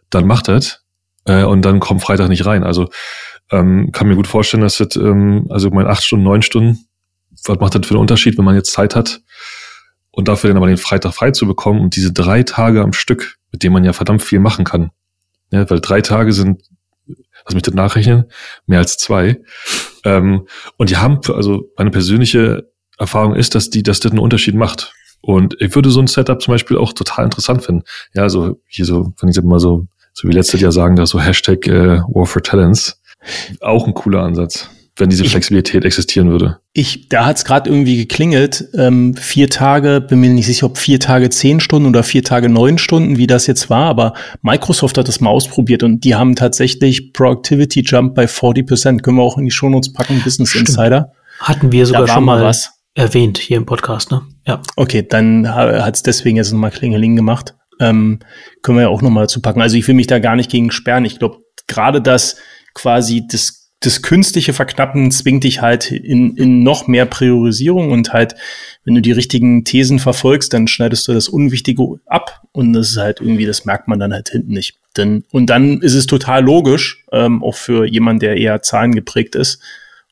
dann 0.09 0.25
mach 0.25 0.41
das 0.41 0.83
äh, 1.25 1.43
und 1.43 1.63
dann 1.63 1.79
komm 1.79 1.99
Freitag 1.99 2.29
nicht 2.29 2.45
rein. 2.45 2.63
Also 2.63 2.89
ähm, 3.51 3.91
kann 3.91 4.07
mir 4.07 4.15
gut 4.15 4.27
vorstellen, 4.27 4.63
dass 4.63 4.77
das, 4.77 4.95
ähm, 4.95 5.47
also 5.49 5.69
mein 5.69 5.85
acht 5.85 6.03
Stunden, 6.03 6.23
neun 6.23 6.41
Stunden, 6.41 6.87
was 7.45 7.59
macht 7.59 7.75
das 7.75 7.85
für 7.85 7.93
einen 7.93 8.01
Unterschied, 8.01 8.37
wenn 8.37 8.45
man 8.45 8.55
jetzt 8.55 8.71
Zeit 8.71 8.95
hat 8.95 9.21
und 10.15 10.27
dafür 10.27 10.49
dann 10.49 10.57
aber 10.57 10.67
den 10.67 10.77
Freitag 10.77 11.13
frei 11.13 11.31
zu 11.31 11.45
bekommen 11.45 11.81
und 11.81 11.95
diese 11.95 12.13
drei 12.13 12.43
Tage 12.43 12.81
am 12.81 12.93
Stück, 12.93 13.37
mit 13.51 13.63
denen 13.63 13.73
man 13.73 13.83
ja 13.83 13.93
verdammt 13.93 14.23
viel 14.23 14.39
machen 14.39 14.65
kann. 14.65 14.91
Ja, 15.51 15.69
weil 15.69 15.79
drei 15.81 16.01
Tage 16.01 16.33
sind, 16.33 16.63
lass 17.45 17.53
mich 17.53 17.63
das 17.63 17.73
nachrechnen, 17.73 18.25
mehr 18.65 18.79
als 18.79 18.97
zwei. 18.97 19.41
Ähm, 20.05 20.47
und 20.77 20.89
die 20.89 20.97
haben, 20.97 21.19
also 21.33 21.69
meine 21.77 21.91
persönliche 21.91 22.71
Erfahrung 22.97 23.35
ist, 23.35 23.55
dass 23.55 23.69
die, 23.69 23.83
dass 23.83 23.99
das 23.99 24.13
einen 24.13 24.19
Unterschied 24.19 24.55
macht. 24.55 24.93
Und 25.21 25.57
ich 25.59 25.75
würde 25.75 25.89
so 25.89 25.99
ein 25.99 26.07
Setup 26.07 26.41
zum 26.41 26.53
Beispiel 26.53 26.77
auch 26.77 26.93
total 26.93 27.25
interessant 27.25 27.63
finden. 27.63 27.83
Ja, 28.13 28.29
so 28.29 28.61
hier 28.67 28.85
so, 28.85 29.13
wenn 29.19 29.29
ich 29.29 29.35
jetzt 29.35 29.45
mal 29.45 29.59
so, 29.59 29.87
so 30.13 30.27
wie 30.29 30.33
letztes 30.33 30.61
Jahr 30.61 30.71
sagen, 30.71 30.95
da 30.95 31.05
so 31.05 31.19
Hashtag 31.19 31.67
äh, 31.67 31.99
War 32.07 32.25
for 32.25 32.41
Talents. 32.41 33.01
Auch 33.59 33.85
ein 33.87 33.93
cooler 33.93 34.21
Ansatz, 34.21 34.69
wenn 34.97 35.09
diese 35.09 35.25
Flexibilität 35.25 35.83
ich, 35.83 35.85
existieren 35.85 36.29
würde. 36.29 36.59
Ich, 36.73 37.09
da 37.09 37.25
hat 37.25 37.37
es 37.37 37.45
gerade 37.45 37.69
irgendwie 37.69 37.97
geklingelt. 37.97 38.69
Ähm, 38.73 39.13
vier 39.15 39.49
Tage, 39.49 40.01
bin 40.01 40.21
mir 40.21 40.29
nicht 40.29 40.45
sicher, 40.45 40.67
ob 40.67 40.77
vier 40.77 40.99
Tage 40.99 41.29
zehn 41.29 41.59
Stunden 41.59 41.87
oder 41.89 42.03
vier 42.03 42.23
Tage 42.23 42.47
neun 42.47 42.77
Stunden, 42.77 43.17
wie 43.17 43.27
das 43.27 43.47
jetzt 43.47 43.69
war, 43.69 43.85
aber 43.85 44.13
Microsoft 44.41 44.97
hat 44.97 45.07
das 45.07 45.19
mal 45.19 45.29
ausprobiert 45.29 45.83
und 45.83 46.03
die 46.03 46.15
haben 46.15 46.35
tatsächlich 46.35 47.11
Productivity 47.13 47.81
Jump 47.81 48.15
bei 48.15 48.25
40%. 48.25 49.01
Können 49.01 49.17
wir 49.17 49.23
auch 49.23 49.37
in 49.37 49.45
die 49.45 49.51
Shownotes 49.51 49.91
packen, 49.91 50.21
Business 50.23 50.49
Stimmt. 50.49 50.69
Insider. 50.69 51.11
Hatten 51.39 51.71
wir 51.71 51.85
sogar 51.85 52.07
schon 52.07 52.23
mal 52.23 52.41
was 52.41 52.71
erwähnt 52.93 53.37
hier 53.37 53.57
im 53.57 53.65
Podcast, 53.65 54.11
ne? 54.11 54.21
Ja. 54.47 54.61
Okay, 54.77 55.05
dann 55.07 55.53
hat 55.53 55.95
es 55.95 56.03
deswegen 56.03 56.37
jetzt 56.37 56.51
nochmal 56.51 56.71
Klingeling 56.71 57.15
gemacht. 57.15 57.55
Ähm, 57.79 58.19
können 58.61 58.77
wir 58.77 58.83
ja 58.83 58.87
auch 58.87 59.01
nochmal 59.01 59.23
dazu 59.23 59.41
packen. 59.41 59.61
Also 59.61 59.75
ich 59.75 59.85
will 59.87 59.95
mich 59.95 60.07
da 60.07 60.19
gar 60.19 60.37
nicht 60.37 60.49
gegen 60.49 60.71
sperren. 60.71 61.03
Ich 61.03 61.19
glaube, 61.19 61.39
gerade 61.67 62.01
das 62.01 62.37
quasi 62.73 63.27
das, 63.29 63.64
das 63.85 64.01
künstliche 64.01 64.53
Verknappen 64.53 65.11
zwingt 65.11 65.43
dich 65.43 65.61
halt 65.61 65.91
in, 65.91 66.35
in 66.37 66.63
noch 66.63 66.87
mehr 66.87 67.05
Priorisierung 67.05 67.91
und 67.91 68.13
halt, 68.13 68.35
wenn 68.83 68.95
du 68.95 69.01
die 69.01 69.11
richtigen 69.11 69.63
Thesen 69.63 69.99
verfolgst, 69.99 70.53
dann 70.53 70.67
schneidest 70.67 71.07
du 71.07 71.13
das 71.13 71.29
Unwichtige 71.29 71.99
ab 72.05 72.41
und 72.51 72.73
das 72.73 72.91
ist 72.91 72.97
halt 72.97 73.21
irgendwie, 73.21 73.45
das 73.45 73.65
merkt 73.65 73.87
man 73.87 73.99
dann 73.99 74.13
halt 74.13 74.29
hinten 74.29 74.53
nicht. 74.53 74.77
Denn, 74.97 75.23
und 75.31 75.47
dann 75.49 75.81
ist 75.81 75.93
es 75.93 76.07
total 76.07 76.43
logisch, 76.43 77.03
ähm, 77.11 77.43
auch 77.43 77.55
für 77.55 77.85
jemanden, 77.85 78.21
der 78.21 78.37
eher 78.37 78.61
Zahlen 78.61 78.93
geprägt 78.93 79.35
ist 79.35 79.61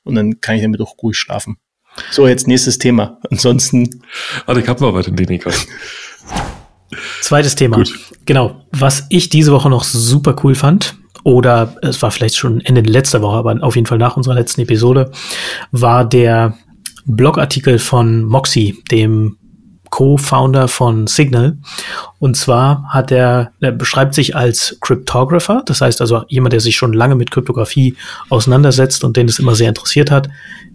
und 0.04 0.16
dann 0.16 0.42
kann 0.42 0.56
ich 0.56 0.62
damit 0.62 0.82
auch 0.82 0.96
ruhig 1.02 1.18
schlafen. 1.18 1.58
So, 2.12 2.28
jetzt 2.28 2.48
nächstes 2.48 2.80
Thema. 2.80 3.20
Ansonsten. 3.30 4.02
Warte, 4.46 4.62
ich 4.62 4.68
hab 4.68 4.82
noch 4.82 4.94
weiter, 4.94 5.12
den 5.12 5.30
ich 5.32 5.44
Zweites 7.22 7.56
Thema. 7.56 7.78
Gut. 7.78 7.94
Genau. 8.26 8.66
Was 8.72 9.06
ich 9.10 9.30
diese 9.30 9.52
Woche 9.52 9.70
noch 9.70 9.84
super 9.84 10.36
cool 10.44 10.56
fand, 10.56 10.96
oder 11.24 11.76
es 11.82 12.02
war 12.02 12.12
vielleicht 12.12 12.36
schon 12.36 12.62
Ende 12.62 12.82
letzter 12.82 13.22
Woche, 13.22 13.38
aber 13.38 13.58
auf 13.62 13.76
jeden 13.76 13.88
Fall 13.88 13.98
nach 13.98 14.18
unserer 14.18 14.36
letzten 14.36 14.62
Episode, 14.62 15.12
war 15.72 16.06
der 16.06 16.58
Blogartikel 17.06 17.80
von 17.80 18.24
Moxie, 18.24 18.82
dem 18.92 19.38
Co-Founder 19.94 20.68
von 20.70 21.06
Signal. 21.06 21.60
Und 22.18 22.36
zwar 22.36 22.84
hat 22.90 23.12
er, 23.12 23.52
er 23.60 23.72
beschreibt 23.72 24.16
sich 24.16 24.36
als 24.36 24.78
Cryptographer, 24.82 25.62
das 25.68 25.82
heißt 25.82 26.02
also 26.02 26.24
jemand, 26.30 26.54
der 26.54 26.62
sich 26.62 26.76
schon 26.76 26.94
lange 26.94 27.14
mit 27.14 27.30
Kryptographie 27.30 27.96
auseinandersetzt 28.30 29.04
und 29.04 29.18
den 29.18 29.28
es 29.28 29.38
immer 29.38 29.54
sehr 29.54 29.70
interessiert 29.70 30.10
hat. 30.10 30.30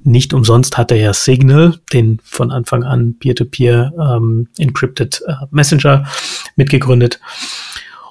Nicht 0.05 0.33
umsonst 0.33 0.79
hat 0.79 0.93
er 0.93 0.99
ja 0.99 1.13
Signal, 1.13 1.81
den 1.93 2.21
von 2.23 2.53
Anfang 2.53 2.85
an 2.85 3.17
Peer-to-Peer 3.19 3.91
-Peer, 3.93 4.17
ähm, 4.17 4.49
Encrypted 4.57 5.21
äh, 5.27 5.33
Messenger 5.51 6.07
mitgegründet 6.55 7.19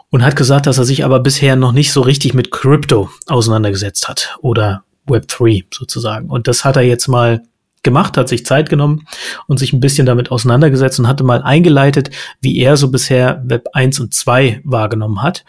und 0.09 0.23
hat 0.23 0.35
gesagt, 0.35 0.67
dass 0.67 0.77
er 0.77 0.85
sich 0.85 1.03
aber 1.03 1.19
bisher 1.19 1.55
noch 1.55 1.71
nicht 1.71 1.91
so 1.91 2.01
richtig 2.01 2.33
mit 2.33 2.51
Crypto 2.51 3.09
auseinandergesetzt 3.27 4.07
hat 4.07 4.37
oder 4.41 4.83
Web3 5.07 5.65
sozusagen. 5.71 6.29
Und 6.29 6.47
das 6.47 6.65
hat 6.65 6.75
er 6.75 6.83
jetzt 6.83 7.07
mal 7.07 7.43
gemacht, 7.83 8.17
hat 8.17 8.29
sich 8.29 8.45
Zeit 8.45 8.69
genommen 8.69 9.07
und 9.47 9.59
sich 9.59 9.73
ein 9.73 9.79
bisschen 9.79 10.05
damit 10.05 10.31
auseinandergesetzt 10.31 10.99
und 10.99 11.07
hatte 11.07 11.23
mal 11.23 11.41
eingeleitet, 11.41 12.09
wie 12.41 12.57
er 12.59 12.77
so 12.77 12.89
bisher 12.89 13.41
Web 13.45 13.69
1 13.73 13.99
und 13.99 14.13
2 14.13 14.61
wahrgenommen 14.63 15.21
hat. 15.21 15.45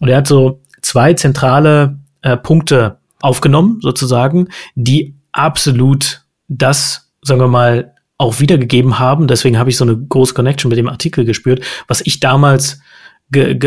Und 0.00 0.08
er 0.08 0.18
hat 0.18 0.26
so 0.26 0.60
zwei 0.82 1.14
zentrale 1.14 1.98
äh, 2.22 2.36
Punkte 2.36 2.98
aufgenommen, 3.20 3.78
sozusagen, 3.82 4.48
die 4.74 5.14
absolut 5.32 6.24
das, 6.48 7.10
sagen 7.22 7.40
wir 7.40 7.48
mal, 7.48 7.94
auch 8.18 8.40
wiedergegeben 8.40 8.98
haben. 8.98 9.26
Deswegen 9.28 9.58
habe 9.58 9.70
ich 9.70 9.76
so 9.76 9.84
eine 9.84 9.96
große 9.96 10.34
Connection 10.34 10.68
mit 10.68 10.78
dem 10.78 10.88
Artikel 10.88 11.24
gespürt, 11.24 11.62
was 11.86 12.00
ich 12.00 12.20
damals 12.20 12.80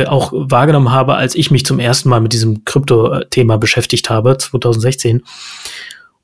auch 0.07 0.31
wahrgenommen 0.33 0.91
habe, 0.91 1.15
als 1.15 1.35
ich 1.35 1.51
mich 1.51 1.65
zum 1.65 1.79
ersten 1.79 2.09
Mal 2.09 2.21
mit 2.21 2.33
diesem 2.33 2.63
Krypto-Thema 2.65 3.57
beschäftigt 3.57 4.09
habe, 4.09 4.37
2016. 4.37 5.23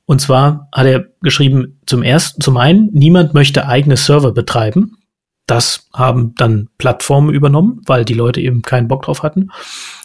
Und 0.06 0.20
zwar 0.20 0.68
hat 0.72 0.86
er 0.86 1.06
geschrieben, 1.20 1.80
zum 1.86 2.02
ersten, 2.02 2.40
zum 2.40 2.56
einen, 2.56 2.90
niemand 2.92 3.34
möchte 3.34 3.66
eigene 3.66 3.96
Server 3.96 4.32
betreiben. 4.32 4.98
Das 5.46 5.88
haben 5.92 6.34
dann 6.36 6.68
Plattformen 6.78 7.34
übernommen, 7.34 7.82
weil 7.86 8.04
die 8.04 8.14
Leute 8.14 8.40
eben 8.40 8.62
keinen 8.62 8.88
Bock 8.88 9.02
drauf 9.02 9.22
hatten. 9.22 9.50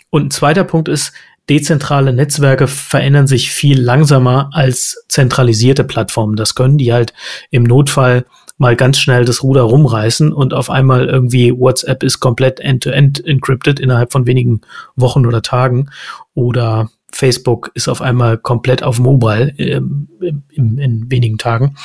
Und 0.09 0.25
ein 0.25 0.31
zweiter 0.31 0.63
Punkt 0.63 0.89
ist, 0.89 1.13
dezentrale 1.49 2.13
Netzwerke 2.13 2.67
verändern 2.67 3.27
sich 3.27 3.51
viel 3.51 3.79
langsamer 3.79 4.49
als 4.53 5.05
zentralisierte 5.07 5.83
Plattformen. 5.83 6.35
Das 6.35 6.55
können 6.55 6.77
die 6.77 6.93
halt 6.93 7.13
im 7.49 7.63
Notfall 7.63 8.25
mal 8.61 8.75
ganz 8.75 8.99
schnell 8.99 9.25
das 9.25 9.41
Ruder 9.41 9.63
rumreißen 9.63 10.31
und 10.31 10.53
auf 10.53 10.69
einmal 10.69 11.07
irgendwie 11.07 11.51
WhatsApp 11.51 12.03
ist 12.03 12.19
komplett 12.19 12.59
end-to-end 12.59 13.19
-end 13.19 13.27
encrypted 13.27 13.79
innerhalb 13.79 14.11
von 14.11 14.27
wenigen 14.27 14.61
Wochen 14.95 15.25
oder 15.25 15.41
Tagen 15.41 15.89
oder 16.35 16.91
Facebook 17.11 17.71
ist 17.73 17.87
auf 17.87 18.03
einmal 18.03 18.37
komplett 18.37 18.83
auf 18.83 18.99
Mobile 18.99 19.51
ähm, 19.57 20.07
in, 20.51 20.77
in 20.77 21.09
wenigen 21.09 21.39
Tagen. 21.39 21.75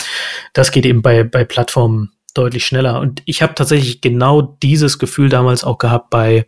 Das 0.52 0.70
geht 0.70 0.84
eben 0.84 1.00
bei, 1.00 1.24
bei 1.24 1.44
Plattformen 1.44 2.12
deutlich 2.34 2.66
schneller. 2.66 3.00
Und 3.00 3.22
ich 3.24 3.40
habe 3.40 3.54
tatsächlich 3.54 4.02
genau 4.02 4.42
dieses 4.42 4.98
Gefühl 4.98 5.30
damals 5.30 5.64
auch 5.64 5.78
gehabt 5.78 6.10
bei 6.10 6.46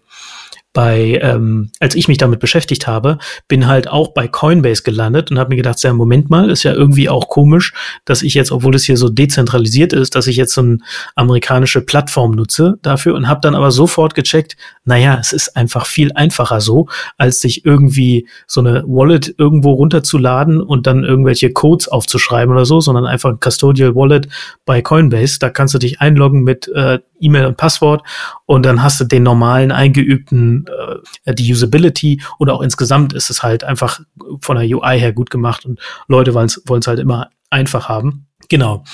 bei, 0.78 1.18
ähm, 1.24 1.72
als 1.80 1.96
ich 1.96 2.06
mich 2.06 2.18
damit 2.18 2.38
beschäftigt 2.38 2.86
habe, 2.86 3.18
bin 3.48 3.66
halt 3.66 3.88
auch 3.88 4.12
bei 4.12 4.28
Coinbase 4.28 4.84
gelandet 4.84 5.28
und 5.28 5.36
habe 5.40 5.48
mir 5.48 5.56
gedacht, 5.56 5.82
ja, 5.82 5.92
Moment 5.92 6.30
mal, 6.30 6.50
ist 6.50 6.62
ja 6.62 6.72
irgendwie 6.72 7.08
auch 7.08 7.26
komisch, 7.26 7.72
dass 8.04 8.22
ich 8.22 8.34
jetzt, 8.34 8.52
obwohl 8.52 8.76
es 8.76 8.84
hier 8.84 8.96
so 8.96 9.08
dezentralisiert 9.08 9.92
ist, 9.92 10.14
dass 10.14 10.28
ich 10.28 10.36
jetzt 10.36 10.54
so 10.54 10.60
eine 10.60 10.78
amerikanische 11.16 11.80
Plattform 11.80 12.30
nutze 12.30 12.78
dafür 12.82 13.16
und 13.16 13.26
habe 13.26 13.40
dann 13.42 13.56
aber 13.56 13.72
sofort 13.72 14.14
gecheckt, 14.14 14.56
naja, 14.84 15.18
es 15.20 15.32
ist 15.32 15.56
einfach 15.56 15.84
viel 15.84 16.12
einfacher 16.14 16.60
so, 16.60 16.86
als 17.16 17.40
sich 17.40 17.64
irgendwie 17.64 18.28
so 18.46 18.60
eine 18.60 18.84
Wallet 18.86 19.34
irgendwo 19.36 19.72
runterzuladen 19.72 20.60
und 20.60 20.86
dann 20.86 21.02
irgendwelche 21.02 21.52
Codes 21.52 21.88
aufzuschreiben 21.88 22.54
oder 22.54 22.64
so, 22.64 22.80
sondern 22.80 23.04
einfach 23.04 23.30
ein 23.30 23.40
Custodial 23.40 23.96
Wallet 23.96 24.28
bei 24.64 24.80
Coinbase. 24.80 25.40
Da 25.40 25.50
kannst 25.50 25.74
du 25.74 25.78
dich 25.78 26.00
einloggen 26.00 26.44
mit 26.44 26.68
äh, 26.68 27.00
E-Mail 27.20 27.46
und 27.46 27.56
Passwort 27.56 28.02
und 28.46 28.64
dann 28.64 28.80
hast 28.80 29.00
du 29.00 29.04
den 29.04 29.24
normalen 29.24 29.72
eingeübten 29.72 30.67
äh, 30.68 31.34
die 31.34 31.52
Usability 31.52 32.22
oder 32.38 32.54
auch 32.54 32.62
insgesamt 32.62 33.12
ist 33.12 33.30
es 33.30 33.42
halt 33.42 33.64
einfach 33.64 34.00
von 34.40 34.56
der 34.56 34.66
UI 34.66 34.98
her 34.98 35.12
gut 35.12 35.30
gemacht 35.30 35.64
und 35.64 35.80
Leute 36.06 36.34
wollen 36.34 36.46
es 36.48 36.86
halt 36.86 36.98
immer 36.98 37.30
einfach 37.50 37.88
haben. 37.88 38.26
Genau. 38.48 38.84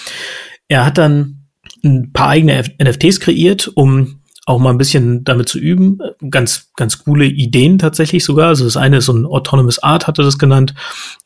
Er 0.68 0.84
hat 0.84 0.98
dann 0.98 1.48
ein 1.84 2.12
paar 2.12 2.28
eigene 2.28 2.64
NFTs 2.82 3.20
kreiert, 3.20 3.70
um 3.74 4.20
auch 4.46 4.58
mal 4.58 4.70
ein 4.70 4.78
bisschen 4.78 5.24
damit 5.24 5.48
zu 5.48 5.58
üben. 5.58 5.98
Ganz, 6.30 6.70
ganz 6.76 6.98
coole 7.04 7.24
Ideen 7.26 7.78
tatsächlich 7.78 8.24
sogar. 8.24 8.48
Also 8.48 8.64
das 8.64 8.76
eine 8.76 8.98
ist 8.98 9.06
so 9.06 9.12
ein 9.12 9.26
Autonomous 9.26 9.78
Art, 9.78 10.06
hatte 10.06 10.22
das 10.22 10.38
genannt. 10.38 10.74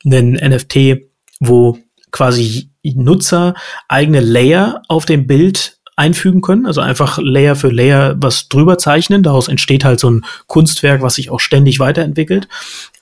Ein 0.05 0.33
NFT, 0.33 1.01
wo 1.39 1.77
quasi 2.11 2.71
Nutzer 2.83 3.53
eigene 3.87 4.21
Layer 4.21 4.81
auf 4.87 5.05
dem 5.05 5.27
Bild 5.27 5.78
einfügen 5.99 6.41
können, 6.41 6.65
also 6.65 6.81
einfach 6.81 7.19
Layer 7.21 7.55
für 7.55 7.69
Layer 7.69 8.15
was 8.17 8.47
drüber 8.47 8.77
zeichnen. 8.77 9.21
Daraus 9.21 9.49
entsteht 9.49 9.83
halt 9.83 9.99
so 9.99 10.09
ein 10.09 10.25
Kunstwerk, 10.47 11.01
was 11.01 11.15
sich 11.15 11.29
auch 11.29 11.41
ständig 11.41 11.79
weiterentwickelt. 11.79 12.47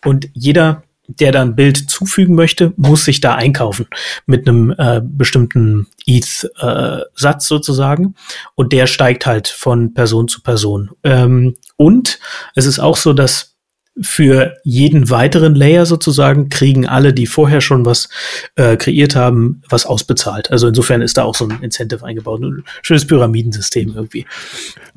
Und 0.03 0.27
jeder, 0.33 0.83
der 1.07 1.31
da 1.31 1.43
ein 1.43 1.55
Bild 1.55 1.89
zufügen 1.89 2.35
möchte, 2.35 2.73
muss 2.75 3.05
sich 3.05 3.21
da 3.21 3.35
einkaufen 3.35 3.87
mit 4.25 4.47
einem 4.47 4.73
äh, 4.77 4.99
bestimmten 5.03 5.87
ETH-Satz 6.05 7.45
äh, 7.45 7.47
sozusagen. 7.47 8.15
Und 8.55 8.73
der 8.73 8.87
steigt 8.87 9.25
halt 9.25 9.47
von 9.47 9.93
Person 9.93 10.27
zu 10.27 10.41
Person. 10.41 10.89
Ähm, 11.03 11.55
und 11.77 12.19
es 12.55 12.65
ist 12.65 12.79
auch 12.79 12.97
so, 12.97 13.13
dass 13.13 13.56
für 14.01 14.55
jeden 14.63 15.09
weiteren 15.09 15.55
Layer 15.55 15.85
sozusagen 15.85 16.49
kriegen 16.49 16.87
alle, 16.87 17.13
die 17.13 17.25
vorher 17.25 17.61
schon 17.61 17.85
was 17.85 18.09
äh, 18.55 18.77
kreiert 18.77 19.15
haben, 19.15 19.61
was 19.69 19.85
ausbezahlt. 19.85 20.51
Also 20.51 20.67
insofern 20.67 21.01
ist 21.01 21.17
da 21.17 21.23
auch 21.23 21.35
so 21.35 21.47
ein 21.47 21.59
Incentive 21.61 22.05
eingebaut. 22.05 22.41
Ein 22.41 22.63
schönes 22.81 23.07
Pyramidensystem 23.07 23.93
irgendwie. 23.95 24.25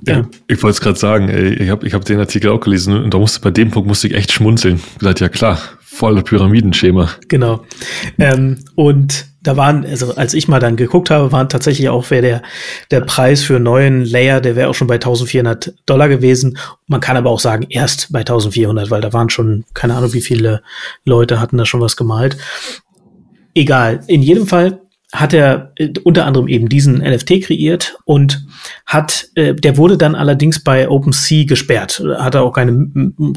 Ja. 0.07 0.21
Ich, 0.21 0.57
ich 0.57 0.63
wollte 0.63 0.75
es 0.75 0.81
gerade 0.81 0.99
sagen, 0.99 1.29
ey, 1.29 1.55
ich 1.55 1.71
habe 1.71 1.87
ich 1.87 1.95
hab 1.95 2.05
den 2.05 2.19
Artikel 2.19 2.51
auch 2.51 2.61
gelesen 2.61 2.97
und 3.03 3.15
da 3.15 3.19
musste 3.19 3.41
bei 3.41 3.51
dem 3.51 3.71
Punkt 3.71 3.89
musste 3.89 4.09
ich 4.09 4.15
echt 4.15 4.33
schmunzeln. 4.33 4.77
Ich 4.77 4.99
gesagt, 4.99 5.21
ja 5.21 5.29
klar, 5.29 5.61
volle 5.81 6.23
Pyramidenschema. 6.23 7.11
Genau. 7.29 7.65
Ähm, 8.19 8.59
und 8.75 9.30
da 9.43 9.57
waren, 9.57 9.87
also 9.87 10.15
als 10.15 10.35
ich 10.35 10.49
mal 10.49 10.61
dann 10.61 10.77
geguckt 10.77 11.11
habe, 11.11 11.33
waren 11.33 11.49
tatsächlich 11.49 11.89
auch 11.89 12.11
wäre 12.11 12.23
der, 12.23 12.43
der 12.91 13.01
Preis 13.01 13.43
für 13.43 13.57
einen 13.57 13.65
neuen 13.65 14.05
Layer, 14.05 14.41
der 14.41 14.57
wäre 14.57 14.69
auch 14.69 14.75
schon 14.75 14.87
bei 14.87 14.95
1400 14.95 15.75
Dollar 15.87 16.09
gewesen. 16.09 16.59
Man 16.87 17.01
kann 17.01 17.17
aber 17.17 17.31
auch 17.31 17.41
sagen, 17.41 17.67
erst 17.69 18.13
bei 18.13 18.21
1400, 18.21 18.91
weil 18.91 19.01
da 19.01 19.13
waren 19.13 19.31
schon, 19.31 19.65
keine 19.73 19.95
Ahnung, 19.95 20.13
wie 20.13 20.21
viele 20.21 20.63
Leute 21.05 21.41
hatten 21.41 21.57
da 21.57 21.65
schon 21.65 21.81
was 21.81 21.97
gemalt. 21.97 22.37
Egal. 23.55 24.01
In 24.07 24.23
jedem 24.23 24.47
Fall 24.47 24.81
hat 25.13 25.35
er 25.35 25.73
äh, 25.77 25.93
unter 26.05 26.27
anderem 26.27 26.47
eben 26.47 26.69
diesen 26.69 26.99
NFT 26.99 27.43
kreiert 27.43 27.97
und 28.05 28.47
hat, 28.87 29.29
äh, 29.35 29.55
der 29.55 29.77
wurde 29.77 29.97
dann 29.97 30.15
allerdings 30.15 30.63
bei 30.63 30.89
OpenSea 30.89 31.47
gesperrt. 31.47 32.03
Hat 32.19 32.35
er 32.35 32.43
auch 32.43 32.53
keine 32.53 32.73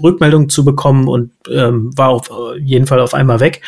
Rückmeldung 0.03 0.49
zu 0.49 0.65
bekommen 0.65 1.07
und 1.07 1.31
ähm, 1.49 1.91
war 1.97 2.09
auf 2.09 2.29
jeden 2.59 2.87
Fall 2.87 2.99
auf 2.99 3.13
einmal 3.13 3.39
weg. 3.39 3.61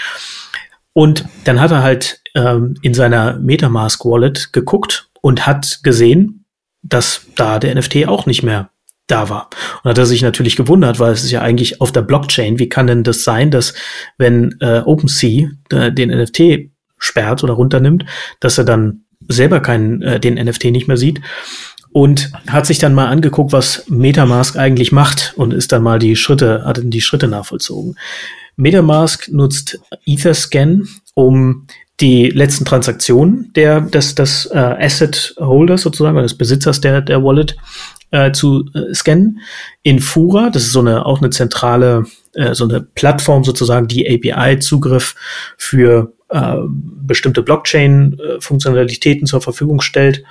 Und 0.93 1.25
dann 1.45 1.59
hat 1.59 1.71
er 1.71 1.83
halt 1.83 2.21
ähm, 2.36 2.75
in 2.81 2.93
seiner 2.93 3.38
Metamask 3.39 4.05
Wallet 4.05 4.53
geguckt 4.53 5.09
und 5.21 5.47
hat 5.47 5.79
gesehen, 5.83 6.45
dass 6.83 7.25
da 7.36 7.57
der 7.59 7.73
NFT 7.73 8.07
auch 8.07 8.25
nicht 8.25 8.43
mehr 8.43 8.69
da 9.07 9.29
war. 9.29 9.49
Und 9.83 9.89
hat 9.89 9.97
er 9.97 10.05
sich 10.05 10.21
natürlich 10.21 10.55
gewundert, 10.55 10.99
weil 10.99 11.13
es 11.13 11.23
ist 11.23 11.31
ja 11.31 11.41
eigentlich 11.41 11.81
auf 11.81 11.91
der 11.91 12.01
Blockchain. 12.01 12.59
Wie 12.59 12.69
kann 12.69 12.88
denn 12.88 13.03
das 13.03 13.23
sein, 13.23 13.51
dass 13.51 13.73
wenn 14.17 14.55
äh, 14.59 14.81
OpenSea 14.86 15.49
äh, 15.71 15.91
den 15.91 16.09
NFT 16.09 16.71
sperrt 16.97 17.43
oder 17.43 17.53
runternimmt, 17.53 18.05
dass 18.39 18.57
er 18.57 18.63
dann 18.63 19.05
selber 19.27 19.59
keinen 19.59 20.01
äh, 20.01 20.19
den 20.19 20.36
NFT 20.36 20.65
nicht 20.65 20.88
mehr 20.88 20.97
sieht? 20.97 21.21
Und 21.91 22.31
hat 22.47 22.65
sich 22.65 22.77
dann 22.77 22.93
mal 22.93 23.07
angeguckt, 23.07 23.53
was 23.53 23.86
Metamask 23.88 24.57
eigentlich 24.57 24.91
macht 24.91 25.33
und 25.38 25.53
ist 25.53 25.71
dann 25.71 25.81
mal 25.81 25.97
die 25.97 26.17
Schritte, 26.17 26.65
hat 26.65 26.81
die 26.83 27.01
Schritte 27.01 27.29
nachvollzogen. 27.29 27.95
Metamask 28.57 29.29
nutzt 29.31 29.79
Etherscan, 30.05 30.88
um 31.13 31.67
die 32.01 32.29
letzten 32.29 32.65
Transaktionen 32.65 33.51
der, 33.55 33.81
des, 33.81 34.15
des 34.15 34.47
äh, 34.47 34.57
Asset 34.57 35.33
Holders 35.39 35.81
sozusagen, 35.81 36.17
des 36.17 36.37
Besitzers 36.37 36.81
der, 36.81 37.01
der 37.01 37.23
Wallet 37.23 37.55
äh, 38.11 38.31
zu 38.31 38.65
äh, 38.73 38.93
scannen. 38.93 39.39
In 39.81 39.99
Fura, 39.99 40.49
das 40.49 40.63
ist 40.63 40.71
so 40.73 40.81
eine, 40.81 41.05
auch 41.05 41.21
eine 41.21 41.29
zentrale, 41.29 42.05
äh, 42.33 42.53
so 42.53 42.65
eine 42.65 42.81
Plattform 42.81 43.43
sozusagen, 43.43 43.87
die 43.87 44.07
API-Zugriff 44.07 45.15
für 45.57 46.13
äh, 46.29 46.57
bestimmte 46.67 47.43
Blockchain-Funktionalitäten 47.43 49.25
zur 49.25 49.41
Verfügung 49.41 49.79
stellt. 49.79 50.23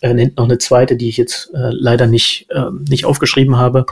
Er 0.00 0.12
nennt 0.12 0.36
noch 0.36 0.44
eine 0.44 0.58
zweite, 0.58 0.96
die 0.96 1.08
ich 1.08 1.16
jetzt 1.16 1.50
äh, 1.54 1.70
leider 1.70 2.06
nicht, 2.06 2.46
äh, 2.50 2.70
nicht 2.88 3.06
aufgeschrieben 3.06 3.56
habe. 3.56 3.86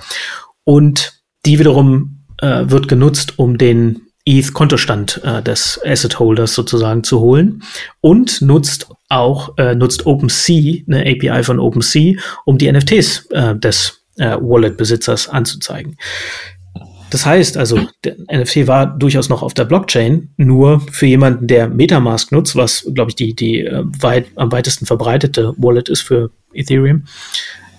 Und 0.64 1.22
die 1.46 1.58
wiederum 1.58 2.24
äh, 2.40 2.64
wird 2.66 2.88
genutzt, 2.88 3.38
um 3.38 3.56
den 3.56 4.02
ETH-Kontostand 4.26 5.20
äh, 5.24 5.42
des 5.42 5.80
Asset 5.84 6.18
Holders 6.18 6.54
sozusagen 6.54 7.04
zu 7.04 7.20
holen 7.20 7.62
und 8.00 8.40
nutzt 8.40 8.88
auch 9.08 9.56
äh, 9.58 9.74
nutzt 9.74 10.06
OpenSea 10.06 10.82
eine 10.86 11.02
API 11.02 11.42
von 11.42 11.58
OpenSea, 11.58 12.14
um 12.44 12.58
die 12.58 12.70
NFTs 12.70 13.26
äh, 13.30 13.54
des 13.54 14.00
äh, 14.16 14.36
Wallet-Besitzers 14.40 15.28
anzuzeigen. 15.28 15.96
Das 17.10 17.26
heißt 17.26 17.56
also, 17.56 17.80
der 18.02 18.16
NFT 18.32 18.66
war 18.66 18.86
durchaus 18.86 19.28
noch 19.28 19.42
auf 19.42 19.54
der 19.54 19.66
Blockchain, 19.66 20.30
nur 20.36 20.80
für 20.80 21.06
jemanden, 21.06 21.46
der 21.46 21.68
MetaMask 21.68 22.32
nutzt, 22.32 22.56
was, 22.56 22.90
glaube 22.92 23.10
ich, 23.10 23.14
die, 23.14 23.34
die 23.34 23.60
äh, 23.60 23.84
weit, 24.00 24.26
am 24.34 24.50
weitesten 24.50 24.86
verbreitete 24.86 25.54
Wallet 25.56 25.88
ist 25.88 26.00
für 26.02 26.30
Ethereum, 26.52 27.04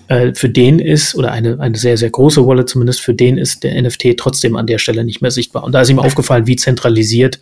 äh, 0.07 0.33
für 0.33 0.49
den 0.49 0.79
ist, 0.79 1.15
oder 1.15 1.31
eine, 1.31 1.59
eine 1.59 1.77
sehr, 1.77 1.97
sehr 1.97 2.09
große 2.09 2.45
Wallet 2.45 2.69
zumindest, 2.69 3.01
für 3.01 3.13
den 3.13 3.37
ist 3.37 3.63
der 3.63 3.81
NFT 3.81 4.17
trotzdem 4.17 4.55
an 4.55 4.67
der 4.67 4.77
Stelle 4.77 5.03
nicht 5.03 5.21
mehr 5.21 5.31
sichtbar. 5.31 5.63
Und 5.63 5.71
da 5.71 5.81
ist 5.81 5.89
ihm 5.89 5.99
aufgefallen, 5.99 6.47
wie 6.47 6.55
zentralisiert 6.55 7.39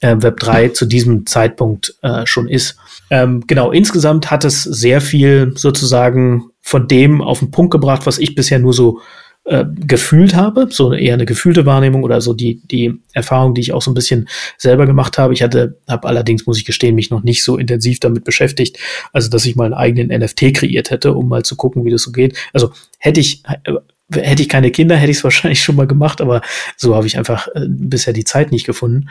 äh, 0.00 0.14
Web3 0.14 0.72
zu 0.72 0.86
diesem 0.86 1.26
Zeitpunkt 1.26 1.94
äh, 2.02 2.26
schon 2.26 2.48
ist. 2.48 2.76
Ähm, 3.10 3.44
genau, 3.46 3.70
insgesamt 3.70 4.30
hat 4.30 4.44
es 4.44 4.62
sehr 4.62 5.00
viel 5.00 5.52
sozusagen 5.54 6.50
von 6.60 6.88
dem 6.88 7.22
auf 7.22 7.40
den 7.40 7.50
Punkt 7.50 7.70
gebracht, 7.70 8.06
was 8.06 8.18
ich 8.18 8.34
bisher 8.34 8.58
nur 8.58 8.72
so 8.72 9.00
äh, 9.44 9.64
gefühlt 9.74 10.36
habe, 10.36 10.68
so 10.70 10.92
eher 10.92 11.14
eine 11.14 11.26
gefühlte 11.26 11.66
Wahrnehmung 11.66 12.04
oder 12.04 12.20
so 12.20 12.32
die, 12.32 12.60
die 12.64 13.00
Erfahrung, 13.12 13.54
die 13.54 13.60
ich 13.60 13.72
auch 13.72 13.82
so 13.82 13.90
ein 13.90 13.94
bisschen 13.94 14.28
selber 14.56 14.86
gemacht 14.86 15.18
habe. 15.18 15.34
Ich 15.34 15.42
hatte, 15.42 15.80
habe 15.88 16.06
allerdings, 16.06 16.46
muss 16.46 16.58
ich 16.58 16.64
gestehen, 16.64 16.94
mich 16.94 17.10
noch 17.10 17.24
nicht 17.24 17.42
so 17.42 17.56
intensiv 17.56 17.98
damit 17.98 18.22
beschäftigt, 18.22 18.78
also 19.12 19.28
dass 19.28 19.44
ich 19.44 19.56
mal 19.56 19.64
einen 19.64 19.74
eigenen 19.74 20.16
NFT 20.16 20.54
kreiert 20.54 20.90
hätte, 20.90 21.14
um 21.14 21.28
mal 21.28 21.42
zu 21.44 21.56
gucken, 21.56 21.84
wie 21.84 21.90
das 21.90 22.02
so 22.02 22.12
geht. 22.12 22.36
Also 22.52 22.72
hätte 22.98 23.18
ich, 23.18 23.42
äh, 23.64 23.72
hätte 24.12 24.42
ich 24.42 24.48
keine 24.48 24.70
Kinder, 24.70 24.94
hätte 24.94 25.10
ich 25.10 25.16
es 25.16 25.24
wahrscheinlich 25.24 25.62
schon 25.62 25.74
mal 25.74 25.88
gemacht, 25.88 26.20
aber 26.20 26.40
so 26.76 26.94
habe 26.94 27.08
ich 27.08 27.18
einfach 27.18 27.48
äh, 27.48 27.66
bisher 27.68 28.12
die 28.12 28.24
Zeit 28.24 28.52
nicht 28.52 28.64
gefunden. 28.64 29.08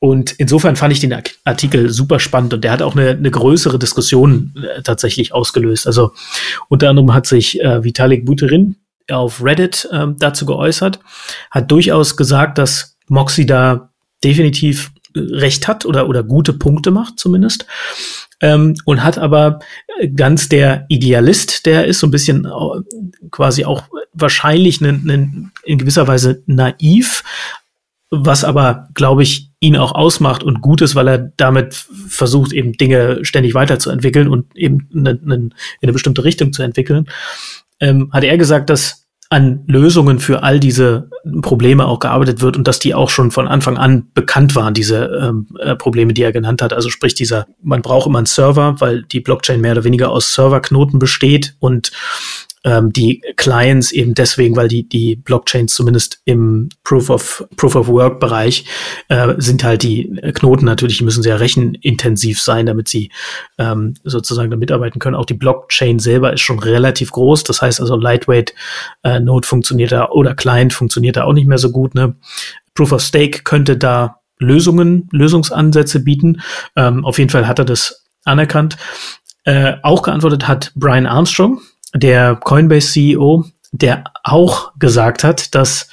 Und 0.00 0.32
insofern 0.38 0.76
fand 0.76 0.92
ich 0.92 1.00
den 1.00 1.14
Artikel 1.44 1.90
super 1.90 2.20
spannend 2.20 2.54
und 2.54 2.64
der 2.64 2.72
hat 2.72 2.82
auch 2.82 2.96
eine, 2.96 3.10
eine 3.10 3.30
größere 3.30 3.78
Diskussion 3.78 4.54
äh, 4.56 4.80
tatsächlich 4.82 5.34
ausgelöst. 5.34 5.86
Also 5.86 6.12
unter 6.68 6.88
anderem 6.88 7.12
hat 7.12 7.26
sich 7.26 7.60
äh, 7.60 7.84
Vitalik 7.84 8.24
Buterin, 8.24 8.76
auf 9.10 9.42
Reddit 9.42 9.88
ähm, 9.92 10.16
dazu 10.18 10.46
geäußert, 10.46 11.00
hat 11.50 11.70
durchaus 11.70 12.16
gesagt, 12.16 12.58
dass 12.58 12.96
Moxie 13.08 13.46
da 13.46 13.90
definitiv 14.22 14.92
äh, 15.14 15.20
recht 15.20 15.68
hat 15.68 15.86
oder, 15.86 16.08
oder 16.08 16.22
gute 16.22 16.52
Punkte 16.52 16.90
macht 16.90 17.18
zumindest. 17.18 17.66
Ähm, 18.40 18.76
und 18.84 19.02
hat 19.02 19.18
aber 19.18 19.58
ganz 20.14 20.48
der 20.48 20.86
Idealist, 20.88 21.66
der 21.66 21.86
ist 21.86 21.98
so 21.98 22.06
ein 22.06 22.12
bisschen 22.12 22.44
äh, 22.44 23.28
quasi 23.30 23.64
auch 23.64 23.84
wahrscheinlich 24.12 24.80
ne, 24.80 24.92
ne, 24.92 25.50
in 25.64 25.78
gewisser 25.78 26.06
Weise 26.06 26.42
naiv, 26.46 27.24
was 28.10 28.44
aber, 28.44 28.88
glaube 28.94 29.22
ich, 29.24 29.50
ihn 29.60 29.76
auch 29.76 29.92
ausmacht 29.92 30.44
und 30.44 30.60
gut 30.60 30.82
ist, 30.82 30.94
weil 30.94 31.08
er 31.08 31.32
damit 31.36 31.74
versucht, 31.74 32.52
eben 32.52 32.74
Dinge 32.74 33.24
ständig 33.24 33.54
weiterzuentwickeln 33.54 34.28
und 34.28 34.56
eben 34.56 34.88
ne, 34.92 35.18
in 35.24 35.54
eine 35.82 35.92
bestimmte 35.92 36.22
Richtung 36.22 36.52
zu 36.52 36.62
entwickeln 36.62 37.08
ähm, 37.80 38.10
hat 38.12 38.24
er 38.24 38.38
gesagt, 38.38 38.70
dass 38.70 39.08
an 39.30 39.64
Lösungen 39.66 40.20
für 40.20 40.42
all 40.42 40.58
diese 40.58 41.10
Probleme 41.42 41.86
auch 41.86 41.98
gearbeitet 41.98 42.40
wird 42.40 42.56
und 42.56 42.66
dass 42.66 42.78
die 42.78 42.94
auch 42.94 43.10
schon 43.10 43.30
von 43.30 43.46
Anfang 43.46 43.76
an 43.76 44.08
bekannt 44.14 44.54
waren, 44.54 44.72
diese 44.72 45.04
ähm, 45.22 45.48
äh, 45.58 45.76
Probleme, 45.76 46.14
die 46.14 46.22
er 46.22 46.32
genannt 46.32 46.62
hat. 46.62 46.72
Also 46.72 46.88
sprich 46.88 47.14
dieser, 47.14 47.46
man 47.62 47.82
braucht 47.82 48.06
immer 48.06 48.18
einen 48.18 48.26
Server, 48.26 48.76
weil 48.78 49.02
die 49.02 49.20
Blockchain 49.20 49.60
mehr 49.60 49.72
oder 49.72 49.84
weniger 49.84 50.10
aus 50.10 50.32
Serverknoten 50.32 50.98
besteht 50.98 51.56
und 51.58 51.92
ähm, 52.64 52.92
die 52.92 53.22
Clients 53.36 53.92
eben 53.92 54.14
deswegen, 54.14 54.56
weil 54.56 54.68
die, 54.68 54.88
die 54.88 55.16
Blockchains 55.16 55.74
zumindest 55.74 56.20
im 56.24 56.68
Proof 56.84 57.10
of, 57.10 57.44
Proof 57.56 57.76
of 57.76 57.88
Work 57.88 58.20
Bereich 58.20 58.64
äh, 59.08 59.34
sind 59.38 59.64
halt 59.64 59.82
die 59.82 60.10
Knoten 60.34 60.64
natürlich, 60.64 61.02
müssen 61.02 61.22
sehr 61.22 61.40
rechenintensiv 61.40 62.40
sein, 62.40 62.66
damit 62.66 62.88
sie 62.88 63.10
ähm, 63.58 63.94
sozusagen 64.04 64.50
damit 64.50 64.72
arbeiten 64.72 64.98
können. 64.98 65.16
Auch 65.16 65.26
die 65.26 65.34
Blockchain 65.34 65.98
selber 65.98 66.32
ist 66.32 66.40
schon 66.40 66.58
relativ 66.58 67.12
groß. 67.12 67.44
Das 67.44 67.62
heißt 67.62 67.80
also 67.80 67.96
Lightweight 67.96 68.54
äh, 69.02 69.20
Node 69.20 69.46
funktioniert 69.46 69.92
da 69.92 70.08
oder 70.08 70.34
Client 70.34 70.72
funktioniert 70.72 71.16
da 71.16 71.24
auch 71.24 71.32
nicht 71.32 71.46
mehr 71.46 71.58
so 71.58 71.70
gut. 71.70 71.94
Ne? 71.94 72.16
Proof 72.74 72.92
of 72.92 73.02
Stake 73.02 73.42
könnte 73.44 73.76
da 73.76 74.20
Lösungen, 74.38 75.08
Lösungsansätze 75.10 76.00
bieten. 76.00 76.42
Ähm, 76.76 77.04
auf 77.04 77.18
jeden 77.18 77.30
Fall 77.30 77.48
hat 77.48 77.58
er 77.58 77.64
das 77.64 78.04
anerkannt. 78.24 78.76
Äh, 79.44 79.76
auch 79.82 80.02
geantwortet 80.02 80.46
hat 80.46 80.72
Brian 80.74 81.06
Armstrong, 81.06 81.60
der 81.94 82.36
Coinbase 82.36 82.92
CEO, 82.92 83.44
der 83.72 84.04
auch 84.24 84.72
gesagt 84.78 85.24
hat, 85.24 85.54
dass, 85.54 85.88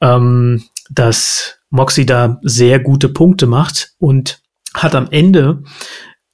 ähm, 0.00 0.64
dass 0.90 1.58
Moxie 1.70 2.06
da 2.06 2.38
sehr 2.42 2.78
gute 2.78 3.08
Punkte 3.08 3.46
macht 3.46 3.94
und 3.98 4.40
hat 4.74 4.94
am 4.94 5.08
Ende 5.10 5.62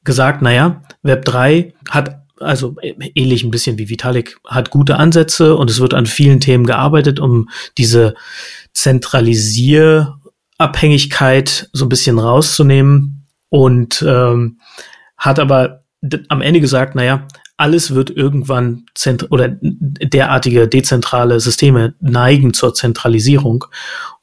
gesagt, 0.04 0.42
naja, 0.42 0.82
Web 1.02 1.24
3 1.24 1.72
hat 1.88 2.20
also 2.40 2.74
ähnlich 2.80 3.44
ein 3.44 3.50
bisschen 3.50 3.78
wie 3.78 3.88
Vitalik, 3.88 4.38
hat 4.46 4.70
gute 4.70 4.96
Ansätze 4.96 5.56
und 5.56 5.70
es 5.70 5.80
wird 5.80 5.94
an 5.94 6.04
vielen 6.06 6.40
Themen 6.40 6.66
gearbeitet, 6.66 7.20
um 7.20 7.48
diese 7.78 8.14
Zentralisierabhängigkeit 8.74 11.70
so 11.72 11.86
ein 11.86 11.88
bisschen 11.88 12.18
rauszunehmen 12.18 13.26
und 13.48 14.04
ähm, 14.06 14.60
hat 15.16 15.38
aber 15.38 15.84
am 16.28 16.42
Ende 16.42 16.60
gesagt, 16.60 16.94
naja, 16.94 17.26
alles 17.56 17.94
wird 17.94 18.10
irgendwann 18.10 18.86
zent 18.94 19.30
oder 19.30 19.48
derartige 19.60 20.68
dezentrale 20.68 21.40
Systeme 21.40 21.94
neigen 22.00 22.52
zur 22.54 22.74
Zentralisierung 22.74 23.64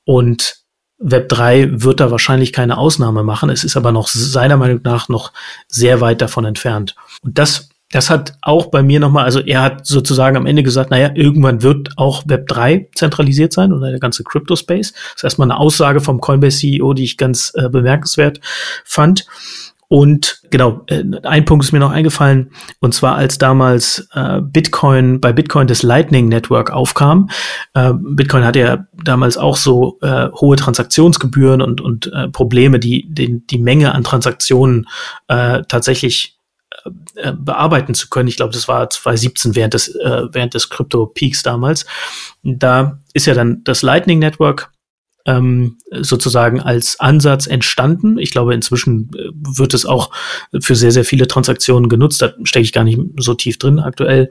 und 0.03 0.57
Web 1.03 1.29
3 1.29 1.81
wird 1.81 1.99
da 1.99 2.11
wahrscheinlich 2.11 2.53
keine 2.53 2.77
Ausnahme 2.77 3.23
machen. 3.23 3.49
Es 3.49 3.63
ist 3.63 3.75
aber 3.75 3.91
noch 3.91 4.07
seiner 4.07 4.57
Meinung 4.57 4.81
nach 4.83 5.09
noch 5.09 5.31
sehr 5.67 5.99
weit 5.99 6.21
davon 6.21 6.45
entfernt. 6.45 6.95
Und 7.23 7.39
das 7.39 7.71
das 7.91 8.09
hat 8.09 8.37
auch 8.41 8.67
bei 8.67 8.81
mir 8.83 8.99
nochmal, 8.99 9.25
also 9.25 9.41
er 9.41 9.61
hat 9.61 9.85
sozusagen 9.85 10.37
am 10.37 10.45
Ende 10.45 10.63
gesagt, 10.63 10.91
naja, 10.91 11.11
irgendwann 11.13 11.61
wird 11.61 11.89
auch 11.97 12.23
Web 12.25 12.47
3 12.47 12.89
zentralisiert 12.95 13.51
sein 13.51 13.73
oder 13.73 13.91
der 13.91 13.99
ganze 13.99 14.23
Crypto-Space. 14.23 14.93
Das 14.93 15.15
ist 15.17 15.23
erstmal 15.23 15.51
eine 15.51 15.59
Aussage 15.59 15.99
vom 15.99 16.21
Coinbase-CEO, 16.21 16.93
die 16.93 17.03
ich 17.03 17.17
ganz 17.17 17.51
äh, 17.55 17.69
bemerkenswert 17.69 18.39
fand. 18.85 19.25
Und 19.91 20.39
genau, 20.49 20.83
äh, 20.87 21.03
ein 21.23 21.43
Punkt 21.43 21.65
ist 21.65 21.73
mir 21.73 21.79
noch 21.79 21.91
eingefallen, 21.91 22.51
und 22.79 22.93
zwar 22.93 23.15
als 23.15 23.37
damals 23.37 24.07
äh, 24.13 24.39
Bitcoin, 24.39 25.19
bei 25.19 25.33
Bitcoin 25.33 25.67
das 25.67 25.83
Lightning 25.83 26.29
Network 26.29 26.71
aufkam. 26.71 27.29
Äh, 27.73 27.91
Bitcoin 27.99 28.45
hatte 28.45 28.59
ja 28.59 28.85
damals 29.03 29.37
auch 29.37 29.57
so 29.57 29.99
äh, 30.01 30.29
hohe 30.31 30.55
Transaktionsgebühren 30.55 31.61
und, 31.61 31.81
und 31.81 32.09
äh, 32.13 32.29
Probleme, 32.29 32.79
die 32.79 33.05
den, 33.13 33.45
die 33.47 33.57
Menge 33.57 33.93
an 33.93 34.05
Transaktionen 34.05 34.87
äh, 35.27 35.63
tatsächlich 35.67 36.37
bearbeiten 37.33 37.93
zu 37.93 38.09
können. 38.09 38.29
Ich 38.29 38.37
glaube, 38.37 38.53
das 38.53 38.67
war 38.67 38.89
2017 38.89 39.55
während 39.55 39.73
des, 39.73 39.93
äh, 39.93 40.23
während 40.31 40.53
des 40.53 40.69
Crypto-Peaks 40.69 41.43
damals. 41.43 41.85
Da 42.43 42.97
ist 43.13 43.27
ja 43.27 43.35
dann 43.35 43.61
das 43.65 43.81
Lightning 43.83 44.19
Network 44.19 44.71
ähm, 45.25 45.77
sozusagen 45.91 46.59
als 46.59 46.99
Ansatz 46.99 47.47
entstanden. 47.47 48.17
Ich 48.17 48.31
glaube, 48.31 48.53
inzwischen 48.53 49.11
äh, 49.15 49.29
wird 49.57 49.73
es 49.73 49.85
auch 49.85 50.11
für 50.61 50.75
sehr, 50.75 50.91
sehr 50.91 51.05
viele 51.05 51.27
Transaktionen 51.27 51.89
genutzt. 51.89 52.21
Da 52.21 52.33
stecke 52.43 52.63
ich 52.63 52.73
gar 52.73 52.83
nicht 52.83 52.99
so 53.17 53.33
tief 53.33 53.57
drin 53.57 53.79
aktuell. 53.79 54.29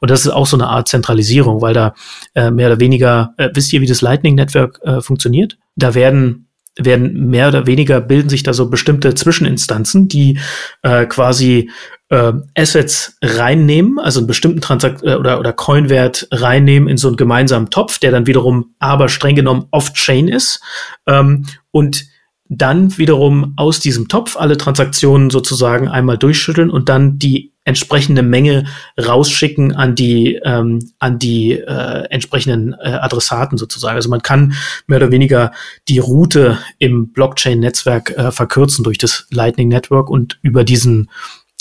Und 0.00 0.10
das 0.10 0.22
ist 0.22 0.32
auch 0.32 0.46
so 0.46 0.56
eine 0.56 0.68
Art 0.68 0.88
Zentralisierung, 0.88 1.60
weil 1.60 1.74
da 1.74 1.94
äh, 2.34 2.50
mehr 2.50 2.68
oder 2.68 2.80
weniger, 2.80 3.34
äh, 3.36 3.50
wisst 3.54 3.72
ihr, 3.72 3.80
wie 3.80 3.86
das 3.86 4.00
Lightning 4.02 4.34
Network 4.34 4.80
äh, 4.82 5.00
funktioniert? 5.00 5.58
Da 5.76 5.94
werden 5.94 6.49
werden 6.78 7.28
mehr 7.28 7.48
oder 7.48 7.66
weniger 7.66 8.00
bilden 8.00 8.28
sich 8.28 8.42
da 8.42 8.52
so 8.52 8.70
bestimmte 8.70 9.14
Zwischeninstanzen, 9.14 10.08
die 10.08 10.38
äh, 10.82 11.06
quasi 11.06 11.70
äh, 12.10 12.32
Assets 12.56 13.16
reinnehmen, 13.22 13.98
also 13.98 14.20
einen 14.20 14.26
bestimmten 14.26 14.60
Transakt 14.60 15.02
äh, 15.02 15.14
oder, 15.14 15.38
oder 15.38 15.52
Coinwert 15.52 16.28
reinnehmen 16.30 16.88
in 16.88 16.96
so 16.96 17.08
einen 17.08 17.16
gemeinsamen 17.16 17.70
Topf, 17.70 17.98
der 17.98 18.10
dann 18.10 18.26
wiederum 18.26 18.74
aber 18.78 19.08
streng 19.08 19.36
genommen 19.36 19.66
off-chain 19.70 20.28
ist. 20.28 20.60
Ähm, 21.06 21.46
und 21.70 22.06
dann 22.48 22.98
wiederum 22.98 23.54
aus 23.56 23.78
diesem 23.78 24.08
Topf 24.08 24.36
alle 24.36 24.56
Transaktionen 24.56 25.30
sozusagen 25.30 25.88
einmal 25.88 26.18
durchschütteln 26.18 26.68
und 26.68 26.88
dann 26.88 27.16
die 27.18 27.52
entsprechende 27.70 28.22
Menge 28.22 28.66
rausschicken 28.98 29.74
an 29.74 29.94
die 29.94 30.38
ähm, 30.44 30.90
an 30.98 31.18
die 31.18 31.52
äh, 31.52 32.04
entsprechenden 32.10 32.74
äh, 32.74 32.90
Adressaten 32.90 33.56
sozusagen. 33.56 33.96
Also 33.96 34.10
man 34.10 34.22
kann 34.22 34.52
mehr 34.86 34.98
oder 34.98 35.10
weniger 35.10 35.52
die 35.88 35.98
Route 35.98 36.58
im 36.78 37.12
Blockchain-Netzwerk 37.12 38.10
äh, 38.10 38.30
verkürzen 38.30 38.84
durch 38.84 38.98
das 38.98 39.26
Lightning 39.30 39.68
Network 39.68 40.10
und 40.10 40.38
über 40.42 40.64
diesen 40.64 41.10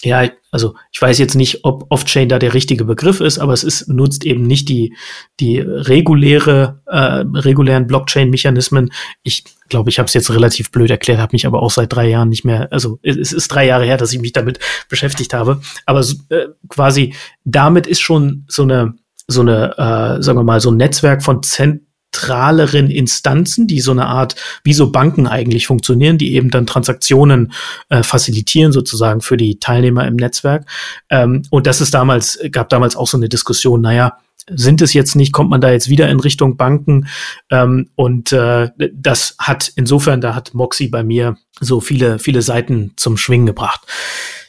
ja, 0.04 0.30
also 0.52 0.76
ich 0.92 1.02
weiß 1.02 1.18
jetzt 1.18 1.36
nicht, 1.36 1.64
ob 1.64 1.86
Off-Chain 1.90 2.30
da 2.30 2.40
der 2.40 2.54
richtige 2.54 2.86
Begriff 2.86 3.20
ist, 3.20 3.38
aber 3.40 3.54
es 3.54 3.64
ist, 3.64 3.88
nutzt 3.90 4.26
eben 4.26 4.44
nicht 4.44 4.70
die, 4.70 4.96
die 5.40 5.60
reguläre, 5.60 6.82
äh, 6.86 7.24
regulären 7.40 7.88
Blockchain-Mechanismen. 7.88 8.92
Ich 9.24 9.44
glaube, 9.68 9.90
ich 9.90 10.00
habe 10.00 10.08
es 10.08 10.14
jetzt 10.14 10.32
relativ 10.32 10.72
blöd 10.72 10.90
erklärt, 10.90 11.20
habe 11.20 11.34
mich 11.34 11.46
aber 11.46 11.62
auch 11.62 11.72
seit 11.72 11.94
drei 11.94 12.08
Jahren 12.08 12.30
nicht 12.30 12.46
mehr, 12.46 12.72
also 12.72 13.00
es 13.04 13.34
ist 13.34 13.50
drei 13.50 13.66
Jahre 13.66 13.86
her, 13.86 13.98
dass 13.98 14.14
ich 14.14 14.22
mich 14.22 14.34
damit 14.34 14.60
beschäftigt 14.90 15.34
habe. 15.34 15.62
Aber 15.86 16.00
äh, 16.30 16.48
quasi 16.70 17.14
damit 17.44 17.86
ist 17.86 18.02
schon 18.02 18.46
so 18.48 18.64
eine, 18.64 18.96
so 19.28 19.42
eine, 19.42 19.74
äh, 19.78 20.24
sagen 20.24 20.40
wir 20.40 20.44
mal, 20.44 20.62
so 20.62 20.72
ein 20.72 20.78
Netzwerk 20.78 21.24
von 21.24 21.44
Zent 21.44 21.82
zentraleren 22.12 22.90
Instanzen, 22.90 23.68
die 23.68 23.82
so 23.82 23.92
eine 23.92 24.08
Art, 24.08 24.36
wie 24.64 24.74
so 24.74 24.92
Banken 24.92 25.28
eigentlich 25.28 25.68
funktionieren, 25.68 26.18
die 26.18 26.34
eben 26.36 26.50
dann 26.50 26.66
Transaktionen 26.66 27.54
äh, 27.90 28.04
facilitieren 28.04 28.72
sozusagen 28.72 29.22
für 29.22 29.38
die 29.38 29.60
Teilnehmer 29.60 30.08
im 30.08 30.16
Netzwerk. 30.16 30.66
Ähm, 31.10 31.44
und 31.50 31.68
das 31.68 31.82
ist 31.82 31.94
damals, 31.94 32.40
gab 32.52 32.70
damals 32.70 32.96
auch 32.96 33.08
so 33.08 33.18
eine 33.18 33.30
Diskussion, 33.30 33.82
naja, 33.82 34.18
sind 34.52 34.82
es 34.82 34.94
jetzt 34.94 35.16
nicht, 35.16 35.32
kommt 35.32 35.52
man 35.52 35.62
da 35.62 35.72
jetzt 35.72 35.90
wieder 35.90 36.10
in 36.10 36.20
Richtung 36.20 36.58
Banken? 36.58 37.08
Ähm, 37.52 37.90
und 37.96 38.32
äh, 38.32 38.70
das 38.94 39.36
hat 39.38 39.72
insofern, 39.76 40.22
da 40.22 40.34
hat 40.34 40.56
Moxie 40.56 40.88
bei 40.88 41.04
mir 41.04 41.38
so 41.60 41.82
viele, 41.82 42.18
viele 42.18 42.42
Seiten 42.42 42.94
zum 42.96 43.18
Schwingen 43.18 43.46
gebracht. 43.46 43.82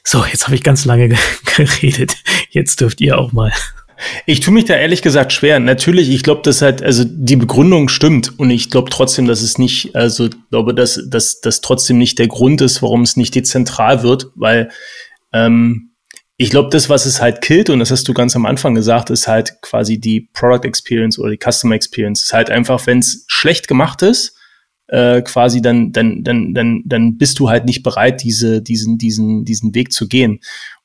So, 0.02 0.24
jetzt 0.24 0.46
habe 0.46 0.54
ich 0.54 0.62
ganz 0.62 0.86
lange 0.86 1.10
geredet. 1.56 2.16
Jetzt 2.50 2.80
dürft 2.80 3.00
ihr 3.02 3.18
auch 3.18 3.32
mal. 3.32 3.52
Ich 4.26 4.40
tue 4.40 4.54
mich 4.54 4.64
da 4.64 4.74
ehrlich 4.74 5.02
gesagt 5.02 5.32
schwer. 5.32 5.60
Natürlich, 5.60 6.10
ich 6.10 6.22
glaube, 6.22 6.42
dass 6.42 6.62
halt, 6.62 6.82
also 6.82 7.04
die 7.06 7.36
Begründung 7.36 7.88
stimmt 7.88 8.38
und 8.38 8.50
ich 8.50 8.70
glaube 8.70 8.90
trotzdem, 8.90 9.26
dass 9.26 9.42
es 9.42 9.58
nicht, 9.58 9.94
also 9.94 10.28
glaube, 10.50 10.74
dass 10.74 11.00
dass 11.08 11.40
das 11.40 11.60
trotzdem 11.60 11.98
nicht 11.98 12.18
der 12.18 12.28
Grund 12.28 12.60
ist, 12.60 12.82
warum 12.82 13.02
es 13.02 13.16
nicht 13.16 13.34
dezentral 13.34 14.02
wird, 14.02 14.28
weil 14.34 14.70
ähm, 15.32 15.90
ich 16.36 16.48
glaube, 16.48 16.70
das, 16.70 16.88
was 16.88 17.04
es 17.04 17.20
halt 17.20 17.42
killt, 17.42 17.68
und 17.68 17.80
das 17.80 17.90
hast 17.90 18.08
du 18.08 18.14
ganz 18.14 18.34
am 18.34 18.46
Anfang 18.46 18.74
gesagt, 18.74 19.10
ist 19.10 19.28
halt 19.28 19.60
quasi 19.60 19.98
die 20.00 20.30
Product 20.32 20.66
Experience 20.66 21.18
oder 21.18 21.32
die 21.32 21.38
Customer 21.38 21.74
Experience. 21.74 22.22
Ist 22.22 22.32
halt 22.32 22.48
einfach, 22.48 22.86
wenn 22.86 23.00
es 23.00 23.24
schlecht 23.26 23.68
gemacht 23.68 24.00
ist, 24.00 24.38
äh, 24.86 25.20
quasi 25.20 25.60
dann, 25.60 25.92
dann, 25.92 26.24
dann, 26.24 26.54
dann, 26.54 26.82
dann 26.86 27.18
bist 27.18 27.38
du 27.40 27.50
halt 27.50 27.66
nicht 27.66 27.82
bereit, 27.82 28.22
diese, 28.22 28.62
diesen, 28.62 28.96
diesen, 28.96 29.44
diesen 29.44 29.74
Weg 29.74 29.92
zu 29.92 30.08
gehen. 30.08 30.40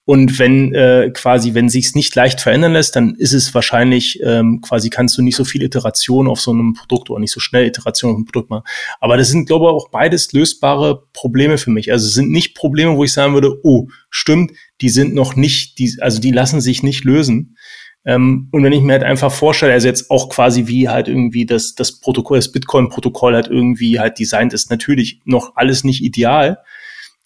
Und 0.06 0.38
wenn 0.38 0.74
äh, 0.76 1.10
quasi, 1.12 1.56
wenn 1.56 1.68
sich's 1.68 1.96
nicht 1.96 2.14
leicht 2.14 2.40
verändern 2.40 2.74
lässt, 2.74 2.96
dann 2.96 3.16
ist 3.16 3.34
es 3.34 3.56
wahrscheinlich 3.56 4.20
ähm, 4.24 4.62
quasi 4.62 4.92
kannst 4.92 5.18
du 5.18 5.24
nicht 5.24 5.36
so 5.36 5.44
viel 5.44 5.64
Iteration 5.64 6.28
auf 6.28 6.40
so 6.40 6.52
einem 6.52 6.74
Produkt 6.74 7.10
oder 7.10 7.20
nicht 7.20 7.32
so 7.32 7.40
schnell 7.40 7.66
Iteration 7.66 8.12
auf 8.12 8.18
einem 8.18 8.26
Produkt 8.26 8.52
machen. 8.52 8.66
Aber 9.00 9.18
das 9.18 9.30
sind, 9.30 9.48
glaube 9.48 9.66
ich, 9.66 9.72
auch 9.72 9.90
beides 9.90 10.32
lösbare 10.32 11.08
Probleme 11.14 11.58
für 11.58 11.72
mich. 11.72 11.92
Also 11.92 12.06
es 12.06 12.14
sind 12.14 12.30
nicht 12.30 12.56
Probleme, 12.56 12.96
wo 12.96 13.04
ich 13.04 13.14
sagen 13.14 13.34
würde, 13.34 13.60
oh, 13.64 13.88
stimmt, 14.12 14.52
die 14.82 14.90
sind 14.90 15.16
noch 15.16 15.36
nicht, 15.36 15.80
die, 15.80 15.98
also 16.00 16.22
die 16.22 16.32
lassen 16.32 16.62
sich 16.62 16.84
nicht 16.84 17.04
lösen. 17.04 17.58
Ähm, 18.06 18.50
und 18.52 18.64
wenn 18.64 18.74
ich 18.74 18.82
mir 18.82 18.94
halt 18.94 19.04
einfach 19.04 19.32
vorstelle, 19.32 19.74
also 19.74 19.88
jetzt 19.88 20.12
auch 20.12 20.30
quasi 20.30 20.68
wie 20.68 20.88
halt 20.88 21.08
irgendwie 21.08 21.48
das, 21.48 21.74
das 21.74 22.00
Protokoll, 22.00 22.38
das 22.38 22.52
Bitcoin-Protokoll 22.52 23.34
halt 23.34 23.48
irgendwie 23.48 24.00
halt 24.00 24.20
designt 24.20 24.54
ist, 24.54 24.70
natürlich 24.70 25.22
noch 25.26 25.56
alles 25.56 25.84
nicht 25.84 26.04
ideal. 26.04 26.60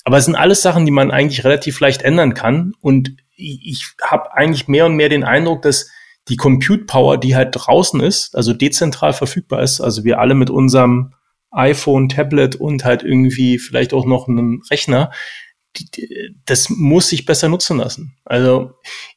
Aber 0.09 0.17
es 0.17 0.25
sind 0.25 0.33
alles 0.33 0.63
Sachen, 0.63 0.87
die 0.87 0.91
man 0.91 1.11
eigentlich 1.11 1.43
relativ 1.43 1.79
leicht 1.81 2.01
ändern 2.01 2.33
kann. 2.33 2.73
Und 2.81 3.15
ich, 3.35 3.85
habe 4.01 4.33
eigentlich 4.33 4.67
mehr 4.67 4.87
und 4.87 4.95
mehr 4.95 5.07
den 5.07 5.23
Eindruck, 5.23 5.61
dass 5.61 5.87
die 6.29 6.35
Compute 6.35 6.85
Power, 6.85 7.19
die 7.19 7.35
halt 7.35 7.49
draußen 7.51 7.99
ist, 7.99 8.35
also 8.35 8.53
dezentral 8.53 9.13
verfügbar 9.13 9.61
ist, 9.61 9.81
also 9.81 10.03
wir 10.05 10.17
alle 10.17 10.33
mit 10.33 10.49
unserem 10.49 11.13
iPhone, 11.51 12.09
Tablet 12.09 12.55
und 12.55 12.85
halt 12.85 13.03
irgendwie 13.03 13.59
vielleicht 13.59 13.93
auch 13.93 14.07
noch 14.07 14.27
einem 14.27 14.63
Rechner, 14.71 15.11
das 16.45 16.71
muss 16.71 17.09
sich 17.09 17.27
besser 17.27 17.47
nutzen 17.47 17.77
lassen. 17.77 18.17
Also 18.25 18.71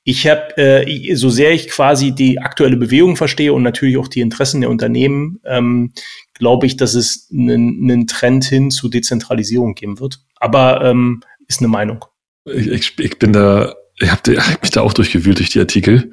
ich 0.04 0.26
habe, 0.26 0.54
äh, 0.58 1.14
so 1.14 1.30
sehr 1.30 1.52
ich 1.52 1.70
quasi 1.70 2.12
die 2.12 2.38
aktuelle 2.38 2.76
Bewegung 2.76 3.16
verstehe 3.16 3.54
und 3.54 3.62
natürlich 3.62 3.96
auch 3.96 4.08
die 4.08 4.20
Interessen 4.20 4.60
der 4.60 4.68
Unternehmen, 4.68 5.40
ähm, 5.46 5.94
glaube 6.34 6.66
ich, 6.66 6.76
dass 6.76 6.94
es 6.94 7.28
einen, 7.32 7.82
einen 7.82 8.06
Trend 8.06 8.44
hin 8.44 8.70
zu 8.70 8.88
Dezentralisierung 8.88 9.74
geben 9.74 10.00
wird. 10.00 10.20
Aber 10.36 10.82
ähm, 10.82 11.22
ist 11.48 11.60
eine 11.60 11.68
Meinung. 11.68 12.04
Ich, 12.44 12.66
ich, 12.66 12.98
ich 12.98 13.18
bin 13.18 13.32
da, 13.32 13.74
ich 13.98 14.10
habe 14.10 14.36
hab 14.36 14.62
mich 14.62 14.70
da 14.70 14.80
auch 14.82 14.92
durchgewühlt 14.92 15.38
durch 15.38 15.50
die 15.50 15.60
Artikel. 15.60 16.10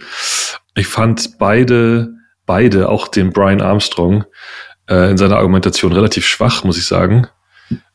Ich 0.76 0.88
fand 0.88 1.38
beide, 1.40 2.14
beide, 2.46 2.90
auch 2.90 3.08
den 3.08 3.32
Brian 3.32 3.62
Armstrong, 3.62 4.26
äh, 4.88 5.12
in 5.12 5.18
seiner 5.18 5.38
Argumentation 5.38 5.94
relativ 5.94 6.26
schwach, 6.26 6.64
muss 6.64 6.78
ich 6.78 6.86
sagen, 6.86 7.28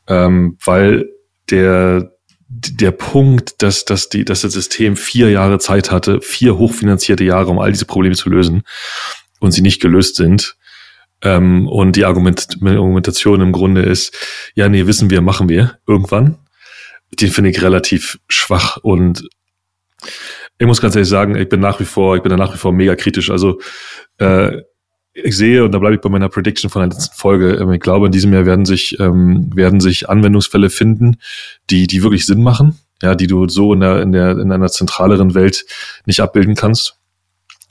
ähm, 0.06 0.56
weil 0.64 1.08
der 1.50 2.10
der 2.48 2.92
Punkt, 2.92 3.62
dass, 3.62 3.84
dass, 3.84 4.08
die, 4.08 4.24
dass 4.24 4.42
das 4.42 4.52
System 4.52 4.96
vier 4.96 5.30
Jahre 5.30 5.58
Zeit 5.58 5.90
hatte, 5.90 6.20
vier 6.20 6.56
hochfinanzierte 6.56 7.24
Jahre, 7.24 7.50
um 7.50 7.58
all 7.58 7.72
diese 7.72 7.86
Probleme 7.86 8.14
zu 8.14 8.30
lösen 8.30 8.62
und 9.40 9.52
sie 9.52 9.62
nicht 9.62 9.82
gelöst 9.82 10.16
sind. 10.16 10.56
Ähm, 11.24 11.66
und 11.66 11.96
die 11.96 12.04
Argument, 12.04 12.58
Argumentation 12.62 13.40
im 13.40 13.52
Grunde 13.52 13.82
ist, 13.82 14.16
ja, 14.54 14.68
nee, 14.68 14.86
wissen 14.86 15.10
wir, 15.10 15.22
machen 15.22 15.48
wir 15.48 15.78
irgendwann. 15.86 16.38
Den 17.20 17.30
finde 17.30 17.50
ich 17.50 17.62
relativ 17.62 18.18
schwach 18.28 18.76
und 18.78 19.28
ich 20.58 20.66
muss 20.66 20.80
ganz 20.80 20.94
ehrlich 20.94 21.08
sagen, 21.08 21.34
ich 21.34 21.48
bin 21.48 21.60
nach 21.60 21.80
wie 21.80 21.84
vor, 21.84 22.16
ich 22.16 22.22
bin 22.22 22.30
da 22.30 22.36
nach 22.36 22.52
wie 22.54 22.58
vor 22.58 22.72
mega 22.72 22.94
kritisch. 22.94 23.30
Also 23.30 23.60
äh, 24.18 24.62
ich 25.14 25.36
sehe, 25.36 25.64
und 25.64 25.72
da 25.72 25.78
bleibe 25.78 25.94
ich 25.94 26.00
bei 26.00 26.08
meiner 26.08 26.28
Prediction 26.28 26.70
von 26.70 26.80
der 26.82 26.90
letzten 26.90 27.16
Folge, 27.16 27.54
ähm, 27.54 27.72
ich 27.72 27.80
glaube, 27.80 28.06
in 28.06 28.12
diesem 28.12 28.32
Jahr 28.32 28.46
werden 28.46 28.64
sich, 28.64 28.98
ähm, 29.00 29.50
werden 29.54 29.80
sich 29.80 30.08
Anwendungsfälle 30.08 30.70
finden, 30.70 31.18
die, 31.70 31.86
die 31.86 32.02
wirklich 32.02 32.26
Sinn 32.26 32.42
machen, 32.42 32.78
ja, 33.02 33.14
die 33.14 33.26
du 33.26 33.48
so 33.48 33.72
in 33.72 33.80
der, 33.80 34.02
in 34.02 34.12
der, 34.12 34.32
in 34.32 34.52
einer 34.52 34.68
zentraleren 34.68 35.34
Welt 35.34 35.64
nicht 36.04 36.20
abbilden 36.20 36.54
kannst. 36.54 36.98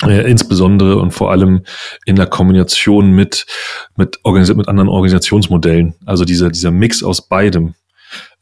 Insbesondere 0.01 0.97
und 0.97 1.11
vor 1.11 1.31
allem 1.31 1.63
in 2.05 2.15
der 2.17 2.25
Kombination 2.25 3.11
mit, 3.11 3.45
mit, 3.95 4.19
mit 4.25 4.67
anderen 4.67 4.89
Organisationsmodellen. 4.89 5.93
Also 6.05 6.25
dieser, 6.25 6.49
dieser 6.49 6.71
Mix 6.71 7.03
aus 7.03 7.27
beidem, 7.27 7.75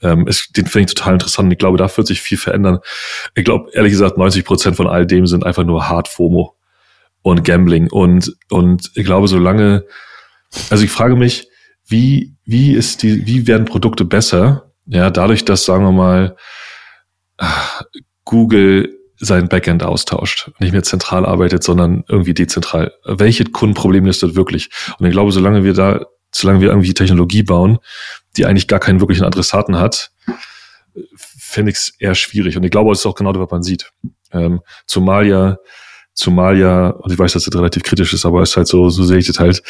ähm, 0.02 0.28
ist, 0.28 0.58
den 0.58 0.66
finde 0.66 0.90
ich 0.90 0.96
total 0.96 1.14
interessant. 1.14 1.52
Ich 1.52 1.60
glaube, 1.60 1.78
da 1.78 1.96
wird 1.96 2.08
sich 2.08 2.22
viel 2.22 2.38
verändern. 2.38 2.80
Ich 3.36 3.46
glaube, 3.46 3.70
ehrlich 3.74 3.92
gesagt, 3.92 4.18
90 4.18 4.44
Prozent 4.44 4.76
von 4.76 4.88
all 4.88 5.06
dem 5.06 5.28
sind 5.28 5.46
einfach 5.46 5.64
nur 5.64 5.88
Hard 5.88 6.08
FOMO 6.08 6.56
und 7.22 7.44
Gambling. 7.44 7.90
Und, 7.90 8.36
und 8.50 8.92
ich 8.96 9.06
glaube, 9.06 9.28
solange, 9.28 9.86
also 10.70 10.84
ich 10.84 10.92
frage 10.92 11.16
mich, 11.16 11.48
wie, 11.86 12.34
wie 12.46 12.74
ist 12.74 13.04
die, 13.04 13.26
wie 13.28 13.48
werden 13.48 13.66
Produkte 13.66 14.06
besser? 14.06 14.72
Ja, 14.86 15.10
dadurch, 15.10 15.46
dass, 15.46 15.66
sagen 15.66 15.84
wir 15.84 15.92
mal, 15.92 16.36
Google 18.26 18.98
sein 19.22 19.48
Backend 19.48 19.84
austauscht, 19.84 20.52
nicht 20.60 20.72
mehr 20.74 20.84
zentral 20.84 21.26
arbeitet, 21.26 21.64
sondern 21.64 22.04
irgendwie 22.08 22.34
dezentral. 22.34 22.94
Welche 23.06 23.46
Kundenprobleme 23.46 24.10
ist 24.10 24.24
das 24.24 24.36
wirklich? 24.36 24.70
Und 24.98 25.06
ich 25.06 25.12
glaube, 25.12 25.32
solange 25.32 25.64
wir 25.64 25.74
da, 25.74 26.06
solange 26.34 26.62
wir 26.62 26.70
irgendwie 26.70 26.94
Technologie 26.94 27.44
bauen, 27.44 27.80
die 28.36 28.46
eigentlich 28.46 28.68
gar 28.68 28.80
keinen 28.80 29.00
wirklichen 29.00 29.24
Adressaten 29.24 29.78
hat, 29.78 30.12
fände 31.16 31.72
ich 31.72 31.78
es 31.78 31.94
eher 32.00 32.16
schwierig. 32.16 32.58
Und 32.58 32.64
ich 32.64 32.72
glaube, 32.72 32.92
es 32.92 33.00
ist 33.00 33.06
auch 33.06 33.16
genau 33.16 33.32
das, 33.32 33.42
was 33.42 33.52
man 33.52 33.64
sieht. 33.64 33.92
Ähm, 34.32 34.62
zumal 34.88 35.28
ja, 35.28 35.58
zumal 36.14 36.58
ja, 36.58 36.90
und 36.90 37.12
ich 37.12 37.20
weiß, 37.20 37.34
dass 37.34 37.44
das 37.44 37.56
relativ 37.56 37.84
kritisch 37.84 38.14
ist, 38.14 38.26
aber 38.26 38.42
es 38.42 38.52
ist 38.52 38.58
halt 38.58 38.68
so, 38.68 38.90
so 38.90 39.04
sehe 39.04 39.18
ich 39.18 39.28
das 39.28 39.40
halt, 39.40 39.62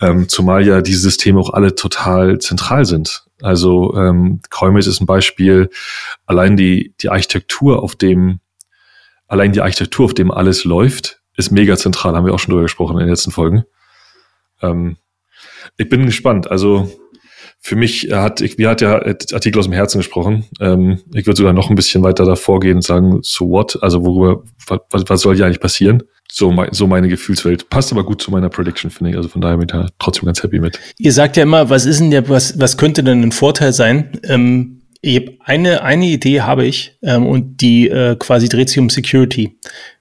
ähm, 0.00 0.28
zumal 0.28 0.66
ja 0.66 0.80
diese 0.80 1.00
Systeme 1.00 1.40
auch 1.40 1.50
alle 1.50 1.74
total 1.74 2.38
zentral 2.38 2.84
sind. 2.84 3.24
Also 3.40 3.94
ähm, 3.96 4.40
Coinbase 4.50 4.88
ist 4.88 5.00
ein 5.00 5.06
Beispiel, 5.06 5.70
allein 6.26 6.56
die, 6.56 6.94
die 7.00 7.08
Architektur, 7.08 7.82
auf 7.82 7.96
dem, 7.96 8.40
allein 9.32 9.52
die 9.52 9.62
Architektur, 9.62 10.04
auf 10.04 10.14
dem 10.14 10.30
alles 10.30 10.64
läuft, 10.64 11.22
ist 11.38 11.50
mega 11.50 11.74
zentral, 11.78 12.14
haben 12.14 12.26
wir 12.26 12.34
auch 12.34 12.38
schon 12.38 12.50
drüber 12.50 12.64
gesprochen 12.64 12.98
in 12.98 13.06
den 13.06 13.08
letzten 13.08 13.30
Folgen. 13.30 13.64
Ähm, 14.60 14.98
ich 15.78 15.88
bin 15.88 16.04
gespannt. 16.04 16.50
Also 16.50 16.92
für 17.58 17.74
mich 17.74 18.10
hat, 18.12 18.42
ich, 18.42 18.58
mir 18.58 18.68
hat 18.68 18.82
der 18.82 19.06
Artikel 19.32 19.58
aus 19.58 19.64
dem 19.64 19.72
Herzen 19.72 19.98
gesprochen. 19.98 20.44
Ähm, 20.60 21.00
ich 21.14 21.26
würde 21.26 21.38
sogar 21.38 21.54
noch 21.54 21.70
ein 21.70 21.76
bisschen 21.76 22.02
weiter 22.02 22.26
davor 22.26 22.60
gehen 22.60 22.76
und 22.76 22.82
sagen, 22.82 23.20
so 23.22 23.48
what? 23.48 23.82
Also 23.82 24.04
worüber, 24.04 24.42
was, 24.66 25.04
was 25.08 25.20
soll 25.22 25.34
hier 25.34 25.46
eigentlich 25.46 25.60
passieren? 25.60 26.02
So, 26.30 26.50
mein, 26.50 26.68
so 26.72 26.86
meine 26.86 27.08
Gefühlswelt. 27.08 27.70
Passt 27.70 27.90
aber 27.90 28.04
gut 28.04 28.20
zu 28.20 28.30
meiner 28.30 28.50
Prediction, 28.50 28.90
finde 28.90 29.12
ich. 29.12 29.16
Also 29.16 29.30
von 29.30 29.40
daher 29.40 29.56
bin 29.56 29.66
ich 29.66 29.72
da 29.72 29.88
trotzdem 29.98 30.26
ganz 30.26 30.42
happy 30.42 30.60
mit. 30.60 30.78
Ihr 30.98 31.12
sagt 31.12 31.38
ja 31.38 31.44
immer, 31.44 31.70
was 31.70 31.86
ist 31.86 32.00
denn 32.00 32.10
der, 32.10 32.28
was, 32.28 32.60
was 32.60 32.76
könnte 32.76 33.02
denn 33.02 33.22
ein 33.22 33.32
Vorteil 33.32 33.72
sein? 33.72 34.20
Ähm, 34.24 34.81
eine, 35.44 35.82
eine 35.82 36.06
Idee 36.06 36.42
habe 36.42 36.64
ich, 36.64 36.96
ähm, 37.02 37.26
und 37.26 37.60
die 37.60 37.88
äh, 37.88 38.16
quasi 38.16 38.48
dreht 38.48 38.68
sich 38.68 38.78
um 38.78 38.90
Security. 38.90 39.58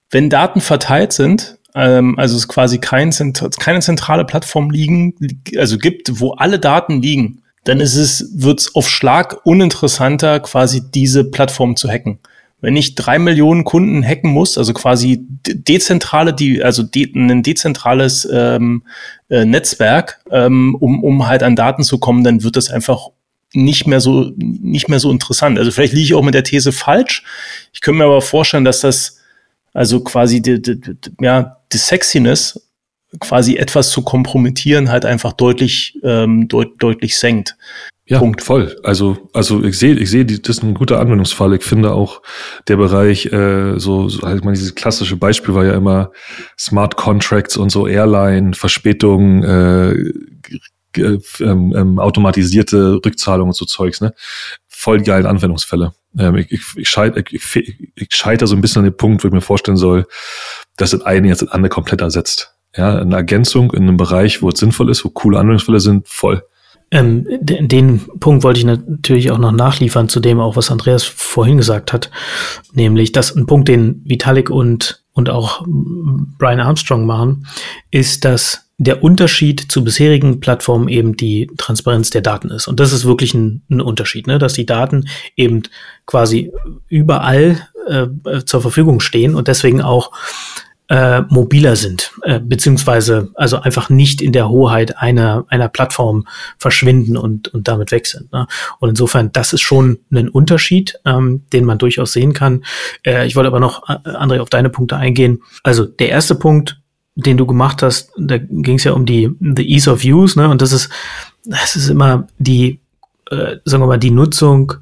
Wenn 0.10 0.30
Daten 0.30 0.62
verteilt 0.62 1.14
sind, 1.14 1.58
ähm, 1.74 2.18
also 2.20 2.36
es 2.36 2.48
quasi 2.48 2.80
kein, 2.80 3.12
keine 3.60 3.80
zentrale 3.80 4.26
Plattform 4.26 4.70
liegen, 4.70 5.16
also 5.58 5.78
gibt, 5.78 6.20
wo 6.20 6.34
alle 6.34 6.60
Daten 6.60 7.02
liegen, 7.02 7.42
dann 7.64 7.80
ist 7.80 7.96
es, 7.96 8.32
wird's 8.36 8.76
auf 8.76 8.90
Schlag 8.90 9.46
uninteressanter, 9.46 10.40
quasi 10.40 10.82
diese 10.92 11.24
Plattform 11.24 11.76
zu 11.76 11.90
hacken. 11.90 12.20
Wenn 12.60 12.76
ich 12.76 12.94
drei 12.94 13.18
Millionen 13.18 13.64
Kunden 13.64 14.04
hacken 14.04 14.32
muss, 14.32 14.58
also 14.58 14.74
quasi 14.74 15.26
dezentrale, 15.48 16.34
die, 16.34 16.64
also 16.64 16.84
de, 16.84 17.12
ein 17.16 17.42
dezentrales 17.42 18.28
ähm, 18.32 18.84
äh, 19.30 19.46
Netzwerk, 19.46 20.20
ähm, 20.30 20.76
um, 20.80 21.04
um 21.04 21.28
halt 21.28 21.42
an 21.42 21.56
Daten 21.56 21.84
zu 21.84 21.98
kommen, 21.98 22.24
dann 22.24 22.44
wird 22.44 22.56
das 22.56 22.70
einfach 22.70 23.08
nicht 23.54 23.88
mehr 23.88 24.00
so, 24.00 24.32
nicht 24.36 24.90
mehr 24.90 25.00
so 25.00 25.12
interessant. 25.12 25.60
Also 25.60 25.72
vielleicht 25.72 25.94
liege 25.94 26.06
ich 26.06 26.14
auch 26.14 26.24
mit 26.24 26.34
der 26.34 26.44
These 26.44 26.72
falsch. 26.72 27.24
Ich 27.74 27.82
könnte 27.82 28.00
mir 28.00 28.06
aber 28.06 28.22
vorstellen, 28.22 28.66
dass 28.66 28.82
das, 28.82 29.20
also 29.74 30.02
quasi 30.02 30.42
die, 30.42 30.62
die, 30.62 30.80
die, 30.80 30.96
ja, 31.20 31.58
die 31.72 31.78
Sexiness 31.78 32.60
quasi 33.20 33.58
etwas 33.58 33.90
zu 33.90 34.04
kompromittieren 34.04 34.90
halt 34.90 35.06
einfach 35.06 35.34
deutlich, 35.34 36.00
ähm, 36.04 36.48
deut 36.48 36.82
deutlich 36.82 37.18
senkt. 37.18 37.58
Ja, 38.06 38.20
Punkt. 38.20 38.42
voll. 38.42 38.76
Also, 38.84 39.30
also 39.32 39.64
ich 39.64 39.78
sehe, 39.78 39.94
ich 39.96 40.10
sehe, 40.10 40.26
das 40.26 40.58
ist 40.58 40.64
ein 40.64 40.74
guter 40.74 41.00
Anwendungsfall. 41.00 41.54
Ich 41.54 41.64
finde 41.64 41.94
auch 41.94 42.22
der 42.68 42.76
Bereich, 42.76 43.28
äh, 43.28 43.80
so, 43.80 44.10
so 44.10 44.24
halt 44.24 44.44
man 44.44 44.54
dieses 44.54 44.76
klassische 44.76 45.16
Beispiel 45.16 45.56
war 45.56 45.66
ja 45.66 45.76
immer 45.76 46.12
Smart 46.60 46.98
Contracts 46.98 47.56
und 47.56 47.70
so 47.70 47.88
Airline, 47.88 48.54
Verspätung, 48.54 49.44
äh, 49.44 50.12
ähm, 50.98 51.74
ähm, 51.76 52.00
automatisierte 52.00 53.00
Rückzahlung 53.06 53.50
und 53.50 53.56
so 53.56 53.66
Zeugs, 53.66 54.02
ne? 54.02 54.14
Voll 54.68 55.02
geile 55.02 55.30
Anwendungsfälle. 55.30 55.94
Ähm, 56.18 56.38
ich, 56.38 56.52
ich, 56.52 56.62
ich, 56.76 56.90
scheit, 56.90 57.16
ich, 57.32 57.56
ich, 57.96 58.08
scheiter 58.10 58.48
so 58.48 58.56
ein 58.56 58.62
bisschen 58.62 58.80
an 58.80 58.86
den 58.86 58.98
Punkt, 58.98 59.24
wo 59.24 59.28
ich 59.28 59.34
mir 59.34 59.42
vorstellen 59.42 59.78
soll, 59.78 60.08
dass 60.78 60.92
das 60.92 61.02
eine 61.02 61.28
jetzt 61.28 61.42
das 61.42 61.50
andere 61.50 61.70
komplett 61.70 62.02
ersetzt. 62.02 62.56
Ja, 62.76 63.00
eine 63.00 63.16
Ergänzung 63.16 63.72
in 63.74 63.84
einem 63.84 63.98
Bereich, 63.98 64.42
wo 64.42 64.50
es 64.50 64.60
sinnvoll 64.60 64.90
ist, 64.90 65.04
wo 65.04 65.10
coole 65.10 65.40
Anwendungsfälle 65.40 65.80
sind, 65.80 66.08
voll. 66.08 66.44
Ähm, 66.94 67.26
den 67.40 68.02
Punkt 68.20 68.44
wollte 68.44 68.60
ich 68.60 68.66
natürlich 68.66 69.32
auch 69.32 69.38
noch 69.38 69.54
nachliefern 69.54 70.10
zu 70.10 70.20
dem 70.20 70.42
auch, 70.42 70.58
was 70.58 70.72
Andreas 70.72 71.04
vorhin 71.04 71.56
gesagt 71.56 71.94
hat, 71.94 72.12
nämlich, 72.74 73.14
dass 73.14 73.34
ein 73.34 73.46
Punkt, 73.46 73.70
den 73.70 74.02
Vitalik 74.04 74.50
und, 74.50 75.04
und 75.14 75.30
auch 75.30 75.66
Brian 75.66 76.60
Armstrong 76.60 77.06
machen, 77.06 77.48
ist, 77.92 78.26
dass 78.26 78.71
der 78.84 79.04
Unterschied 79.04 79.72
zu 79.72 79.84
bisherigen 79.84 80.40
Plattformen 80.40 80.88
eben 80.88 81.16
die 81.16 81.52
Transparenz 81.58 82.10
der 82.10 82.22
Daten 82.22 82.50
ist. 82.50 82.68
Und 82.68 82.80
das 82.80 82.92
ist 82.92 83.06
wirklich 83.06 83.36
ein, 83.36 83.62
ein 83.70 83.80
Unterschied, 83.80 84.26
ne? 84.26 84.40
dass 84.40 84.54
die 84.54 84.66
Daten 84.66 85.08
eben 85.36 85.62
quasi 86.08 86.52
überall 86.88 87.68
äh, 87.88 88.08
zur 88.44 88.62
Verfügung 88.62 89.00
stehen 89.00 89.36
und 89.36 89.48
deswegen 89.48 89.84
auch 89.84 90.12
äh, 90.90 91.22
mobiler 91.30 91.76
sind, 91.76 92.12
äh, 92.24 92.40
beziehungsweise 92.40 93.30
also 93.36 93.58
einfach 93.58 93.90
nicht 93.90 94.20
in 94.20 94.32
der 94.32 94.50
Hoheit 94.50 94.98
einer, 94.98 95.46
einer 95.48 95.70
Plattform 95.70 96.28
verschwinden 96.58 97.18
und, 97.18 97.50
und 97.50 97.68
damit 97.68 97.92
weg 97.92 98.08
sind. 98.08 98.34
Ne? 98.34 98.48
Und 98.80 98.90
insofern, 98.90 99.32
das 99.32 99.54
ist 99.54 99.62
schon 99.62 100.00
ein 100.12 100.28
Unterschied, 100.28 101.00
ähm, 101.06 101.46
den 101.54 101.66
man 101.66 101.78
durchaus 101.78 102.14
sehen 102.14 102.34
kann. 102.34 102.66
Äh, 103.06 103.28
ich 103.28 103.36
wollte 103.36 103.48
aber 103.48 103.60
noch, 103.60 103.88
äh, 103.90 104.10
André, 104.10 104.40
auf 104.40 104.50
deine 104.50 104.72
Punkte 104.72 104.98
eingehen. 104.98 105.44
Also 105.62 105.86
der 105.86 106.10
erste 106.10 106.34
Punkt, 106.34 106.81
den 107.16 107.38
du 107.38 107.46
gemacht 107.46 107.84
hast, 107.84 108.12
da 108.18 108.38
ging 108.38 108.76
es 108.76 108.84
ja 108.84 108.94
um 108.94 109.06
die 109.06 109.30
the 109.40 109.70
Ease 109.70 109.92
of 109.92 110.04
Use, 110.04 110.40
ne? 110.40 110.50
Und 110.50 110.62
das 110.62 110.72
ist, 110.72 110.90
das 111.46 111.76
ist 111.76 111.90
immer 111.90 112.28
die, 112.38 112.80
äh, 113.30 113.58
sagen 113.66 113.84
wir 113.84 113.88
mal, 113.88 113.98
die 113.98 114.12
Nutzung, 114.12 114.74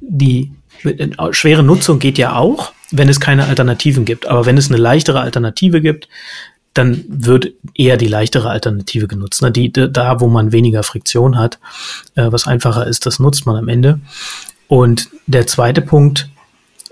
die 0.00 0.52
äh, 0.84 1.08
schwere 1.30 1.62
Nutzung 1.62 1.98
geht 1.98 2.18
ja 2.18 2.36
auch, 2.36 2.72
wenn 2.90 3.08
es 3.08 3.20
keine 3.20 3.46
Alternativen 3.46 4.04
gibt. 4.04 4.26
Aber 4.26 4.46
wenn 4.46 4.58
es 4.58 4.68
eine 4.68 4.78
leichtere 4.78 5.20
Alternative 5.20 5.80
gibt, 5.80 6.08
dann 6.74 7.04
wird 7.08 7.52
eher 7.74 7.96
die 7.96 8.08
leichtere 8.08 8.50
Alternative 8.50 9.08
genutzt. 9.08 9.40
Ne? 9.42 9.50
Die, 9.50 9.72
da, 9.72 10.20
wo 10.20 10.28
man 10.28 10.52
weniger 10.52 10.82
Friktion 10.82 11.38
hat, 11.38 11.58
äh, 12.14 12.30
was 12.30 12.46
einfacher 12.46 12.86
ist, 12.86 13.06
das 13.06 13.18
nutzt 13.18 13.46
man 13.46 13.56
am 13.56 13.68
Ende. 13.68 14.00
Und 14.68 15.08
der 15.26 15.46
zweite 15.46 15.80
Punkt, 15.80 16.28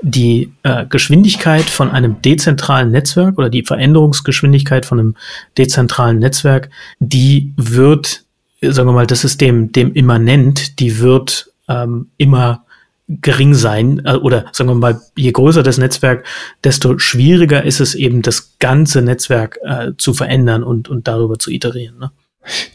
die 0.04 0.52
äh, 0.64 0.84
Geschwindigkeit 0.86 1.64
von 1.64 1.90
einem 1.90 2.20
dezentralen 2.20 2.90
Netzwerk 2.90 3.38
oder 3.38 3.48
die 3.48 3.62
Veränderungsgeschwindigkeit 3.62 4.84
von 4.84 5.00
einem 5.00 5.16
dezentralen 5.56 6.18
Netzwerk, 6.18 6.68
die 6.98 7.54
wird, 7.56 8.22
sagen 8.60 8.88
wir 8.88 8.92
mal, 8.92 9.06
das 9.06 9.24
ist 9.24 9.40
dem, 9.40 9.72
dem 9.72 9.94
immanent, 9.94 10.78
die 10.78 10.98
wird 10.98 11.50
ähm, 11.68 12.08
immer 12.18 12.64
gering 13.08 13.54
sein 13.54 14.02
äh, 14.04 14.16
oder 14.16 14.44
sagen 14.52 14.68
wir 14.68 14.74
mal, 14.74 15.00
je 15.16 15.32
größer 15.32 15.62
das 15.62 15.78
Netzwerk, 15.78 16.26
desto 16.62 16.98
schwieriger 16.98 17.64
ist 17.64 17.80
es 17.80 17.94
eben, 17.94 18.20
das 18.20 18.58
ganze 18.58 19.00
Netzwerk 19.00 19.58
äh, 19.62 19.92
zu 19.96 20.12
verändern 20.12 20.62
und, 20.62 20.90
und 20.90 21.08
darüber 21.08 21.38
zu 21.38 21.50
iterieren. 21.50 21.98
Ne? 21.98 22.10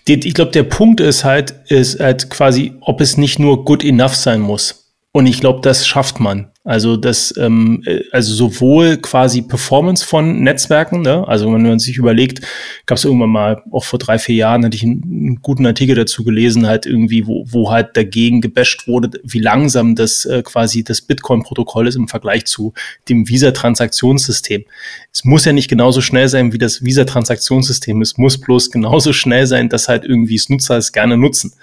Ich 0.07 0.33
glaube, 0.33 0.51
der 0.51 0.63
Punkt 0.63 0.99
ist 0.99 1.23
halt, 1.23 1.53
ist 1.67 1.99
halt 1.99 2.31
quasi, 2.31 2.73
ob 2.81 3.01
es 3.01 3.17
nicht 3.17 3.37
nur 3.37 3.65
good 3.65 3.83
enough 3.83 4.15
sein 4.15 4.41
muss. 4.41 4.78
Und 5.11 5.25
ich 5.25 5.39
glaube, 5.39 5.61
das 5.61 5.87
schafft 5.87 6.19
man. 6.19 6.51
Also 6.63 6.95
das, 6.95 7.33
ähm, 7.37 7.81
äh, 7.87 8.01
also 8.11 8.31
sowohl 8.31 8.97
quasi 8.97 9.41
Performance 9.41 10.05
von 10.05 10.43
Netzwerken, 10.43 11.01
ne? 11.01 11.27
also 11.27 11.51
wenn 11.51 11.63
man 11.63 11.79
sich 11.79 11.97
überlegt, 11.97 12.45
gab 12.85 12.99
es 12.99 13.05
irgendwann 13.05 13.31
mal, 13.31 13.63
auch 13.71 13.85
vor 13.85 13.97
drei, 13.97 14.19
vier 14.19 14.35
Jahren, 14.35 14.63
hatte 14.63 14.77
ich 14.77 14.83
einen, 14.83 15.01
einen, 15.03 15.41
guten 15.41 15.65
Artikel 15.65 15.95
dazu 15.95 16.23
gelesen, 16.23 16.67
halt 16.67 16.85
irgendwie, 16.85 17.25
wo, 17.25 17.43
wo 17.47 17.71
halt 17.71 17.97
dagegen 17.97 18.39
gebasht 18.39 18.87
wurde, 18.87 19.19
wie 19.23 19.39
langsam 19.39 19.95
das 19.95 20.25
äh, 20.25 20.43
quasi 20.43 20.83
das 20.83 21.01
Bitcoin-Protokoll 21.01 21.87
ist 21.87 21.95
im 21.95 22.07
Vergleich 22.07 22.45
zu 22.45 22.73
dem 23.07 23.27
Visa-Transaktionssystem. 23.27 24.63
Es 25.11 25.25
muss 25.25 25.45
ja 25.45 25.53
nicht 25.53 25.69
genauso 25.69 26.01
schnell 26.01 26.27
sein 26.27 26.53
wie 26.53 26.59
das 26.59 26.83
Visa-Transaktionssystem. 26.83 27.99
Es 28.03 28.19
muss 28.19 28.39
bloß 28.39 28.69
genauso 28.69 29.11
schnell 29.11 29.47
sein, 29.47 29.69
dass 29.69 29.87
halt 29.87 30.03
irgendwie 30.03 30.35
es 30.35 30.49
Nutzer 30.49 30.77
es 30.77 30.91
gerne 30.91 31.17
nutzen. 31.17 31.53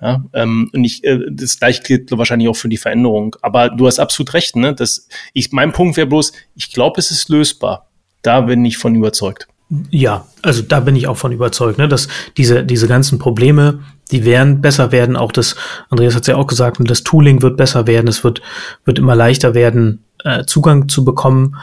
Ja, 0.00 0.24
ähm, 0.32 0.70
und 0.74 0.84
ich, 0.84 1.04
äh, 1.04 1.20
das 1.30 1.58
gleiche 1.58 1.82
gilt 1.82 2.10
wahrscheinlich 2.10 2.48
auch 2.48 2.56
für 2.56 2.68
die 2.68 2.76
Veränderung. 2.76 3.36
Aber 3.42 3.70
du 3.70 3.86
hast 3.86 3.98
absolut 3.98 4.34
recht, 4.34 4.56
ne? 4.56 4.74
Das, 4.74 5.08
ich, 5.32 5.52
mein 5.52 5.72
Punkt 5.72 5.96
wäre 5.96 6.06
bloß, 6.06 6.32
ich 6.56 6.72
glaube, 6.72 7.00
es 7.00 7.10
ist 7.10 7.28
lösbar. 7.28 7.88
Da 8.22 8.42
bin 8.42 8.64
ich 8.64 8.76
von 8.76 8.94
überzeugt. 8.94 9.46
Ja, 9.90 10.26
also 10.42 10.62
da 10.62 10.80
bin 10.80 10.94
ich 10.94 11.06
auch 11.06 11.16
von 11.16 11.32
überzeugt, 11.32 11.78
ne, 11.78 11.88
dass 11.88 12.08
diese, 12.36 12.64
diese 12.64 12.86
ganzen 12.86 13.18
Probleme, 13.18 13.80
die 14.10 14.24
werden 14.24 14.60
besser 14.60 14.92
werden. 14.92 15.16
Auch 15.16 15.32
das, 15.32 15.56
Andreas 15.88 16.14
hat 16.14 16.22
es 16.22 16.28
ja 16.28 16.36
auch 16.36 16.46
gesagt, 16.46 16.78
das 16.80 17.02
Tooling 17.02 17.42
wird 17.42 17.56
besser 17.56 17.86
werden. 17.86 18.08
Es 18.08 18.22
wird, 18.24 18.42
wird 18.84 18.98
immer 18.98 19.14
leichter 19.14 19.54
werden, 19.54 20.04
äh, 20.22 20.44
Zugang 20.44 20.88
zu 20.88 21.04
bekommen. 21.04 21.56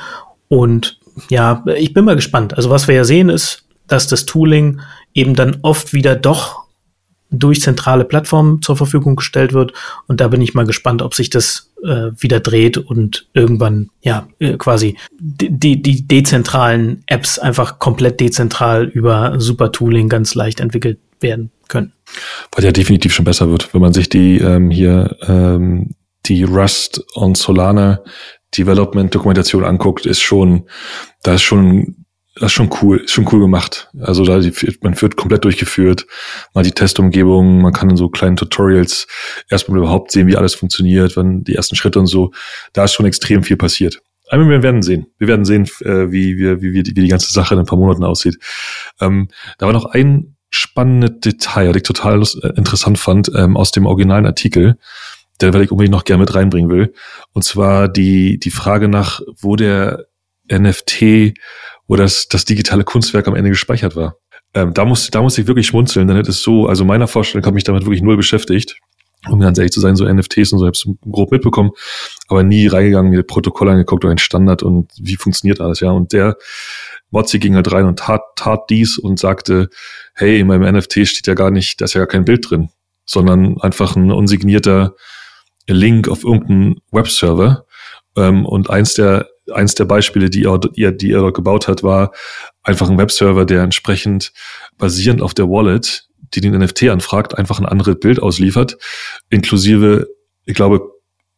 Und 0.48 1.00
ja, 1.30 1.64
ich 1.78 1.94
bin 1.94 2.06
mal 2.06 2.16
gespannt. 2.16 2.56
Also 2.56 2.70
was 2.70 2.88
wir 2.88 2.96
ja 2.96 3.04
sehen 3.04 3.30
ist, 3.30 3.66
dass 3.88 4.08
das 4.08 4.26
Tooling 4.26 4.82
eben 5.14 5.36
dann 5.36 5.58
oft 5.62 5.94
wieder 5.94 6.16
doch 6.16 6.61
durch 7.32 7.62
zentrale 7.62 8.06
Plattformen 8.06 8.62
zur 8.62 8.78
Verfügung 8.78 9.16
gestellt 9.16 9.54
wird. 9.54 9.74
Und 10.08 10.22
da 10.22 10.28
bin 10.28 10.42
ich 10.42 10.54
mal 10.54 10.66
gespannt, 10.66 11.02
ob 11.02 11.16
sich 11.16 11.30
das 11.30 11.72
äh, 11.84 12.12
wieder 12.18 12.40
dreht 12.40 12.78
und 12.78 13.28
irgendwann 13.34 13.90
ja 14.02 14.28
äh, 14.40 14.58
quasi 14.58 14.98
die, 15.20 15.82
die 15.82 16.08
dezentralen 16.08 17.04
Apps 17.08 17.40
einfach 17.40 17.80
komplett 17.80 18.20
dezentral 18.20 18.86
über 18.86 19.40
Super 19.40 19.72
Tooling 19.72 20.10
ganz 20.10 20.36
leicht 20.36 20.60
entwickelt 20.60 21.00
werden 21.22 21.52
können. 21.68 21.94
Was 22.52 22.66
ja 22.66 22.72
definitiv 22.72 23.14
schon 23.14 23.26
besser 23.26 23.50
wird, 23.50 23.74
wenn 23.74 23.82
man 23.82 23.94
sich 23.94 24.10
die 24.10 24.38
ähm, 24.40 24.70
hier 24.70 25.16
ähm, 25.22 25.96
die 26.26 26.44
Rust 26.44 27.04
und 27.14 27.38
Solana 27.38 28.02
Development-Dokumentation 28.58 29.64
anguckt, 29.64 30.06
ist 30.06 30.22
schon, 30.22 30.66
da 31.24 31.36
ist 31.36 31.42
schon 31.42 32.01
das 32.36 32.46
ist 32.46 32.54
schon 32.54 32.70
cool, 32.82 32.98
ist 32.98 33.12
schon 33.12 33.28
cool 33.32 33.42
gemacht. 33.42 33.90
Also 34.00 34.24
da 34.24 34.40
man 34.82 35.02
wird 35.02 35.18
komplett 35.18 35.44
durchgeführt, 35.44 36.08
mal 36.54 36.64
die 36.64 36.72
Testumgebung, 36.72 37.62
man 37.62 37.74
kann 37.74 37.90
in 37.90 37.98
so 37.98 38.10
kleinen 38.10 38.38
Tutorials 38.38 39.08
erstmal 39.50 39.80
überhaupt 39.80 40.12
sehen, 40.12 40.28
wie 40.28 40.38
alles 40.38 40.56
funktioniert, 40.56 41.18
wann 41.18 41.44
die 41.44 41.56
ersten 41.56 41.76
Schritte 41.76 42.00
und 42.00 42.08
so. 42.08 42.32
Da 42.74 42.86
ist 42.86 42.94
schon 42.94 43.06
extrem 43.06 43.44
viel 43.44 43.58
passiert. 43.58 44.02
Aber 44.30 44.48
wir 44.48 44.64
werden 44.64 44.82
sehen. 44.82 45.08
Wir 45.18 45.28
werden 45.28 45.44
sehen, 45.44 45.66
äh, 45.82 46.10
wie, 46.10 46.38
wie, 46.38 46.62
wie, 46.62 46.74
wie, 46.74 46.84
die, 46.84 46.94
die 46.94 47.08
ganze 47.10 47.34
Sache 47.34 47.54
in 47.54 47.60
ein 47.60 47.66
paar 47.66 47.78
Monaten 47.78 48.06
aussieht. 48.06 48.38
Ähm, 49.02 49.28
da 49.58 49.66
war 49.66 49.74
noch 49.74 49.86
ein 49.86 50.38
spannendes 50.50 51.20
Detail, 51.20 51.68
das 51.68 51.78
ich 51.78 51.84
total 51.84 52.22
äh, 52.22 52.48
interessant 52.56 52.98
fand, 52.98 53.30
ähm, 53.36 53.58
aus 53.58 53.72
dem 53.72 53.86
originalen 53.86 54.26
Artikel, 54.26 54.78
der 55.42 55.54
weil 55.54 55.64
ich 55.64 55.72
unbedingt 55.72 55.94
noch 55.94 56.06
gerne 56.06 56.22
mit 56.22 56.34
reinbringen 56.34 56.70
will. 56.70 56.94
Und 57.34 57.44
zwar 57.44 57.90
die, 57.90 58.40
die 58.40 58.52
Frage 58.52 58.88
nach, 58.88 59.20
wo 59.38 59.58
der 59.58 60.06
NFT 60.50 61.34
wo 61.92 61.98
das, 61.98 62.30
das 62.30 62.46
digitale 62.46 62.86
Kunstwerk 62.86 63.28
am 63.28 63.36
Ende 63.36 63.50
gespeichert 63.50 63.98
war. 63.98 64.16
Ähm, 64.54 64.74
da 64.74 64.86
muss, 64.86 65.12
da 65.12 65.22
muss 65.22 65.38
ich 65.38 65.48
wirklich 65.48 65.68
schmunzeln, 65.68 66.08
denn 66.08 66.16
es 66.16 66.42
so, 66.42 66.68
also 66.68 66.86
meiner 66.86 67.06
Vorstellung 67.06 67.46
habe 67.46 67.56
mich 67.56 67.66
damit 67.66 67.84
wirklich 67.84 68.02
null 68.02 68.16
beschäftigt. 68.16 68.78
Um 69.30 69.42
ganz 69.42 69.58
ehrlich 69.58 69.74
zu 69.74 69.82
sein, 69.82 69.98
so 69.98 70.06
NFTs 70.06 70.54
und 70.54 70.60
so, 70.60 70.66
habe 70.66 70.72
ich 70.74 70.88
grob 71.12 71.34
mitbekommen, 71.34 71.72
aber 72.30 72.44
nie 72.44 72.68
reingegangen, 72.68 73.12
mir 73.12 73.24
Protokoll 73.24 73.68
angeguckt 73.68 74.06
oder 74.06 74.14
ein 74.14 74.20
Standard 74.20 74.64
und 74.64 74.90
wie 75.02 75.18
funktioniert 75.18 75.60
alles, 75.60 75.82
ja. 75.82 75.92
Und 75.92 76.14
der 76.14 76.38
Mozzi 77.10 77.40
ging 77.40 77.56
halt 77.56 77.70
rein 77.74 77.86
und 77.86 78.00
tat, 78.00 78.22
tat 78.38 78.70
dies 78.70 78.98
und 78.98 79.20
sagte, 79.20 79.68
hey, 80.14 80.40
in 80.40 80.48
meinem 80.48 80.74
NFT 80.74 81.06
steht 81.06 81.28
ja 81.28 81.34
gar 81.34 81.52
nicht, 81.52 81.82
da 81.82 81.86
ist 81.86 81.94
ja 81.94 82.00
gar 82.00 82.08
kein 82.08 82.24
Bild 82.24 82.50
drin, 82.50 82.70
sondern 83.06 83.60
einfach 83.60 83.98
ein 83.98 84.12
unsignierter 84.12 84.96
Link 85.68 86.08
auf 86.08 86.24
irgendeinen 86.24 86.78
Webserver. 86.94 87.66
Ähm, 88.16 88.46
und 88.46 88.70
eins 88.70 88.94
der 88.94 89.28
eins 89.52 89.76
der 89.76 89.86
Beispiele, 89.86 90.30
die 90.30 90.44
er, 90.44 90.60
die 90.60 91.12
er 91.12 91.20
dort 91.20 91.36
gebaut 91.36 91.68
hat, 91.68 91.84
war 91.84 92.12
einfach 92.64 92.90
ein 92.90 92.98
Webserver, 92.98 93.46
der 93.46 93.64
entsprechend 93.64 94.32
basierend 94.78 95.22
auf 95.22 95.34
der 95.34 95.50
Wallet, 95.50 96.08
die 96.34 96.42
den 96.42 96.58
NFT 96.58 96.90
anfragt, 96.90 97.38
einfach 97.38 97.60
ein 97.60 97.66
anderes 97.66 98.00
Bild 98.00 98.22
ausliefert, 98.22 98.78
inklusive, 99.30 100.08
ich 100.46 100.56
glaube, 100.56 100.82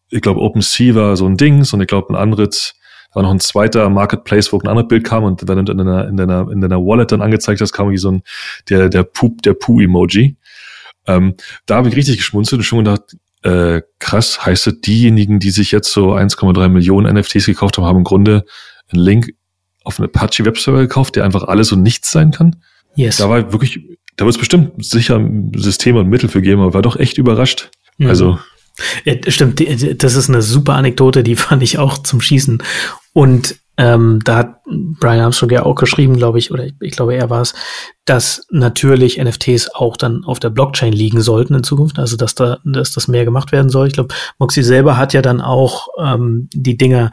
ich 0.09 0.21
glaube, 0.21 0.41
OpenSea 0.41 0.93
war 0.93 1.17
so 1.17 1.25
ein 1.25 1.37
Ding, 1.37 1.65
und 1.71 1.81
ich 1.81 1.87
glaube, 1.87 2.13
ein 2.13 2.15
anderes, 2.15 2.75
da 3.09 3.15
war 3.15 3.23
noch 3.23 3.31
ein 3.31 3.39
zweiter 3.39 3.89
Marketplace, 3.89 4.53
wo 4.53 4.59
ein 4.59 4.67
anderes 4.67 4.87
Bild 4.87 5.03
kam 5.03 5.23
und 5.23 5.47
wenn 5.47 5.65
du 5.65 5.71
in 5.71 5.77
deiner, 5.77 6.07
in 6.07 6.17
deiner, 6.17 6.51
in 6.51 6.61
deiner 6.61 6.79
Wallet 6.79 7.11
dann 7.11 7.21
angezeigt 7.21 7.61
hast, 7.61 7.73
kam 7.73 7.89
wie 7.89 7.97
so 7.97 8.11
ein, 8.11 8.23
der, 8.69 8.89
der 8.89 9.03
Poop, 9.03 9.41
der 9.41 9.53
Poo-Emoji. 9.53 10.37
Ähm, 11.07 11.35
da 11.65 11.77
habe 11.77 11.89
ich 11.89 11.95
richtig 11.95 12.17
geschmunzelt 12.17 12.59
und 12.59 12.63
schon 12.63 12.83
gedacht, 12.83 13.17
äh, 13.43 13.81
krass, 13.99 14.45
heißt 14.45 14.67
es, 14.67 14.81
diejenigen, 14.81 15.39
die 15.39 15.51
sich 15.51 15.71
jetzt 15.71 15.91
so 15.91 16.13
1,3 16.13 16.69
Millionen 16.69 17.13
NFTs 17.15 17.45
gekauft 17.45 17.77
haben, 17.77 17.85
haben 17.85 17.97
im 17.99 18.03
Grunde 18.03 18.45
einen 18.91 19.01
Link 19.01 19.33
auf 19.83 19.99
einen 19.99 20.09
Apache 20.09 20.45
Webserver 20.45 20.79
gekauft, 20.79 21.15
der 21.15 21.25
einfach 21.25 21.43
alles 21.43 21.71
und 21.71 21.83
nichts 21.83 22.11
sein 22.11 22.31
kann. 22.31 22.55
Yes. 22.95 23.17
Da 23.17 23.29
war 23.29 23.51
wirklich, 23.51 23.79
da 24.15 24.25
wird 24.25 24.35
es 24.35 24.39
bestimmt 24.39 24.83
sicher 24.83 25.21
Systeme 25.55 25.99
und 25.99 26.09
Mittel 26.09 26.29
für 26.29 26.41
geben, 26.41 26.61
aber 26.61 26.73
war 26.73 26.81
doch 26.81 26.95
echt 26.95 27.17
überrascht. 27.17 27.69
Mhm. 27.97 28.07
Also. 28.07 28.39
Ja, 29.03 29.13
stimmt, 29.27 29.63
das 30.01 30.15
ist 30.15 30.29
eine 30.29 30.41
super 30.41 30.73
Anekdote, 30.73 31.23
die 31.23 31.35
fand 31.35 31.61
ich 31.61 31.77
auch 31.77 31.99
zum 31.99 32.21
Schießen. 32.21 32.63
Und 33.13 33.55
ähm, 33.77 34.19
da 34.23 34.37
hat 34.37 34.55
Brian 34.65 35.19
Armstrong 35.19 35.49
ja 35.49 35.63
auch 35.63 35.75
geschrieben, 35.75 36.15
glaube 36.15 36.37
ich, 36.37 36.51
oder 36.51 36.65
ich, 36.65 36.73
ich 36.79 36.91
glaube, 36.91 37.15
er 37.15 37.29
war 37.29 37.41
es, 37.41 37.55
dass 38.05 38.45
natürlich 38.51 39.17
NFTs 39.17 39.73
auch 39.73 39.97
dann 39.97 40.23
auf 40.25 40.39
der 40.39 40.51
Blockchain 40.51 40.93
liegen 40.93 41.21
sollten 41.21 41.55
in 41.55 41.63
Zukunft, 41.63 41.97
also 41.97 42.15
dass 42.15 42.35
da, 42.35 42.59
dass 42.63 42.91
das 42.91 43.07
mehr 43.07 43.25
gemacht 43.25 43.51
werden 43.51 43.69
soll. 43.69 43.87
Ich 43.87 43.93
glaube, 43.93 44.13
Moxie 44.37 44.63
selber 44.63 44.97
hat 44.97 45.13
ja 45.13 45.21
dann 45.21 45.41
auch 45.41 45.87
ähm, 45.99 46.49
die 46.53 46.77
Dinger 46.77 47.11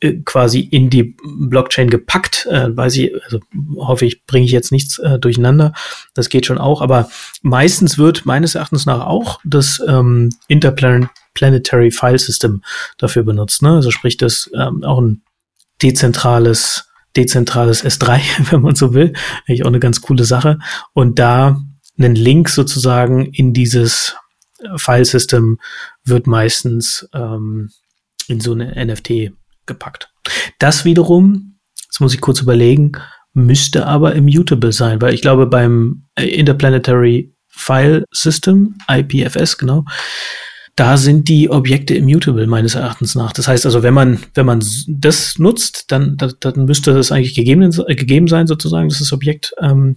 äh, 0.00 0.14
quasi 0.24 0.60
in 0.60 0.90
die 0.90 1.16
Blockchain 1.24 1.88
gepackt, 1.88 2.46
äh, 2.50 2.76
weiß 2.76 2.96
ich, 2.96 3.14
also 3.24 3.38
hoffe 3.76 4.06
ich, 4.06 4.26
bringe 4.26 4.44
ich 4.44 4.52
jetzt 4.52 4.72
nichts 4.72 4.98
äh, 4.98 5.20
durcheinander. 5.20 5.72
Das 6.14 6.28
geht 6.28 6.46
schon 6.46 6.58
auch, 6.58 6.82
aber 6.82 7.08
meistens 7.42 7.96
wird 7.96 8.26
meines 8.26 8.56
Erachtens 8.56 8.86
nach 8.86 9.06
auch 9.06 9.40
das 9.44 9.80
ähm, 9.86 10.30
Interplanetary 10.48 11.92
File 11.92 12.18
System 12.18 12.62
dafür 12.98 13.22
benutzt. 13.22 13.62
Ne? 13.62 13.70
Also 13.70 13.90
sprich, 13.92 14.16
das 14.16 14.50
ähm, 14.54 14.82
auch 14.82 15.00
ein 15.00 15.22
dezentrales, 15.82 16.88
dezentrales 17.16 17.84
S3, 17.84 18.20
wenn 18.50 18.62
man 18.62 18.74
so 18.74 18.94
will. 18.94 19.12
Eigentlich 19.46 19.64
auch 19.64 19.68
eine 19.68 19.80
ganz 19.80 20.00
coole 20.00 20.24
Sache. 20.24 20.58
Und 20.92 21.18
da 21.18 21.60
einen 21.98 22.14
Link 22.14 22.48
sozusagen 22.48 23.26
in 23.26 23.52
dieses 23.52 24.16
äh, 24.60 24.76
Filesystem 24.76 25.58
wird 26.04 26.26
meistens 26.26 27.08
ähm, 27.14 27.70
in 28.28 28.40
so 28.40 28.52
eine 28.52 28.84
NFT 28.84 29.32
gepackt. 29.66 30.10
Das 30.58 30.84
wiederum, 30.84 31.58
jetzt 31.84 32.00
muss 32.00 32.14
ich 32.14 32.20
kurz 32.20 32.40
überlegen, 32.40 32.92
müsste 33.32 33.86
aber 33.86 34.14
immutable 34.14 34.72
sein, 34.72 35.00
weil 35.00 35.14
ich 35.14 35.22
glaube 35.22 35.46
beim 35.46 36.06
äh, 36.14 36.26
Interplanetary 36.26 37.34
File 37.48 38.04
System, 38.10 38.76
IPFS, 38.90 39.56
genau, 39.56 39.84
da 40.76 40.98
sind 40.98 41.28
die 41.28 41.50
Objekte 41.50 41.94
immutable 41.94 42.46
meines 42.46 42.74
Erachtens 42.74 43.14
nach. 43.14 43.32
Das 43.32 43.48
heißt 43.48 43.64
also, 43.64 43.82
wenn 43.82 43.94
man, 43.94 44.18
wenn 44.34 44.44
man 44.44 44.62
das 44.86 45.38
nutzt, 45.38 45.90
dann, 45.90 46.18
dann, 46.18 46.34
dann 46.38 46.66
müsste 46.66 46.92
das 46.92 47.10
eigentlich 47.10 47.34
gegeben, 47.34 47.62
äh, 47.62 47.94
gegeben 47.94 48.28
sein, 48.28 48.46
sozusagen, 48.46 48.90
dass 48.90 48.98
das 48.98 49.12
Objekt 49.12 49.54
ähm, 49.60 49.96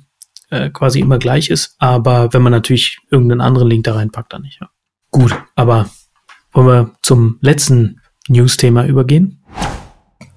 äh, 0.50 0.70
quasi 0.70 1.02
immer 1.02 1.20
gleich 1.20 1.50
ist. 1.50 1.76
Aber 1.80 2.34
wenn 2.34 2.42
man 2.42 2.54
natürlich 2.54 2.98
irgendeinen 3.12 3.42
anderen 3.42 3.70
Link 3.70 3.84
da 3.84 3.94
reinpackt, 3.94 4.32
dann 4.32 4.44
nicht. 4.44 4.60
Ja. 4.62 4.70
Gut, 5.12 5.36
aber 5.56 5.90
wollen 6.54 6.68
wir 6.68 6.92
zum 7.02 7.38
letzten 7.42 8.00
News-Thema 8.30 8.86
übergehen? 8.86 9.44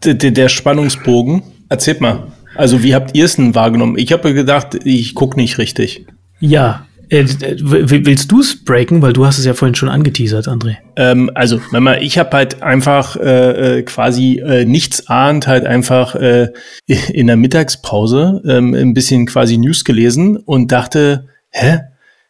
Der, 0.02 0.14
der 0.14 0.48
Spannungsbogen. 0.48 1.44
Erzählt 1.68 2.00
mal. 2.00 2.32
Also, 2.56 2.82
wie 2.82 2.94
habt 2.96 3.16
ihr 3.16 3.26
es 3.26 3.36
denn 3.36 3.54
wahrgenommen? 3.54 3.96
Ich 3.96 4.12
habe 4.12 4.34
gedacht, 4.34 4.74
ich 4.84 5.14
gucke 5.14 5.36
nicht 5.36 5.58
richtig. 5.58 6.06
Ja, 6.40 6.86
äh, 7.08 7.26
willst 7.28 8.30
du 8.30 8.40
es 8.40 8.64
breaken? 8.64 9.02
Weil 9.02 9.12
du 9.12 9.26
hast 9.26 9.38
es 9.38 9.44
ja 9.44 9.54
vorhin 9.54 9.74
schon 9.74 9.88
angeteasert, 9.88 10.48
André. 10.48 10.76
Ähm, 10.96 11.30
also, 11.34 11.60
ich 12.00 12.18
habe 12.18 12.36
halt 12.36 12.62
einfach 12.62 13.16
äh, 13.16 13.78
äh, 13.78 13.82
quasi 13.82 14.38
äh, 14.38 14.64
nichts 14.64 15.08
ahnt, 15.08 15.46
halt 15.46 15.64
einfach 15.64 16.14
äh, 16.14 16.48
in 16.86 17.26
der 17.26 17.36
Mittagspause 17.36 18.42
ähm, 18.46 18.74
ein 18.74 18.94
bisschen 18.94 19.26
quasi 19.26 19.58
News 19.58 19.84
gelesen 19.84 20.36
und 20.36 20.72
dachte, 20.72 21.28
hä? 21.50 21.80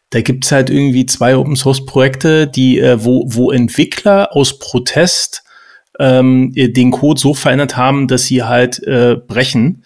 Da 0.09 0.21
gibt's 0.21 0.51
halt 0.51 0.69
irgendwie 0.69 1.07
zwei 1.07 1.35
Open 1.35 1.55
Source 1.55 1.87
Projekte, 1.87 2.45
die, 2.45 2.79
äh, 2.79 3.03
wo, 3.03 3.25
wo 3.27 3.51
Entwickler 3.51 4.35
aus 4.35 4.59
Protest 4.59 5.43
ähm, 5.99 6.53
den 6.53 6.91
Code 6.91 7.19
so 7.19 7.33
verändert 7.33 7.77
haben, 7.77 8.07
dass 8.07 8.25
sie 8.25 8.43
halt 8.43 8.81
äh, 8.83 9.15
brechen. 9.15 9.83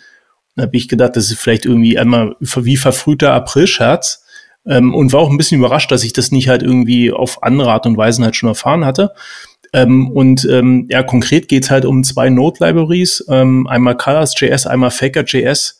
Da 0.55 0.63
habe 0.63 0.75
ich 0.75 0.87
gedacht, 0.87 1.15
das 1.15 1.31
ist 1.31 1.39
vielleicht 1.39 1.65
irgendwie 1.65 1.97
einmal 1.97 2.35
wie 2.39 2.77
verfrühter 2.77 3.33
Aprilscherz. 3.33 4.25
Ähm, 4.67 4.93
und 4.93 5.13
war 5.13 5.21
auch 5.21 5.29
ein 5.29 5.37
bisschen 5.37 5.59
überrascht, 5.59 5.91
dass 5.91 6.03
ich 6.03 6.13
das 6.13 6.31
nicht 6.31 6.49
halt 6.49 6.63
irgendwie 6.63 7.11
auf 7.11 7.43
andere 7.43 7.71
Art 7.71 7.85
und 7.85 7.97
Weise 7.97 8.23
halt 8.23 8.35
schon 8.35 8.49
erfahren 8.49 8.85
hatte. 8.85 9.13
Ähm, 9.73 10.09
und 10.11 10.45
ähm, 10.45 10.87
ja, 10.89 11.03
konkret 11.03 11.47
geht's 11.47 11.69
halt 11.69 11.85
um 11.85 12.03
zwei 12.03 12.29
Node-Libraries, 12.29 13.25
ähm, 13.29 13.67
einmal 13.67 13.95
Colors.js, 13.95 14.65
einmal 14.67 14.91
Faker.js, 14.91 15.79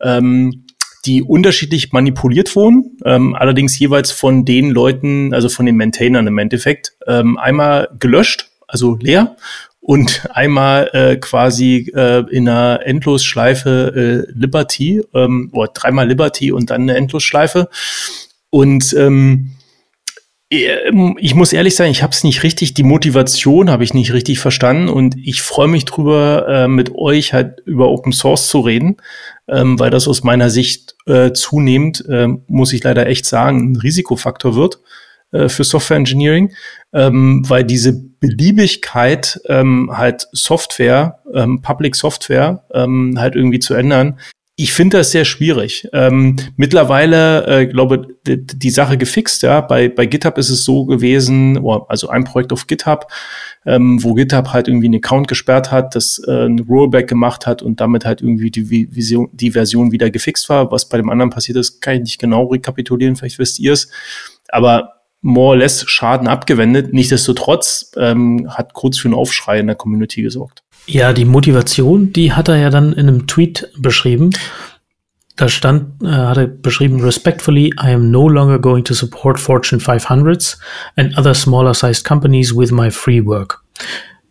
ähm, 0.00 0.64
die 1.04 1.22
unterschiedlich 1.22 1.92
manipuliert 1.92 2.54
wurden, 2.54 2.98
ähm, 3.04 3.34
allerdings 3.34 3.78
jeweils 3.78 4.12
von 4.12 4.44
den 4.44 4.70
Leuten, 4.70 5.34
also 5.34 5.48
von 5.48 5.66
den 5.66 5.76
Maintainern 5.76 6.26
im 6.26 6.38
Endeffekt, 6.38 6.92
ähm, 7.06 7.38
einmal 7.38 7.88
gelöscht, 7.98 8.50
also 8.68 8.96
leer, 9.00 9.36
und 9.82 10.28
einmal 10.32 10.88
äh, 10.92 11.16
quasi 11.16 11.92
äh, 11.94 12.24
in 12.30 12.48
einer 12.48 12.86
Endlosschleife 12.86 14.26
äh, 14.28 14.32
Liberty, 14.32 15.02
ähm, 15.12 15.50
oder 15.52 15.72
dreimal 15.74 16.06
Liberty 16.06 16.52
und 16.52 16.70
dann 16.70 16.82
eine 16.82 16.94
Endlosschleife. 16.94 17.68
Und 18.48 18.94
ähm, 18.96 19.56
ähm, 20.50 21.16
ich 21.18 21.34
muss 21.34 21.52
ehrlich 21.52 21.74
sein, 21.74 21.90
ich 21.90 22.04
habe 22.04 22.12
es 22.12 22.22
nicht 22.22 22.44
richtig, 22.44 22.74
die 22.74 22.84
Motivation 22.84 23.70
habe 23.70 23.82
ich 23.82 23.92
nicht 23.92 24.12
richtig 24.12 24.38
verstanden. 24.38 24.88
Und 24.88 25.16
ich 25.18 25.42
freue 25.42 25.68
mich 25.68 25.84
drüber, 25.84 26.46
äh, 26.48 26.68
mit 26.68 26.94
euch 26.94 27.32
halt 27.32 27.60
über 27.64 27.88
Open 27.88 28.12
Source 28.12 28.46
zu 28.46 28.60
reden, 28.60 28.98
ähm, 29.48 29.80
weil 29.80 29.90
das 29.90 30.06
aus 30.06 30.22
meiner 30.22 30.48
Sicht 30.48 30.94
äh, 31.06 31.32
zunehmend, 31.32 32.04
äh, 32.08 32.28
muss 32.46 32.72
ich 32.72 32.84
leider 32.84 33.08
echt 33.08 33.26
sagen, 33.26 33.72
ein 33.72 33.76
Risikofaktor 33.76 34.54
wird 34.54 34.78
äh, 35.32 35.48
für 35.48 35.64
Software 35.64 35.96
Engineering, 35.96 36.52
ähm, 36.92 37.42
weil 37.48 37.64
diese 37.64 37.92
Beliebigkeit 38.20 39.40
ähm, 39.48 39.90
halt 39.92 40.28
Software, 40.32 41.18
ähm, 41.34 41.60
Public 41.60 41.96
Software 41.96 42.64
ähm, 42.72 43.16
halt 43.18 43.34
irgendwie 43.34 43.58
zu 43.58 43.74
ändern, 43.74 44.18
ich 44.54 44.74
finde 44.74 44.98
das 44.98 45.10
sehr 45.10 45.24
schwierig. 45.24 45.88
Ähm, 45.92 46.36
mittlerweile, 46.56 47.46
äh, 47.46 47.66
glaube 47.66 48.06
die, 48.26 48.44
die 48.46 48.70
Sache 48.70 48.98
gefixt. 48.98 49.42
Ja, 49.42 49.62
bei 49.62 49.88
bei 49.88 50.04
GitHub 50.04 50.36
ist 50.36 50.50
es 50.50 50.64
so 50.64 50.84
gewesen, 50.84 51.58
also 51.88 52.08
ein 52.08 52.24
Projekt 52.24 52.52
auf 52.52 52.66
GitHub, 52.66 53.06
ähm, 53.64 54.02
wo 54.04 54.12
GitHub 54.12 54.52
halt 54.52 54.68
irgendwie 54.68 54.86
einen 54.86 54.96
Account 55.02 55.26
gesperrt 55.26 55.72
hat, 55.72 55.94
das 55.94 56.22
äh, 56.28 56.46
ein 56.46 56.60
Rollback 56.60 57.08
gemacht 57.08 57.46
hat 57.46 57.62
und 57.62 57.80
damit 57.80 58.04
halt 58.04 58.20
irgendwie 58.20 58.50
die 58.50 58.70
Vision, 58.94 59.30
die 59.32 59.52
Version 59.52 59.90
wieder 59.90 60.10
gefixt 60.10 60.48
war. 60.50 60.70
Was 60.70 60.88
bei 60.88 60.98
dem 60.98 61.08
anderen 61.08 61.30
passiert 61.30 61.56
ist, 61.56 61.80
kann 61.80 61.94
ich 61.94 62.02
nicht 62.02 62.20
genau 62.20 62.44
rekapitulieren. 62.44 63.16
Vielleicht 63.16 63.38
wisst 63.38 63.58
ihr 63.58 63.72
es. 63.72 63.90
Aber 64.48 65.01
more 65.22 65.54
or 65.54 65.56
less 65.56 65.88
Schaden 65.88 66.28
abgewendet. 66.28 66.92
Nichtsdestotrotz 66.92 67.92
ähm, 67.96 68.48
hat 68.50 68.74
kurz 68.74 68.98
für 68.98 69.08
einen 69.08 69.14
Aufschrei 69.14 69.60
in 69.60 69.68
der 69.68 69.76
Community 69.76 70.22
gesorgt. 70.22 70.62
Ja, 70.86 71.12
die 71.12 71.24
Motivation, 71.24 72.12
die 72.12 72.32
hat 72.32 72.48
er 72.48 72.56
ja 72.56 72.68
dann 72.68 72.92
in 72.92 73.08
einem 73.08 73.26
Tweet 73.28 73.70
beschrieben. 73.78 74.30
Da 75.36 75.48
stand, 75.48 76.02
äh, 76.02 76.08
hat 76.08 76.36
er 76.36 76.46
beschrieben, 76.48 77.00
respectfully, 77.00 77.72
I 77.82 77.92
am 77.92 78.10
no 78.10 78.28
longer 78.28 78.58
going 78.58 78.84
to 78.84 78.94
support 78.94 79.40
Fortune 79.40 79.80
500s 79.80 80.58
and 80.96 81.16
other 81.16 81.34
smaller 81.34 81.72
sized 81.72 82.04
companies 82.04 82.54
with 82.54 82.72
my 82.72 82.90
free 82.90 83.24
work. 83.24 83.62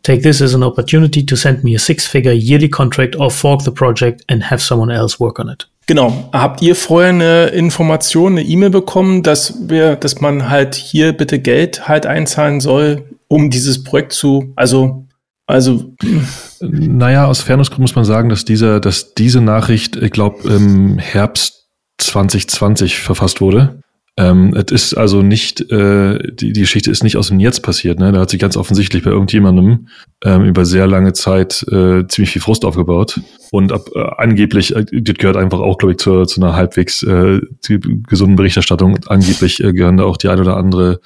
Take 0.03 0.23
this 0.23 0.41
as 0.41 0.53
an 0.53 0.63
opportunity 0.63 1.25
to 1.25 1.35
send 1.35 1.63
me 1.63 1.75
a 1.75 1.79
six-figure 1.79 2.33
yearly 2.33 2.69
contract 2.69 3.15
or 3.15 3.31
fork 3.31 3.63
the 3.63 3.71
project 3.71 4.23
and 4.27 4.43
have 4.43 4.61
someone 4.61 4.91
else 4.91 5.19
work 5.19 5.39
on 5.39 5.47
it. 5.47 5.65
Genau. 5.87 6.29
Habt 6.31 6.61
ihr 6.61 6.75
vorher 6.75 7.09
eine 7.09 7.47
Information, 7.47 8.33
eine 8.33 8.43
E-Mail 8.43 8.69
bekommen, 8.69 9.23
dass 9.23 9.67
wir, 9.67 9.95
dass 9.95 10.21
man 10.21 10.49
halt 10.49 10.75
hier 10.75 11.13
bitte 11.13 11.39
Geld 11.39 11.87
halt 11.87 12.05
einzahlen 12.05 12.59
soll, 12.61 13.05
um 13.27 13.49
dieses 13.49 13.83
Projekt 13.83 14.13
zu, 14.13 14.53
also, 14.55 15.05
also. 15.47 15.93
Naja, 16.61 17.25
aus 17.25 17.41
Fairnessgründen 17.41 17.83
muss 17.83 17.95
man 17.95 18.05
sagen, 18.05 18.29
dass 18.29 18.45
dieser, 18.45 18.79
dass 18.79 19.15
diese 19.15 19.41
Nachricht, 19.41 19.95
ich 19.95 20.11
glaube, 20.11 20.47
im 20.47 20.97
Herbst 20.97 21.67
2020 21.97 22.99
verfasst 22.99 23.41
wurde. 23.41 23.80
Ähm, 24.17 24.53
es 24.53 24.71
ist 24.71 24.93
also 24.93 25.21
nicht, 25.21 25.61
äh, 25.71 26.19
die, 26.33 26.51
die 26.51 26.59
Geschichte 26.59 26.91
ist 26.91 27.03
nicht 27.03 27.15
aus 27.15 27.29
dem 27.29 27.39
Jetzt 27.39 27.61
passiert. 27.61 27.99
Ne? 27.99 28.11
Da 28.11 28.19
hat 28.19 28.29
sich 28.29 28.39
ganz 28.39 28.57
offensichtlich 28.57 29.03
bei 29.03 29.09
irgendjemandem 29.09 29.87
ähm, 30.23 30.43
über 30.43 30.65
sehr 30.65 30.85
lange 30.85 31.13
Zeit 31.13 31.63
äh, 31.71 32.05
ziemlich 32.07 32.31
viel 32.31 32.41
Frust 32.41 32.65
aufgebaut. 32.65 33.21
Und 33.51 33.71
ab, 33.71 33.87
äh, 33.95 34.03
angeblich, 34.17 34.75
äh, 34.75 34.85
das 34.91 35.15
gehört 35.15 35.37
einfach 35.37 35.59
auch, 35.59 35.77
glaube 35.77 35.93
ich, 35.93 35.97
zu, 35.97 36.25
zu 36.25 36.41
einer 36.41 36.55
halbwegs 36.55 37.03
äh, 37.03 37.39
gesunden 38.07 38.35
Berichterstattung. 38.35 38.99
Angeblich 39.07 39.63
äh, 39.63 39.71
gehören 39.71 39.97
da 39.97 40.03
auch 40.03 40.17
die 40.17 40.27
ein 40.27 40.39
oder 40.39 40.57
andere 40.57 40.99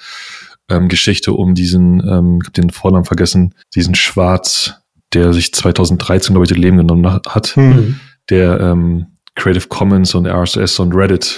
ähm, 0.67 0.87
Geschichte 0.87 1.33
um 1.33 1.53
diesen, 1.53 1.99
ähm, 1.99 2.39
ich 2.41 2.47
habe 2.47 2.61
den 2.61 2.71
Vornamen 2.71 3.05
vergessen, 3.05 3.53
diesen 3.75 3.93
Schwarz, 3.93 4.81
der 5.13 5.31
sich 5.31 5.53
2013, 5.53 6.33
glaube 6.33 6.45
ich, 6.45 6.49
das 6.49 6.57
Leben 6.57 6.77
genommen 6.77 7.07
hat, 7.07 7.55
mhm. 7.55 7.99
der 8.31 8.59
ähm, 8.59 9.05
Creative 9.35 9.67
Commons 9.67 10.15
und 10.15 10.25
RSS 10.25 10.79
und 10.79 10.93
Reddit 10.95 11.37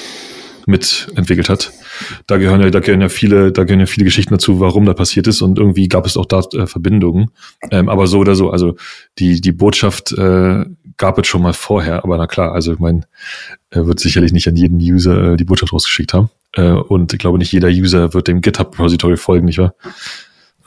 mitentwickelt 0.68 1.50
hat. 1.50 1.72
Da 2.28 2.38
gehören 2.38 2.62
ja, 2.62 2.70
da 2.70 2.80
gehören 2.80 3.02
ja 3.02 3.10
viele, 3.10 3.52
da 3.52 3.64
gehören 3.64 3.80
ja 3.80 3.86
viele 3.86 4.06
Geschichten 4.06 4.34
dazu, 4.34 4.60
warum 4.60 4.86
da 4.86 4.94
passiert 4.94 5.28
ist 5.28 5.42
und 5.42 5.58
irgendwie 5.58 5.88
gab 5.88 6.06
es 6.06 6.18
auch 6.18 6.26
da 6.26 6.42
äh, 6.54 6.68
Verbindungen. 6.68 7.32
Ähm, 7.72 7.90
aber 7.90 8.08
so 8.08 8.20
oder 8.20 8.36
so, 8.36 8.52
also 8.52 8.76
die 9.18 9.42
die 9.42 9.52
Botschaft 9.52 10.12
äh, 10.12 10.66
gab 10.98 11.18
es 11.18 11.28
schon 11.28 11.42
mal 11.42 11.54
vorher, 11.54 12.04
aber 12.04 12.18
na 12.18 12.28
klar, 12.28 12.52
also 12.52 12.74
ich 12.74 12.80
meine, 12.80 13.02
er 13.70 13.88
wird 13.88 14.00
sicherlich 14.00 14.34
nicht 14.34 14.48
an 14.48 14.56
jeden 14.56 14.80
User 14.80 15.34
äh, 15.34 15.38
die 15.38 15.46
Botschaft 15.46 15.74
rausgeschickt 15.74 16.14
haben 16.14 16.30
äh, 16.54 16.70
und 16.70 17.14
ich 17.14 17.20
glaube 17.20 17.38
nicht 17.38 17.52
jeder 17.52 17.70
User 17.70 18.14
wird 18.14 18.28
dem 18.28 18.42
GitHub 18.42 18.74
Repository 18.74 19.18
folgen, 19.18 19.46
nicht 19.46 19.60
wahr? 19.60 19.74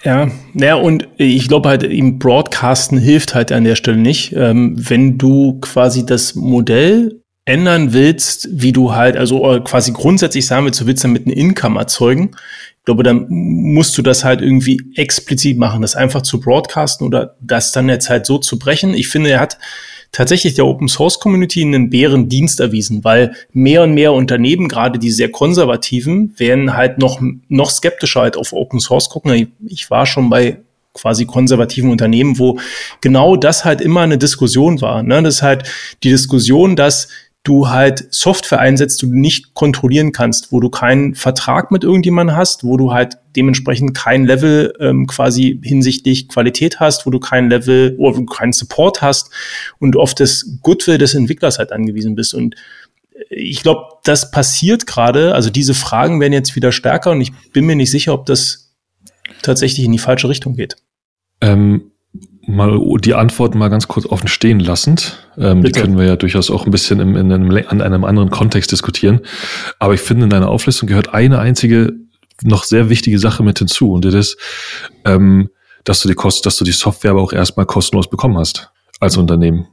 Ja, 0.02 0.30
naja, 0.54 0.76
und 0.76 1.08
ich 1.18 1.48
glaube 1.48 1.68
halt, 1.68 1.82
im 1.82 2.18
Broadcasten 2.18 2.96
hilft 2.96 3.34
halt 3.34 3.52
an 3.52 3.64
der 3.64 3.76
Stelle 3.76 3.98
nicht. 3.98 4.32
Ähm, 4.34 4.74
wenn 4.78 5.18
du 5.18 5.60
quasi 5.60 6.06
das 6.06 6.34
Modell 6.34 7.20
ändern 7.50 7.92
willst, 7.92 8.48
wie 8.52 8.72
du 8.72 8.94
halt, 8.94 9.16
also 9.16 9.52
äh, 9.52 9.60
quasi 9.60 9.92
grundsätzlich 9.92 10.46
sagen 10.46 10.64
willst, 10.64 10.80
du 10.80 10.86
willst 10.86 11.02
damit 11.02 11.26
ein 11.26 11.30
Income 11.30 11.78
erzeugen, 11.78 12.30
ich 12.78 12.84
glaube, 12.86 13.02
dann 13.02 13.26
musst 13.28 13.98
du 13.98 14.02
das 14.02 14.24
halt 14.24 14.40
irgendwie 14.40 14.80
explizit 14.94 15.58
machen, 15.58 15.82
das 15.82 15.96
einfach 15.96 16.22
zu 16.22 16.40
broadcasten 16.40 17.06
oder 17.06 17.36
das 17.40 17.72
dann 17.72 17.90
jetzt 17.90 18.08
halt 18.08 18.24
so 18.24 18.38
zu 18.38 18.58
brechen. 18.58 18.94
Ich 18.94 19.08
finde, 19.08 19.30
er 19.30 19.40
hat 19.40 19.58
tatsächlich 20.12 20.54
der 20.54 20.66
Open 20.66 20.88
Source 20.88 21.20
Community 21.20 21.62
einen 21.62 21.90
Bärendienst 21.90 22.58
erwiesen, 22.58 23.04
weil 23.04 23.34
mehr 23.52 23.82
und 23.82 23.92
mehr 23.92 24.12
Unternehmen, 24.12 24.68
gerade 24.68 24.98
die 24.98 25.10
sehr 25.10 25.30
konservativen, 25.30 26.34
werden 26.38 26.74
halt 26.74 26.98
noch, 26.98 27.20
noch 27.48 27.70
skeptischer 27.70 28.22
halt 28.22 28.36
auf 28.36 28.52
Open 28.52 28.80
Source 28.80 29.10
gucken. 29.10 29.52
Ich 29.66 29.90
war 29.90 30.06
schon 30.06 30.30
bei 30.30 30.56
quasi 30.94 31.26
konservativen 31.26 31.90
Unternehmen, 31.90 32.38
wo 32.38 32.58
genau 33.00 33.36
das 33.36 33.64
halt 33.64 33.80
immer 33.80 34.00
eine 34.00 34.18
Diskussion 34.18 34.80
war. 34.80 35.02
Ne? 35.02 35.22
Das 35.22 35.36
ist 35.36 35.42
halt 35.42 35.68
die 36.02 36.10
Diskussion, 36.10 36.76
dass 36.76 37.08
du 37.42 37.68
halt 37.68 38.12
Software 38.12 38.60
einsetzt, 38.60 39.00
die 39.00 39.06
du 39.06 39.14
nicht 39.14 39.54
kontrollieren 39.54 40.12
kannst, 40.12 40.52
wo 40.52 40.60
du 40.60 40.68
keinen 40.68 41.14
Vertrag 41.14 41.70
mit 41.70 41.84
irgendjemandem 41.84 42.36
hast, 42.36 42.64
wo 42.64 42.76
du 42.76 42.92
halt 42.92 43.16
dementsprechend 43.34 43.94
kein 43.94 44.26
Level 44.26 44.74
ähm, 44.78 45.06
quasi 45.06 45.58
hinsichtlich 45.62 46.28
Qualität 46.28 46.80
hast, 46.80 47.06
wo 47.06 47.10
du 47.10 47.18
kein 47.18 47.48
Level 47.48 47.96
oder 47.98 48.22
keinen 48.26 48.52
Support 48.52 49.00
hast 49.00 49.30
und 49.78 49.96
auf 49.96 50.14
das 50.14 50.58
Goodwill 50.60 50.98
des 50.98 51.14
Entwicklers 51.14 51.58
halt 51.58 51.72
angewiesen 51.72 52.14
bist. 52.14 52.34
Und 52.34 52.56
ich 53.30 53.62
glaube, 53.62 53.86
das 54.04 54.30
passiert 54.30 54.86
gerade, 54.86 55.34
also 55.34 55.48
diese 55.50 55.74
Fragen 55.74 56.20
werden 56.20 56.32
jetzt 56.32 56.56
wieder 56.56 56.72
stärker 56.72 57.10
und 57.10 57.20
ich 57.20 57.32
bin 57.52 57.64
mir 57.64 57.76
nicht 57.76 57.90
sicher, 57.90 58.12
ob 58.12 58.26
das 58.26 58.74
tatsächlich 59.42 59.86
in 59.86 59.92
die 59.92 59.98
falsche 59.98 60.28
Richtung 60.28 60.54
geht. 60.54 60.76
Ähm, 61.40 61.89
mal 62.50 62.78
die 63.00 63.14
Antwort 63.14 63.54
mal 63.54 63.68
ganz 63.68 63.88
kurz 63.88 64.06
offen 64.06 64.28
stehen 64.28 64.60
lassend. 64.60 65.28
Ähm, 65.38 65.62
die 65.62 65.72
können 65.72 65.98
wir 65.98 66.06
ja 66.06 66.16
durchaus 66.16 66.50
auch 66.50 66.66
ein 66.66 66.70
bisschen 66.70 67.00
im, 67.00 67.16
in 67.16 67.32
einem, 67.32 67.50
an 67.68 67.80
einem 67.80 68.04
anderen 68.04 68.30
Kontext 68.30 68.72
diskutieren. 68.72 69.20
Aber 69.78 69.94
ich 69.94 70.00
finde, 70.00 70.24
in 70.24 70.30
deiner 70.30 70.48
Auflistung 70.48 70.88
gehört 70.88 71.14
eine 71.14 71.38
einzige 71.38 71.94
noch 72.42 72.64
sehr 72.64 72.88
wichtige 72.88 73.18
Sache 73.18 73.42
mit 73.42 73.58
hinzu. 73.58 73.92
Und 73.92 74.04
das 74.04 74.14
ist, 74.14 74.38
ähm, 75.04 75.50
dass 75.84 76.00
du 76.00 76.08
die 76.08 76.14
Kost, 76.14 76.46
dass 76.46 76.56
du 76.56 76.64
die 76.64 76.72
Software 76.72 77.12
aber 77.12 77.22
auch 77.22 77.32
erstmal 77.32 77.66
kostenlos 77.66 78.08
bekommen 78.08 78.38
hast 78.38 78.70
als 79.00 79.16
Unternehmen. 79.16 79.66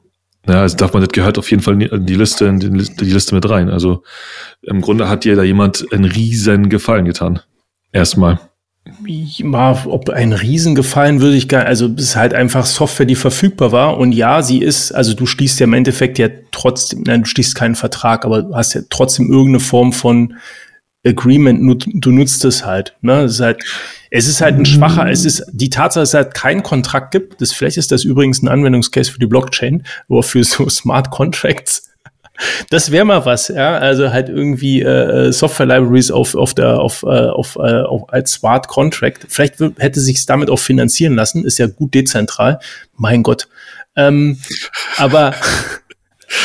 Ja, 0.48 0.62
also 0.62 0.78
darf 0.78 0.94
man, 0.94 1.04
das 1.04 1.12
gehört 1.12 1.38
auf 1.38 1.52
jeden 1.52 1.62
Fall 1.62 1.82
in 1.82 2.06
die 2.06 2.16
Liste, 2.16 2.46
in 2.46 2.60
die 2.60 3.06
Liste 3.06 3.36
mit 3.36 3.50
rein. 3.50 3.70
Also 3.70 4.04
im 4.62 4.82
Grunde 4.82 5.10
hat 5.10 5.26
dir 5.26 5.36
da 5.36 5.44
jemand 5.44 5.86
einen 5.92 6.06
riesen 6.06 6.70
Gefallen 6.70 7.06
getan. 7.06 7.42
Erstmal 7.92 8.40
mal, 9.44 9.84
ob 9.86 10.10
ein 10.10 10.34
Riesengefallen 10.34 11.22
würde 11.22 11.36
ich 11.36 11.48
gar, 11.48 11.66
also 11.66 11.88
es 11.96 12.04
ist 12.04 12.16
halt 12.16 12.34
einfach 12.34 12.66
Software, 12.66 13.06
die 13.06 13.16
verfügbar 13.16 13.72
war. 13.72 13.98
Und 13.98 14.12
ja, 14.12 14.42
sie 14.42 14.60
ist, 14.60 14.92
also 14.92 15.14
du 15.14 15.26
schließt 15.26 15.60
ja 15.60 15.66
im 15.66 15.74
Endeffekt 15.74 16.20
ja 16.20 16.30
trotzdem, 16.52 17.04
nein, 17.06 17.24
du 17.24 17.30
schließt 17.30 17.56
keinen 17.56 17.76
Vertrag, 17.76 18.26
aber 18.26 18.44
du 18.44 18.56
hast 18.56 18.74
ja 18.74 18.82
trotzdem 18.90 19.30
irgendeine 19.30 19.60
Form 19.60 19.94
von 19.94 20.36
Agreement, 21.06 21.86
du 21.86 22.12
nutzt 22.12 22.44
es 22.46 22.66
halt, 22.66 22.96
ne, 23.02 23.24
es 23.24 23.36
ist 23.36 23.40
halt, 23.40 23.64
es 24.10 24.28
ist 24.28 24.42
halt 24.42 24.58
ein 24.58 24.66
schwacher, 24.66 25.10
es 25.10 25.26
ist, 25.26 25.44
die 25.52 25.70
Tatsache, 25.70 26.02
dass 26.02 26.10
es 26.10 26.16
halt 26.16 26.34
keinen 26.34 26.64
Kontrakt 26.64 27.12
gibt, 27.12 27.40
das, 27.42 27.54
vielleicht 27.54 27.78
ist 27.78 27.92
das 27.92 28.04
übrigens 28.04 28.42
ein 28.42 28.48
Anwendungscase 28.48 29.12
für 29.12 29.20
die 29.20 29.28
Blockchain, 29.28 29.84
aber 30.10 30.24
für 30.24 30.44
so 30.44 30.68
Smart 30.70 31.10
Contracts 31.12 31.87
das 32.70 32.92
wäre 32.92 33.06
mal 33.06 33.26
was, 33.26 33.48
ja. 33.48 33.78
Also 33.78 34.12
halt 34.12 34.30
irgendwie 34.30 34.82
äh, 34.82 35.32
Software-Libraries 35.32 36.12
auf, 36.12 36.36
auf 36.36 36.54
der, 36.54 36.80
auf, 36.80 37.04
äh, 37.04 37.08
auf, 37.08 37.56
äh, 37.56 37.82
auf 37.82 38.12
als 38.12 38.34
Smart 38.34 38.68
Contract. 38.68 39.26
Vielleicht 39.30 39.56
hätte 39.78 40.00
sich 40.00 40.26
damit 40.26 40.50
auch 40.50 40.60
finanzieren 40.60 41.16
lassen, 41.16 41.46
ist 41.46 41.60
ja 41.60 41.68
gut 41.68 41.94
dezentral. 41.94 42.60
Mein 42.96 43.24
Gott. 43.24 43.48
Ähm, 43.96 44.40
aber 44.98 45.34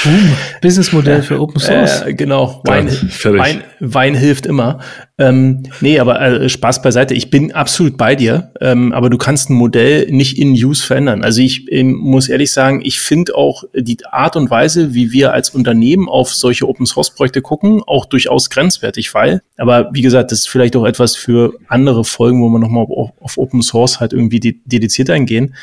Boom. 0.05 0.37
Businessmodell 0.61 1.23
für 1.23 1.41
Open 1.41 1.61
Source. 1.61 2.03
Äh, 2.03 2.15
genau, 2.15 2.61
Wein, 2.65 2.89
Wein, 2.89 3.65
Wein, 3.81 4.15
hilft 4.15 4.47
immer. 4.47 4.79
Ähm, 5.19 5.65
nee, 5.81 5.99
aber 5.99 6.21
äh, 6.21 6.49
Spaß 6.49 6.83
beiseite. 6.83 7.15
Ich 7.15 7.31
bin 7.31 7.51
absolut 7.53 7.97
bei 7.97 8.15
dir, 8.15 8.53
ähm, 8.61 8.93
aber 8.93 9.11
du 9.11 9.19
kannst 9.19 9.51
ein 9.51 9.55
Modell 9.55 10.09
nicht 10.09 10.39
in 10.39 10.53
Use 10.53 10.87
verändern. 10.87 11.25
Also 11.25 11.43
ich 11.43 11.71
ähm, 11.73 11.95
muss 11.95 12.29
ehrlich 12.29 12.53
sagen, 12.53 12.81
ich 12.85 13.01
finde 13.01 13.35
auch 13.35 13.65
die 13.75 13.99
Art 14.07 14.37
und 14.37 14.51
Weise, 14.51 14.95
wie 14.95 15.11
wir 15.11 15.33
als 15.33 15.51
Unternehmen 15.51 16.09
auf 16.09 16.33
solche 16.33 16.69
Open 16.69 16.87
Source 16.87 17.11
Projekte 17.11 17.43
gucken, 17.43 17.83
auch 17.85 18.05
durchaus 18.05 18.51
grenzwertig, 18.51 19.13
weil, 19.15 19.43
aber 19.57 19.91
wie 19.93 20.03
gesagt, 20.03 20.31
das 20.31 20.41
ist 20.41 20.49
vielleicht 20.49 20.77
auch 20.77 20.85
etwas 20.85 21.17
für 21.17 21.55
andere 21.67 22.05
Folgen, 22.05 22.41
wo 22.41 22.49
wir 22.49 22.61
nochmal 22.61 22.87
auf, 22.89 23.11
auf 23.21 23.37
Open 23.37 23.63
Source 23.63 23.99
halt 23.99 24.13
irgendwie 24.13 24.61
dediziert 24.65 25.11
eingehen. 25.11 25.55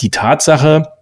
Die 0.00 0.10
Tatsache, 0.10 0.93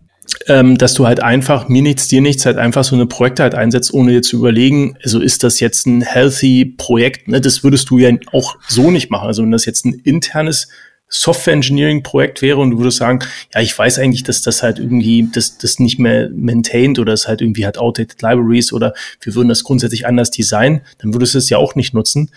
ähm, 0.46 0.78
dass 0.78 0.94
du 0.94 1.06
halt 1.06 1.22
einfach 1.22 1.68
mir 1.68 1.82
nichts, 1.82 2.08
dir 2.08 2.20
nichts, 2.20 2.46
halt 2.46 2.58
einfach 2.58 2.84
so 2.84 2.94
eine 2.94 3.06
Projekte 3.06 3.42
halt 3.42 3.54
einsetzt, 3.54 3.92
ohne 3.92 4.12
dir 4.12 4.22
zu 4.22 4.36
überlegen, 4.36 4.96
also 5.02 5.20
ist 5.20 5.42
das 5.42 5.60
jetzt 5.60 5.86
ein 5.86 6.02
healthy 6.02 6.64
Projekt, 6.64 7.28
ne? 7.28 7.40
Das 7.40 7.64
würdest 7.64 7.90
du 7.90 7.98
ja 7.98 8.10
auch 8.32 8.56
so 8.68 8.90
nicht 8.90 9.10
machen. 9.10 9.26
Also 9.26 9.42
wenn 9.42 9.50
das 9.50 9.64
jetzt 9.64 9.84
ein 9.84 9.94
internes 10.04 10.68
Software 11.08 11.52
Engineering 11.52 12.02
Projekt 12.02 12.40
wäre 12.40 12.58
und 12.58 12.70
du 12.70 12.78
würdest 12.78 12.96
sagen, 12.96 13.18
ja, 13.54 13.60
ich 13.60 13.78
weiß 13.78 13.98
eigentlich, 13.98 14.22
dass 14.22 14.40
das 14.40 14.62
halt 14.62 14.78
irgendwie, 14.78 15.28
das, 15.30 15.58
das 15.58 15.78
nicht 15.78 15.98
mehr 15.98 16.30
maintained 16.34 16.98
oder 16.98 17.12
es 17.12 17.28
halt 17.28 17.42
irgendwie 17.42 17.66
hat 17.66 17.76
outdated 17.76 18.22
Libraries 18.22 18.72
oder 18.72 18.94
wir 19.20 19.34
würden 19.34 19.50
das 19.50 19.62
grundsätzlich 19.62 20.06
anders 20.06 20.30
designen, 20.30 20.80
dann 20.98 21.12
würdest 21.12 21.34
du 21.34 21.38
es 21.38 21.50
ja 21.50 21.58
auch 21.58 21.74
nicht 21.74 21.92
nutzen. 21.92 22.30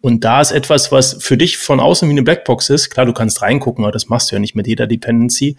Und 0.00 0.24
da 0.24 0.40
ist 0.40 0.52
etwas, 0.52 0.90
was 0.90 1.22
für 1.22 1.36
dich 1.36 1.58
von 1.58 1.80
außen 1.80 2.08
wie 2.08 2.12
eine 2.12 2.22
Blackbox 2.22 2.70
ist. 2.70 2.90
Klar, 2.90 3.06
du 3.06 3.12
kannst 3.12 3.42
reingucken, 3.42 3.84
aber 3.84 3.92
das 3.92 4.08
machst 4.08 4.30
du 4.30 4.36
ja 4.36 4.40
nicht 4.40 4.54
mit 4.54 4.66
jeder 4.66 4.86
Dependency 4.86 5.56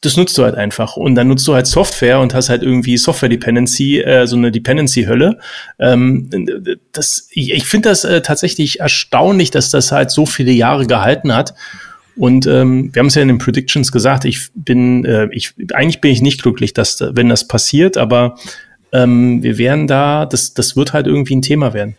das 0.00 0.16
nutzt 0.16 0.38
du 0.38 0.44
halt 0.44 0.54
einfach. 0.54 0.96
Und 0.96 1.14
dann 1.14 1.28
nutzt 1.28 1.46
du 1.48 1.54
halt 1.54 1.66
Software 1.66 2.20
und 2.20 2.34
hast 2.34 2.48
halt 2.48 2.62
irgendwie 2.62 2.96
Software-Dependency, 2.96 4.00
äh, 4.00 4.26
so 4.26 4.36
eine 4.36 4.52
Dependency-Hölle. 4.52 5.38
Ähm, 5.78 6.30
das, 6.92 7.28
ich 7.30 7.52
ich 7.52 7.64
finde 7.64 7.88
das 7.88 8.04
äh, 8.04 8.22
tatsächlich 8.22 8.80
erstaunlich, 8.80 9.50
dass 9.50 9.70
das 9.70 9.92
halt 9.92 10.10
so 10.10 10.26
viele 10.26 10.52
Jahre 10.52 10.86
gehalten 10.86 11.34
hat. 11.34 11.54
Und 12.16 12.46
ähm, 12.46 12.90
wir 12.92 13.00
haben 13.00 13.06
es 13.06 13.14
ja 13.14 13.22
in 13.22 13.28
den 13.28 13.38
Predictions 13.38 13.92
gesagt, 13.92 14.24
ich 14.24 14.48
bin, 14.54 15.04
äh, 15.04 15.28
ich, 15.32 15.54
eigentlich 15.72 16.00
bin 16.00 16.10
ich 16.10 16.20
nicht 16.20 16.42
glücklich, 16.42 16.74
dass, 16.74 17.00
wenn 17.00 17.28
das 17.28 17.46
passiert, 17.46 17.96
aber 17.96 18.36
ähm, 18.92 19.42
wir 19.42 19.58
werden 19.58 19.86
da, 19.86 20.26
das, 20.26 20.54
das 20.54 20.76
wird 20.76 20.92
halt 20.92 21.06
irgendwie 21.06 21.36
ein 21.36 21.42
Thema 21.42 21.74
werden. 21.74 21.96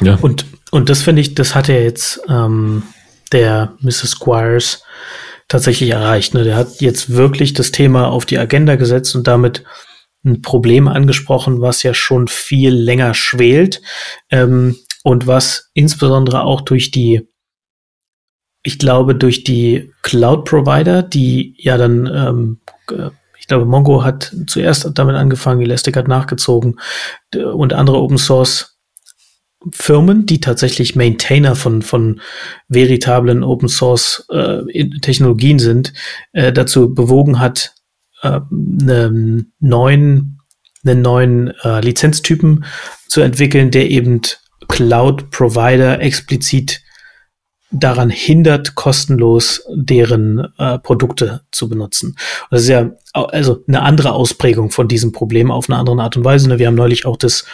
Ja. 0.00 0.18
Und 0.22 0.46
und 0.72 0.88
das 0.88 1.02
finde 1.02 1.20
ich, 1.20 1.34
das 1.34 1.54
hat 1.54 1.68
er 1.68 1.84
jetzt 1.84 2.22
ähm, 2.28 2.82
der 3.30 3.74
Mrs. 3.80 4.12
Squires 4.12 4.81
tatsächlich 5.52 5.90
erreicht. 5.90 6.32
Ne? 6.32 6.44
Der 6.44 6.56
hat 6.56 6.80
jetzt 6.80 7.10
wirklich 7.10 7.52
das 7.52 7.72
Thema 7.72 8.08
auf 8.08 8.24
die 8.24 8.38
Agenda 8.38 8.76
gesetzt 8.76 9.14
und 9.14 9.26
damit 9.26 9.64
ein 10.24 10.40
Problem 10.40 10.88
angesprochen, 10.88 11.60
was 11.60 11.82
ja 11.82 11.92
schon 11.92 12.26
viel 12.26 12.72
länger 12.72 13.12
schwelt 13.12 13.82
ähm, 14.30 14.76
und 15.04 15.26
was 15.26 15.70
insbesondere 15.74 16.44
auch 16.44 16.62
durch 16.62 16.90
die, 16.90 17.28
ich 18.62 18.78
glaube, 18.78 19.14
durch 19.14 19.44
die 19.44 19.92
Cloud-Provider, 20.00 21.02
die 21.02 21.54
ja 21.58 21.76
dann, 21.76 22.06
ähm, 22.06 22.60
äh, 22.90 23.10
ich 23.38 23.46
glaube, 23.46 23.66
Mongo 23.66 24.04
hat 24.04 24.34
zuerst 24.46 24.88
damit 24.94 25.16
angefangen, 25.16 25.60
Elastic 25.60 25.98
hat 25.98 26.08
nachgezogen 26.08 26.80
und 27.34 27.74
andere 27.74 27.98
Open 27.98 28.16
Source 28.16 28.71
Firmen, 29.70 30.26
die 30.26 30.40
tatsächlich 30.40 30.96
Maintainer 30.96 31.54
von, 31.56 31.82
von 31.82 32.20
veritablen 32.68 33.42
Open 33.42 33.68
Source 33.68 34.26
äh, 34.30 34.88
Technologien 35.00 35.58
sind, 35.58 35.92
äh, 36.32 36.52
dazu 36.52 36.94
bewogen 36.94 37.38
hat, 37.38 37.74
äh, 38.22 38.40
einen 38.50 39.52
neuen, 39.60 40.40
einen 40.84 41.02
neuen 41.02 41.52
äh, 41.62 41.80
Lizenztypen 41.80 42.64
zu 43.06 43.20
entwickeln, 43.20 43.70
der 43.70 43.90
eben 43.90 44.20
Cloud-Provider 44.68 46.00
explizit 46.00 46.82
daran 47.72 48.10
hindert, 48.10 48.74
kostenlos 48.74 49.62
deren 49.74 50.52
äh, 50.58 50.78
Produkte 50.78 51.42
zu 51.50 51.68
benutzen. 51.68 52.10
Und 52.10 52.50
das 52.50 52.62
ist 52.62 52.68
ja 52.68 52.90
also 53.14 53.64
eine 53.66 53.82
andere 53.82 54.12
Ausprägung 54.12 54.70
von 54.70 54.88
diesem 54.88 55.12
Problem 55.12 55.50
auf 55.50 55.68
eine 55.68 55.78
andere 55.78 56.00
Art 56.02 56.16
und 56.16 56.24
Weise. 56.24 56.48
Ne? 56.48 56.58
Wir 56.58 56.66
haben 56.66 56.74
neulich 56.74 57.06
auch 57.06 57.16
das 57.16 57.44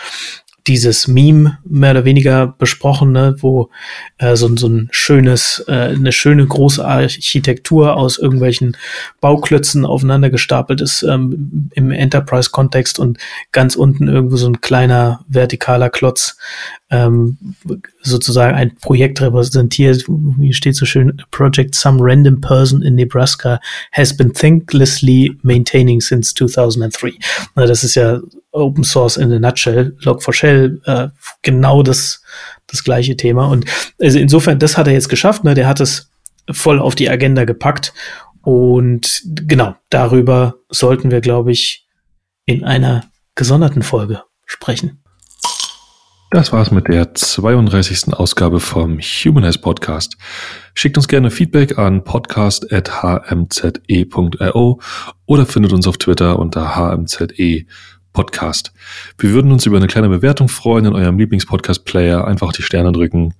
dieses 0.68 1.08
Meme 1.08 1.58
mehr 1.64 1.92
oder 1.92 2.04
weniger 2.04 2.46
besprochen, 2.46 3.12
ne, 3.12 3.34
wo 3.38 3.70
äh, 4.18 4.36
so, 4.36 4.54
so 4.56 4.68
ein 4.68 4.88
schönes, 4.90 5.64
äh, 5.66 5.72
eine 5.72 6.12
schöne 6.12 6.46
große 6.46 6.84
Architektur 6.84 7.96
aus 7.96 8.18
irgendwelchen 8.18 8.76
Bauklötzen 9.20 9.86
aufeinander 9.86 10.28
gestapelt 10.28 10.82
ist 10.82 11.02
ähm, 11.02 11.70
im 11.72 11.90
Enterprise-Kontext 11.90 12.98
und 12.98 13.18
ganz 13.50 13.76
unten 13.76 14.08
irgendwo 14.08 14.36
so 14.36 14.48
ein 14.48 14.60
kleiner 14.60 15.24
vertikaler 15.30 15.88
Klotz 15.88 16.36
ähm, 16.90 17.38
sozusagen 18.02 18.54
ein 18.54 18.74
Projekt 18.76 19.20
repräsentiert, 19.20 20.04
wie 20.08 20.52
steht 20.52 20.76
so 20.76 20.86
schön, 20.86 21.22
Project 21.30 21.74
some 21.74 21.98
random 22.00 22.40
person 22.40 22.82
in 22.82 22.94
Nebraska 22.94 23.60
has 23.92 24.16
been 24.16 24.32
thanklessly 24.32 25.36
maintaining 25.42 26.00
since 26.00 26.34
2003. 26.34 27.12
Na, 27.54 27.66
das 27.66 27.84
ist 27.84 27.94
ja 27.94 28.20
Open 28.52 28.84
Source 28.84 29.16
in 29.16 29.32
a 29.32 29.38
nutshell, 29.38 29.96
Log4Shell, 30.02 30.86
äh, 30.86 31.08
genau 31.42 31.82
das, 31.82 32.22
das 32.66 32.84
gleiche 32.84 33.16
Thema. 33.16 33.48
Und 33.48 33.66
also 34.00 34.18
insofern, 34.18 34.58
das 34.58 34.76
hat 34.76 34.86
er 34.86 34.94
jetzt 34.94 35.08
geschafft, 35.08 35.44
ne? 35.44 35.54
der 35.54 35.68
hat 35.68 35.80
es 35.80 36.10
voll 36.50 36.80
auf 36.80 36.94
die 36.94 37.10
Agenda 37.10 37.44
gepackt. 37.44 37.92
Und 38.42 39.22
genau, 39.24 39.74
darüber 39.90 40.54
sollten 40.70 41.10
wir, 41.10 41.20
glaube 41.20 41.52
ich, 41.52 41.86
in 42.46 42.64
einer 42.64 43.04
gesonderten 43.34 43.82
Folge 43.82 44.22
sprechen. 44.46 45.02
Das 46.30 46.52
war's 46.52 46.70
mit 46.70 46.88
der 46.88 47.14
32. 47.14 48.12
Ausgabe 48.12 48.60
vom 48.60 49.00
Humanize 49.00 49.58
Podcast. 49.58 50.18
Schickt 50.74 50.98
uns 50.98 51.08
gerne 51.08 51.30
Feedback 51.30 51.78
an 51.78 52.04
podcast.hmze.io 52.04 54.80
oder 55.24 55.46
findet 55.46 55.72
uns 55.72 55.86
auf 55.86 55.96
Twitter 55.96 56.38
unter 56.38 56.76
hmze 56.76 57.28
Podcast. 58.12 58.72
Wir 59.18 59.32
würden 59.32 59.52
uns 59.52 59.66
über 59.66 59.76
eine 59.76 59.86
kleine 59.86 60.08
Bewertung 60.08 60.48
freuen 60.48 60.86
in 60.86 60.94
eurem 60.94 61.18
Lieblingspodcast-Player. 61.18 62.26
Einfach 62.26 62.52
die 62.52 62.62
Sterne 62.62 62.92
drücken. 62.92 63.34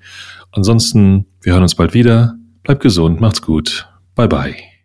Ansonsten, 0.52 1.26
wir 1.42 1.52
hören 1.52 1.62
uns 1.62 1.74
bald 1.74 1.94
wieder. 1.94 2.36
Bleibt 2.62 2.82
gesund, 2.82 3.20
macht's 3.20 3.42
gut. 3.42 3.88
Bye 4.14 4.28
bye. 4.28 4.77